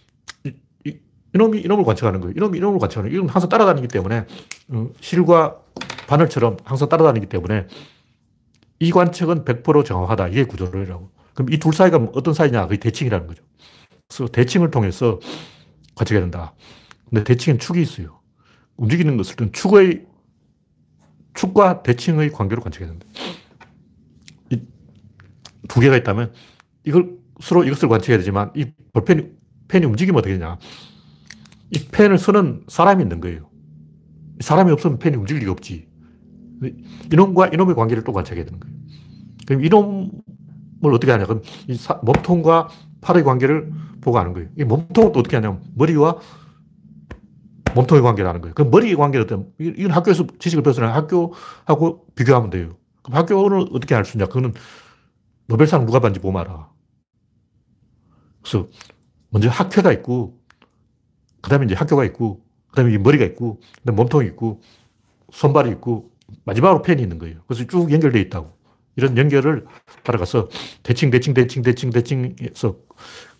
이, 1.34 1.36
이놈이 1.36 1.62
이놈을 1.62 1.84
관측하는 1.84 2.22
거예요. 2.22 2.34
이놈이 2.38 2.58
이놈을 2.58 2.80
관측하는 2.80 3.10
거예요. 3.10 3.20
이건 3.24 3.30
항상 3.34 3.50
따라다니기 3.50 3.88
때문에 3.88 4.26
어, 4.70 4.90
실과 5.02 5.58
바늘처럼 6.08 6.58
항상 6.64 6.90
따라다니기 6.90 7.28
때문에 7.28 7.68
이 8.80 8.92
관측은 8.92 9.46
100% 9.46 9.86
정확하다. 9.86 10.28
이게 10.30 10.44
구조론이라고. 10.46 11.10
그럼 11.34 11.52
이 11.52 11.58
둘 11.58 11.74
사이가 11.74 11.98
어떤 12.14 12.34
사이냐? 12.34 12.68
그게 12.68 12.80
대칭이라는 12.80 13.28
거죠. 13.28 13.44
그래서 14.08 14.28
대칭을 14.32 14.70
통해서 14.72 15.20
관측해야 15.96 16.22
된다. 16.22 16.54
근데 17.10 17.24
대칭엔 17.24 17.60
축이 17.60 17.82
있어요. 17.82 18.20
움직이는 18.78 19.18
것을 19.18 19.36
축의 19.52 20.06
축과 21.34 21.82
대칭의 21.84 22.32
관계로 22.32 22.62
관측해야 22.62 22.90
된다. 22.90 23.08
두 25.70 25.80
개가 25.80 25.96
있다면 25.98 26.34
이걸 26.84 27.18
서로 27.42 27.64
이것을 27.64 27.88
관측해야 27.90 28.18
되지만 28.20 28.52
이 28.56 28.66
볼펜이 28.92 29.24
펜이 29.68 29.86
움직이면 29.86 30.20
어떻게 30.20 30.34
되냐. 30.38 30.58
이 31.76 31.88
펜을 31.92 32.18
쓰는 32.18 32.64
사람이 32.68 33.04
있는 33.04 33.20
거예요. 33.20 33.50
사람이 34.40 34.72
없으면 34.72 35.00
펜이 35.00 35.16
움직일 35.16 35.42
리가 35.42 35.52
없지. 35.54 35.88
이놈과 37.12 37.48
이놈의 37.48 37.76
관계를 37.76 38.04
또 38.04 38.14
관측해야 38.14 38.46
되는 38.46 38.60
거예요. 38.60 38.76
그럼 39.48 39.66
이놈을 39.66 40.94
어떻게 40.94 41.12
하냐. 41.12 41.26
그럼 41.26 41.42
이 41.68 41.76
사, 41.76 41.96
몸통과 42.04 42.70
팔의 43.02 43.24
관계를 43.24 43.72
보고 44.02 44.18
하는 44.18 44.34
거예요. 44.34 44.50
이 44.58 44.64
몸통은 44.64 45.12
또 45.12 45.20
어떻게 45.20 45.36
하냐면 45.36 45.62
머리와 45.76 46.20
몸통의 47.76 48.04
관계를 48.04 48.30
하는 48.30 48.42
거예요. 48.42 48.54
그럼 48.54 48.70
머리의 48.72 48.96
관계를 48.96 49.26
어떤, 49.26 49.52
이건 49.60 49.92
학교에서 49.92 50.28
지식을 50.40 50.64
배웠으니 50.64 50.86
학교하고 50.86 52.06
비교하면 52.16 52.50
돼요. 52.50 52.78
그럼 53.02 53.18
학교는 53.18 53.68
어떻게 53.74 53.96
알 53.96 54.06
수 54.06 54.18
있냐. 54.18 54.28
그거는 54.28 54.54
노벨상 55.48 55.86
누가 55.86 56.00
받는지 56.00 56.20
보면 56.22 56.42
알아. 56.42 56.70
그래서 58.42 58.68
먼저 59.30 59.50
학회가 59.50 59.92
있고, 59.94 60.40
그 61.44 61.50
다음에 61.50 61.66
이제 61.66 61.76
학교가 61.76 62.06
있고, 62.06 62.42
그 62.72 62.78
다음에 62.78 62.98
머리가 62.98 63.26
있고, 63.26 63.60
그 63.60 63.82
다음에 63.86 63.98
몸통이 63.98 64.28
있고, 64.30 64.62
손발이 65.32 65.70
있고, 65.72 66.10
마지막으로 66.46 66.82
펜이 66.82 67.02
있는 67.02 67.20
거예요. 67.20 67.42
그래서 67.48 67.66
쭉 67.68 67.92
연결되어 67.92 68.22
있다고. 68.24 68.58
이런 68.96 69.18
연결을 69.18 69.66
따라가서 70.04 70.50
대칭, 70.84 71.12
대칭, 71.12 71.34
대칭, 71.34 71.62
대칭, 71.64 71.90
대칭 71.92 72.36
해서 72.42 72.78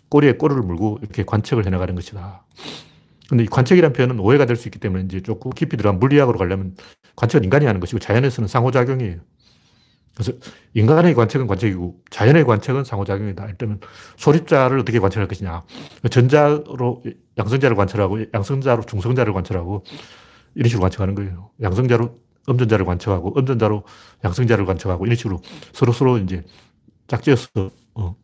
꼬리에 0.08 0.34
꼬리를 0.34 0.62
물고 0.62 0.98
이렇게 1.02 1.24
관측을 1.24 1.66
해나가는 1.66 1.94
것이다. 1.94 2.44
근데 3.28 3.44
이 3.44 3.46
관측이라는 3.46 3.94
표현은 3.94 4.20
오해가 4.20 4.46
될 4.46 4.56
수 4.56 4.68
있기 4.68 4.78
때문에 4.78 5.04
이제 5.04 5.20
조금 5.22 5.50
깊이 5.52 5.76
들어간 5.76 5.98
물리학으로 5.98 6.38
가려면 6.38 6.76
관측은 7.16 7.44
인간이 7.44 7.66
하는 7.66 7.80
것이고 7.80 8.00
자연에서는 8.00 8.48
상호작용이에요. 8.48 9.20
그래서 10.14 10.32
인간의 10.74 11.14
관측은 11.14 11.46
관측이고 11.46 12.02
자연의 12.10 12.44
관측은 12.44 12.84
상호작용이다. 12.84 13.46
일단은 13.46 13.80
소립자를 14.16 14.78
어떻게 14.78 14.98
관측할 15.00 15.26
것이냐. 15.28 15.64
전자로 16.10 17.02
양성자를 17.38 17.76
관찰하고 17.76 18.18
양성자로 18.32 18.84
중성자를 18.86 19.32
관찰하고 19.32 19.84
이런 20.54 20.68
식으로 20.68 20.82
관측하는 20.82 21.14
거예요. 21.14 21.50
양성자로 21.62 22.18
음전자를 22.48 22.84
관측하고 22.84 23.34
음전자로 23.38 23.84
양성자를 24.24 24.66
관측하고 24.66 25.06
이런 25.06 25.16
식으로 25.16 25.40
서로 25.72 25.92
서로 25.92 26.18
이제 26.18 26.44
짝지어서 27.06 27.48
어. 27.94 28.16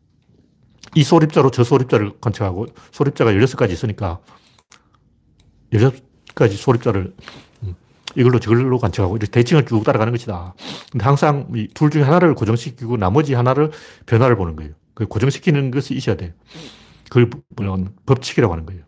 이 0.94 1.02
소립자로 1.02 1.50
저 1.50 1.64
소립자를 1.64 2.20
관측하고 2.20 2.66
소립자가 2.92 3.32
16가지 3.32 3.70
있으니까 3.70 4.20
16가지 5.72 6.56
소립자를 6.56 7.14
음, 7.62 7.74
이걸로 8.16 8.40
저걸로 8.40 8.78
관측하고 8.78 9.16
이렇게 9.16 9.30
대칭을 9.30 9.66
쭉 9.66 9.84
따라가는 9.84 10.12
것이다. 10.12 10.54
근데 10.90 11.04
항상 11.04 11.52
둘 11.74 11.90
중에 11.90 12.02
하나를 12.02 12.34
고정시키고 12.34 12.96
나머지 12.96 13.34
하나를 13.34 13.70
변화를 14.06 14.36
보는 14.36 14.56
거예요. 14.56 14.72
그 14.94 15.06
고정시키는 15.06 15.70
것이 15.70 15.94
있어야 15.94 16.16
돼요. 16.16 16.32
그걸 17.08 17.30
법칙이라고 18.06 18.52
하는 18.52 18.66
거예요. 18.66 18.82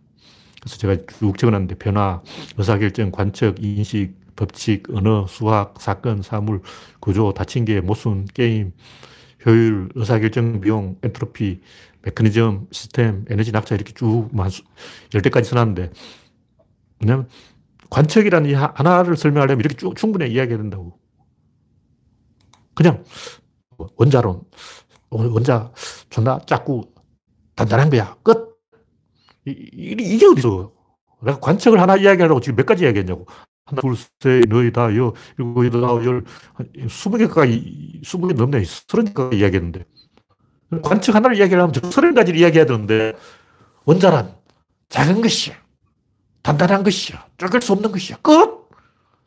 그래서 0.62 0.78
제가 0.78 0.96
쭉 1.18 1.36
적어놨는데 1.36 1.74
변화, 1.76 2.22
의사결정, 2.56 3.10
관측, 3.10 3.56
인식, 3.58 4.14
법칙, 4.36 4.84
언어, 4.94 5.26
수학, 5.26 5.74
사건, 5.80 6.22
사물, 6.22 6.62
구조, 7.00 7.32
닫힌 7.32 7.64
게, 7.64 7.80
모순, 7.80 8.26
게임, 8.32 8.72
효율, 9.44 9.90
의사결정, 9.96 10.60
비용, 10.60 10.96
엔트로피, 11.02 11.60
메커니즘, 12.02 12.68
시스템, 12.70 13.24
에너지 13.28 13.50
낙차 13.50 13.74
이렇게 13.74 13.92
쭉 13.92 14.30
열대까지 15.14 15.48
써놨는데 15.50 15.90
왜냐면 17.00 17.28
관측이라는 17.90 18.48
이 18.48 18.54
하나를 18.54 19.16
설명하려면 19.16 19.60
이렇게 19.60 19.76
쭉 19.76 19.96
충분히 19.96 20.32
이야기해야 20.32 20.58
된다고. 20.58 20.98
그냥 22.74 23.04
원자론, 23.96 24.42
원자 25.10 25.72
존나 26.08 26.38
작고 26.46 26.94
단단한 27.56 27.90
거야. 27.90 28.16
끝. 28.22 28.51
이, 29.46 29.70
이게 29.76 30.26
어디서. 30.26 30.72
내가 31.22 31.38
관측을 31.38 31.80
하나 31.80 31.96
이야기하려고 31.96 32.40
지금 32.40 32.56
몇 32.56 32.66
가지 32.66 32.84
이야기했냐고. 32.84 33.26
하나, 33.64 33.80
둘, 33.80 33.96
셋, 33.96 34.44
너희다, 34.48 34.96
여, 34.96 35.12
일곱, 35.38 35.64
여덟, 35.64 35.84
아홉, 35.84 36.04
열, 36.04 36.24
스무 36.88 37.16
개 37.18 37.26
가까이, 37.26 38.00
스무 38.04 38.26
개 38.28 38.34
넘네. 38.34 38.64
서른 38.64 39.04
개 39.04 39.12
가까이 39.12 39.38
이야기했는데. 39.38 39.84
관측 40.82 41.14
하나를 41.14 41.36
이야기하려면 41.36 41.72
서른 41.90 42.14
가지를 42.14 42.40
이야기해야 42.40 42.66
되는데, 42.66 43.14
원자란 43.84 44.34
작은 44.88 45.20
것이야. 45.20 45.54
단단한 46.42 46.82
것이야. 46.82 47.24
쫓을 47.38 47.62
수 47.62 47.72
없는 47.72 47.92
것이야. 47.92 48.16
끝! 48.18 48.68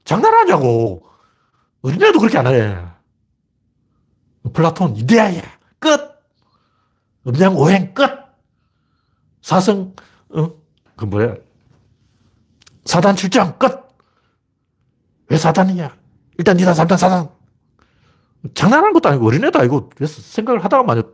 장난하냐고. 0.03 1.03
어린애도 1.81 2.19
그렇게 2.19 2.37
안 2.37 2.47
해. 2.47 2.77
플라톤 4.53 4.95
이데아야. 4.97 5.41
끝! 5.79 6.15
음양 7.27 7.55
오행 7.55 7.93
끝! 7.93 8.09
사성, 9.41 9.95
어? 10.29 10.51
그 10.95 11.05
뭐야. 11.05 11.35
사단 12.85 13.15
출장 13.15 13.57
끝! 13.57 13.71
왜 15.29 15.37
사단이냐? 15.37 15.95
일단 16.37 16.57
니다 16.57 16.73
사단, 16.73 16.97
사단. 16.97 17.29
장난하는 18.53 18.93
것도 18.93 19.09
아니고 19.09 19.25
어린애도 19.25 19.57
아니고 19.59 19.89
생각을 20.05 20.63
하다가 20.63 20.83
만약 20.83 21.11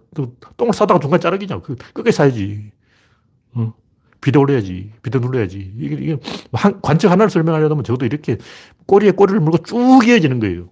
똥을 0.58 0.74
싸다가 0.74 1.00
중간에 1.00 1.20
자르기냐. 1.20 1.62
그 1.62 1.76
끝까지 1.76 2.12
사야지. 2.16 2.72
어? 3.54 3.74
비대 4.20 4.38
올려야지. 4.38 4.92
비대 5.02 5.20
눌러야지. 5.20 5.74
이게, 5.78 5.96
이게 5.96 6.18
한, 6.52 6.82
관측 6.82 7.10
하나를 7.10 7.30
설명하려면 7.30 7.84
적어도 7.84 8.06
이렇게 8.06 8.38
꼬리에 8.86 9.12
꼬리를 9.12 9.40
물고 9.40 9.60
쭉 9.60 10.06
이어지는 10.06 10.40
거예요. 10.40 10.70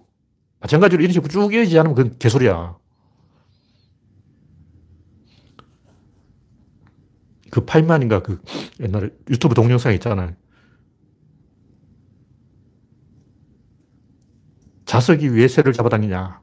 마찬가지로 0.60 1.02
이런 1.02 1.12
식으로 1.12 1.30
쭉 1.30 1.54
이어지지 1.54 1.78
않으면 1.78 1.94
그건 1.94 2.18
개소리야. 2.18 2.76
그 7.50 7.64
파인만인가 7.64 8.22
그 8.22 8.40
옛날에 8.80 9.10
유튜브 9.28 9.54
동영상 9.54 9.92
있잖아요. 9.94 10.34
자석이 14.86 15.28
왜 15.28 15.46
새를 15.46 15.72
잡아당기냐. 15.72 16.40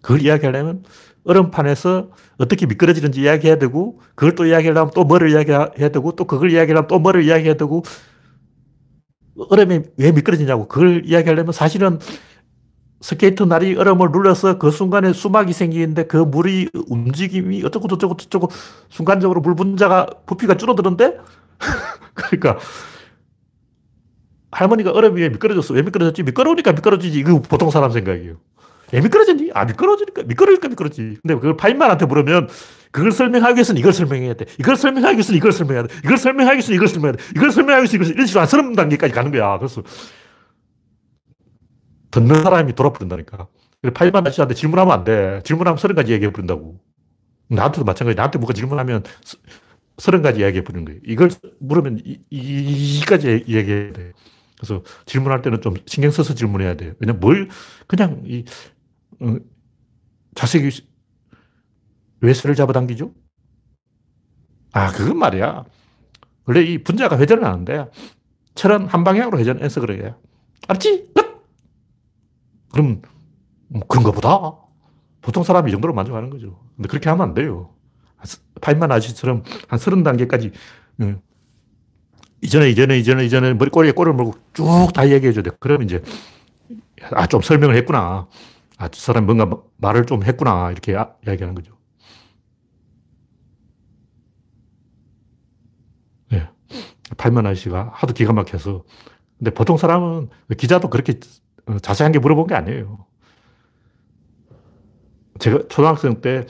그걸 0.00 0.22
이야기하려면 0.22 0.84
얼음판에서 1.24 2.10
어떻게 2.38 2.64
미끄러지는지 2.66 3.20
이야기해야 3.20 3.58
되고, 3.58 4.00
그걸 4.14 4.34
또 4.34 4.46
이야기하려면 4.46 4.92
또 4.94 5.04
뭐를 5.04 5.30
이야기해야 5.30 5.90
되고, 5.90 6.12
또 6.12 6.24
그걸 6.24 6.52
이야기하려면 6.52 6.86
또 6.86 6.98
뭐를 6.98 7.24
이야기해야 7.24 7.54
되고, 7.54 7.82
얼음이 9.50 9.80
왜 9.98 10.12
미끄러지냐고. 10.12 10.68
그걸 10.68 11.04
이야기하려면 11.04 11.52
사실은 11.52 11.98
스케이트 13.00 13.42
날이 13.42 13.76
얼음을 13.76 14.10
눌러서 14.10 14.58
그 14.58 14.70
순간에 14.70 15.12
수막이 15.12 15.52
생기는데 15.52 16.04
그 16.06 16.16
물이 16.16 16.70
움직임이 16.88 17.62
어쩌고 17.64 17.88
저쩌고 17.88 18.16
저쩌고 18.16 18.48
순간적으로 18.88 19.40
물 19.40 19.54
분자가 19.54 20.06
부피가 20.26 20.56
줄어드는데 20.56 21.18
그러니까 22.14 22.58
할머니가 24.50 24.90
얼음 24.90 25.16
위에 25.16 25.28
미끄러졌어. 25.28 25.74
왜 25.74 25.82
미끄러졌지? 25.82 26.22
미끄러우니까 26.22 26.72
미끄러지지. 26.72 27.18
이거 27.18 27.40
보통 27.42 27.70
사람 27.70 27.90
생각이에요. 27.90 28.36
왜 28.92 29.00
미끄러졌니? 29.00 29.50
아, 29.52 29.64
미끄러지니까, 29.64 30.22
미끄러니까 30.22 30.68
미끄러지. 30.68 31.18
근데 31.20 31.34
그걸 31.34 31.56
파인만한테 31.56 32.06
물으면 32.06 32.48
그걸 32.92 33.12
설명하기 33.12 33.56
위해서는 33.56 33.78
이걸 33.80 33.92
설명해야 33.92 34.34
돼. 34.34 34.46
이걸 34.58 34.76
설명하기 34.76 35.16
위해서는 35.16 35.36
이걸 35.36 35.52
설명해야 35.52 35.86
돼. 35.86 35.94
이걸 36.04 36.16
설명하기 36.16 36.56
위해서는 36.56 36.76
이걸 36.76 36.88
설명해야 36.88 37.12
돼. 37.12 37.24
이걸 37.34 37.50
설명하기 37.50 37.82
위해서 37.82 37.96
이걸 37.96 38.14
이런 38.14 38.26
식으로 38.26 38.40
한 38.40 38.48
서른 38.48 38.72
단계까지 38.74 39.12
가는 39.12 39.30
거야. 39.32 39.58
그래서 39.58 39.82
듣는 42.16 42.42
사람이 42.42 42.74
돌아버린다니까. 42.74 43.46
파일만 43.92 44.26
아저씨한테 44.26 44.54
질문하면 44.54 44.92
안 44.94 45.04
돼. 45.04 45.42
질문하면 45.44 45.76
서른 45.76 45.94
가지 45.94 46.12
얘기해 46.12 46.32
버린다고. 46.32 46.80
나한테도 47.48 47.84
마찬가지. 47.84 48.16
나한테 48.16 48.38
뭐가 48.38 48.54
질문하면 48.54 49.04
서른 49.98 50.22
가지 50.22 50.40
이야기해 50.40 50.64
버리는 50.64 50.84
거예요. 50.86 51.00
이걸 51.04 51.30
물으면 51.60 52.00
이, 52.04 52.18
이, 52.30 52.98
이까지 53.00 53.44
얘기해야 53.46 53.92
돼. 53.92 54.12
그래서 54.56 54.82
질문할 55.04 55.42
때는 55.42 55.60
좀 55.60 55.74
신경 55.84 56.10
써서 56.10 56.34
질문해야 56.34 56.74
돼. 56.74 56.94
왜냐면 56.98 57.20
뭘, 57.20 57.48
그냥 57.86 58.22
이, 58.24 58.44
어, 59.20 59.36
자식이 60.34 60.70
왜 62.22 62.32
쇠를 62.32 62.56
잡아당기죠? 62.56 63.12
아, 64.72 64.90
그건 64.90 65.18
말이야. 65.18 65.64
원래 66.46 66.62
이 66.62 66.82
분자가 66.82 67.18
회전을 67.18 67.44
하는데, 67.44 67.90
철은 68.54 68.86
한 68.86 69.04
방향으로 69.04 69.38
회전해서 69.38 69.80
그래. 69.80 70.14
알았지? 70.68 71.12
끝! 71.14 71.25
그럼 72.76 73.00
뭐 73.68 73.82
그런가 73.88 74.10
보다. 74.12 74.54
보통 75.22 75.42
사람이 75.42 75.70
이 75.70 75.72
정도로 75.72 75.94
만족하는 75.94 76.28
거죠. 76.30 76.60
근데 76.76 76.88
그렇게 76.88 77.08
하면 77.08 77.28
안 77.28 77.34
돼요. 77.34 77.74
파인만 78.60 78.92
아저씨처럼 78.92 79.42
한 79.68 79.78
서른 79.78 80.02
단계까지 80.02 80.52
어, 81.02 81.14
이전에 82.42 82.68
이전에 82.70 82.98
이전에 82.98 83.24
이전에 83.24 83.54
머리 83.54 83.70
꼬리에 83.70 83.92
꼬리를 83.92 84.14
물고 84.14 84.34
쭉 84.52 84.92
다 84.94 85.08
얘기해 85.10 85.32
줘야 85.32 85.42
돼. 85.42 85.50
그러면 85.58 85.86
이제 85.86 86.02
아 87.12 87.26
좀 87.26 87.40
설명을 87.42 87.76
했구나. 87.76 88.28
아, 88.78 88.88
저 88.88 89.00
사람이 89.00 89.26
뭔가 89.26 89.62
말을 89.78 90.04
좀 90.06 90.22
했구나. 90.24 90.70
이렇게 90.70 90.94
아, 90.96 91.14
이야기하는 91.26 91.54
거죠. 91.54 91.74
네. 96.30 96.48
팔만 97.16 97.46
아저씨가 97.46 97.90
하도 97.94 98.12
기가 98.14 98.32
막혀서. 98.32 98.84
근데 99.38 99.50
보통 99.52 99.76
사람은 99.76 100.28
기자도 100.58 100.90
그렇게 100.90 101.12
어, 101.14 101.16
자세한 101.82 102.12
게 102.12 102.18
물어본 102.18 102.46
게 102.46 102.54
아니에요. 102.54 103.06
제가 105.38 105.68
초등학생 105.68 106.20
때, 106.20 106.46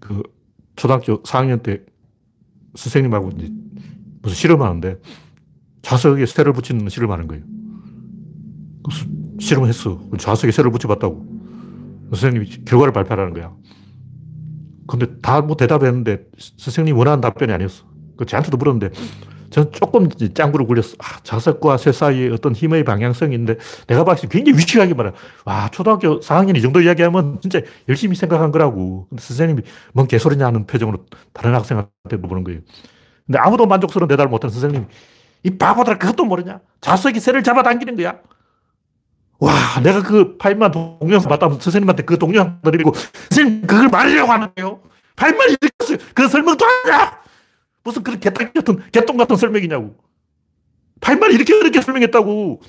그, 0.00 0.22
초등학교 0.74 1.22
4학년 1.22 1.62
때 1.62 1.80
선생님하고 2.74 3.30
이제 3.30 3.48
무슨 4.22 4.36
실험하는데 4.36 5.00
좌석에 5.82 6.26
쇠를 6.26 6.52
붙이는 6.52 6.88
실험하는 6.88 7.28
거예요. 7.28 7.44
그 8.84 9.40
실험을 9.40 9.68
했어. 9.68 10.00
좌석에 10.18 10.50
쇠를 10.50 10.70
붙여봤다고. 10.70 11.36
선생님이 12.10 12.64
결과를 12.64 12.92
발표하는 12.92 13.32
거야. 13.32 13.54
근데 14.86 15.06
다 15.20 15.40
뭐 15.40 15.56
대답했는데 15.56 16.26
선생님이 16.58 16.96
원하는 16.96 17.20
답변이 17.20 17.52
아니었어. 17.52 17.84
그 18.16 18.26
저한테도 18.26 18.56
물었는데 18.56 18.90
저는 19.56 19.72
조금 19.72 20.10
짱구를 20.10 20.66
굴렸어. 20.66 20.96
아, 20.98 21.18
자석과 21.22 21.78
쇠 21.78 21.90
사이에 21.90 22.28
어떤 22.28 22.52
힘의 22.52 22.84
방향성인데 22.84 23.56
내가 23.86 24.04
봤을 24.04 24.28
때 24.28 24.36
굉장히 24.36 24.58
위치하게 24.58 24.92
말해. 24.92 25.12
와, 25.46 25.70
초등학교 25.70 26.20
4학년 26.20 26.58
이 26.58 26.60
정도 26.60 26.82
이야기하면 26.82 27.38
진짜 27.40 27.62
열심히 27.88 28.16
생각한 28.16 28.52
거라고. 28.52 29.06
근데 29.08 29.22
선생님이 29.22 29.62
뭔 29.94 30.06
개소리냐 30.08 30.44
하는 30.44 30.66
표정으로 30.66 31.06
다른 31.32 31.54
학생한테 31.54 32.16
물어보는 32.18 32.44
거예요. 32.44 32.60
근데 33.24 33.38
아무도 33.38 33.64
만족스러운 33.64 34.08
대답을 34.08 34.28
못한 34.28 34.50
선생님이 34.50 34.84
이 35.44 35.50
바보들 35.56 35.98
그것도 35.98 36.26
모르냐? 36.26 36.60
자석이 36.82 37.18
쇠를 37.18 37.42
잡아당기는 37.42 37.96
거야. 37.96 38.16
와, 39.38 39.52
내가 39.82 40.02
그 40.02 40.36
파일만 40.36 40.70
동영상 40.70 41.30
봤다 41.30 41.48
선생님한테 41.48 42.02
그 42.02 42.18
동영상 42.18 42.60
드리고 42.62 42.92
선생님 43.30 43.66
그걸 43.66 43.88
말하려고 43.88 44.30
하는 44.30 44.48
거예요. 44.54 44.80
파일만 45.16 45.48
이렇게 45.48 46.04
그 46.12 46.28
설명도 46.28 46.62
하냐? 46.84 47.25
무슨 47.86 48.02
그런 48.02 48.18
개똥 48.18 48.52
같은, 48.52 48.80
개똥 48.90 49.16
같은 49.16 49.36
설명이냐고. 49.36 49.94
팔만 51.00 51.32
이렇게 51.32 51.56
이렇게 51.56 51.80
설명했다고. 51.80 52.60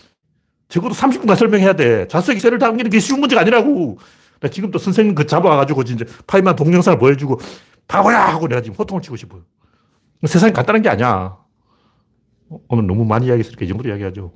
적어도 0.69 0.93
30분간 0.93 1.35
설명해야 1.35 1.73
돼. 1.73 2.07
자석이 2.07 2.39
쇠를 2.39 2.59
당기는 2.59 2.91
게 2.91 2.99
쉬운 2.99 3.19
문제가 3.19 3.41
아니라고. 3.41 3.97
나 4.39 4.49
지금 4.49 4.69
또 4.69 4.77
선생님 4.77 5.15
그 5.15 5.25
잡아가지고 5.25 5.83
진짜 5.83 6.05
파이만 6.27 6.55
동영상을 6.55 6.99
보여주고 6.99 7.39
바보야! 7.87 8.27
하고 8.27 8.47
내가 8.47 8.61
지금 8.61 8.75
호통을 8.77 9.01
치고 9.01 9.15
싶어요. 9.15 9.41
세상이 10.25 10.53
간단한 10.53 10.83
게 10.83 10.89
아니야. 10.89 11.37
오늘 12.67 12.85
너무 12.85 13.03
많이 13.05 13.25
이야기해서 13.25 13.49
이렇게 13.49 13.65
전부 13.65 13.87
이야기하죠. 13.87 14.31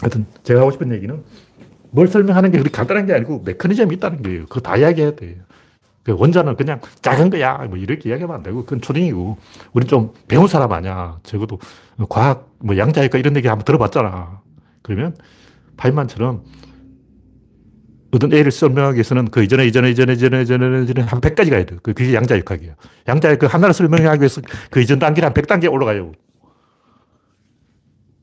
하여튼 0.00 0.26
제가 0.44 0.60
하고 0.60 0.70
싶은 0.70 0.92
얘기는 0.94 1.22
뭘 1.90 2.08
설명하는 2.08 2.50
게 2.50 2.58
그렇게 2.58 2.74
간단한 2.74 3.06
게 3.06 3.12
아니고 3.12 3.42
메커니즘이 3.44 3.96
있다는 3.96 4.22
거예요. 4.22 4.46
그거 4.46 4.60
다 4.60 4.76
이야기해야 4.76 5.14
돼요. 5.14 5.36
그 6.04 6.16
원자는 6.18 6.56
그냥 6.56 6.80
작은 7.00 7.30
거야. 7.30 7.58
뭐 7.68 7.76
이렇게 7.76 8.08
이야기하면 8.08 8.36
안 8.36 8.42
되고, 8.42 8.64
그건 8.64 8.80
초딩이고. 8.80 9.38
우리 9.72 9.86
좀 9.86 10.12
배운 10.28 10.48
사람 10.48 10.72
아니야. 10.72 11.18
적어도 11.22 11.58
과학, 12.08 12.50
뭐 12.58 12.76
양자역학 12.76 13.20
이런 13.20 13.36
얘기 13.36 13.48
한번 13.48 13.64
들어봤잖아. 13.64 14.40
그러면 14.82 15.16
파인만처럼 15.76 16.42
어떤 18.12 18.32
A를 18.32 18.50
설명하기 18.50 18.96
위해서는 18.96 19.26
그 19.30 19.42
이전에, 19.42 19.66
이전에, 19.66 19.90
이전에, 19.90 20.12
이전에, 20.12 20.42
이전에, 20.42 20.82
이전에 20.82 21.02
한 21.02 21.20
100까지 21.20 21.50
가야 21.50 21.64
돼. 21.64 21.76
그게 21.82 22.12
양자역학이야. 22.14 22.74
양자역 23.08 23.38
그 23.38 23.46
하나를 23.46 23.72
설명하기 23.72 24.20
위해서 24.20 24.42
그 24.70 24.80
이전 24.80 24.98
단계를 24.98 25.26
한 25.26 25.32
100단계 25.32 25.72
올라가요. 25.72 26.12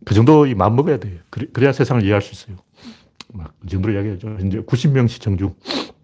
그 0.06 0.14
정도 0.14 0.46
마음 0.56 0.76
먹어야 0.76 0.98
돼. 0.98 1.22
그래야 1.30 1.72
세상을 1.72 2.04
이해할 2.04 2.22
수 2.22 2.34
있어요. 2.34 2.58
막, 3.34 3.54
이 3.66 3.70
정도로 3.70 3.94
이야기하죠. 3.94 4.38
이제 4.46 4.60
90명 4.62 5.08
시청 5.08 5.38
중 5.38 5.54
네, 5.66 5.99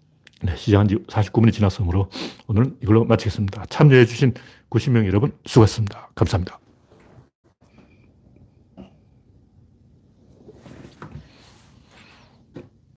시작한 0.56 0.88
지 0.88 0.96
49분이 0.96 1.52
지났으므로 1.52 2.10
오늘 2.46 2.72
이걸로 2.82 3.04
마치겠습니다. 3.04 3.66
참여해주신 3.68 4.34
90명 4.70 5.06
여러분 5.06 5.32
수고했습니다. 5.46 6.10
감사합니다. 6.14 6.58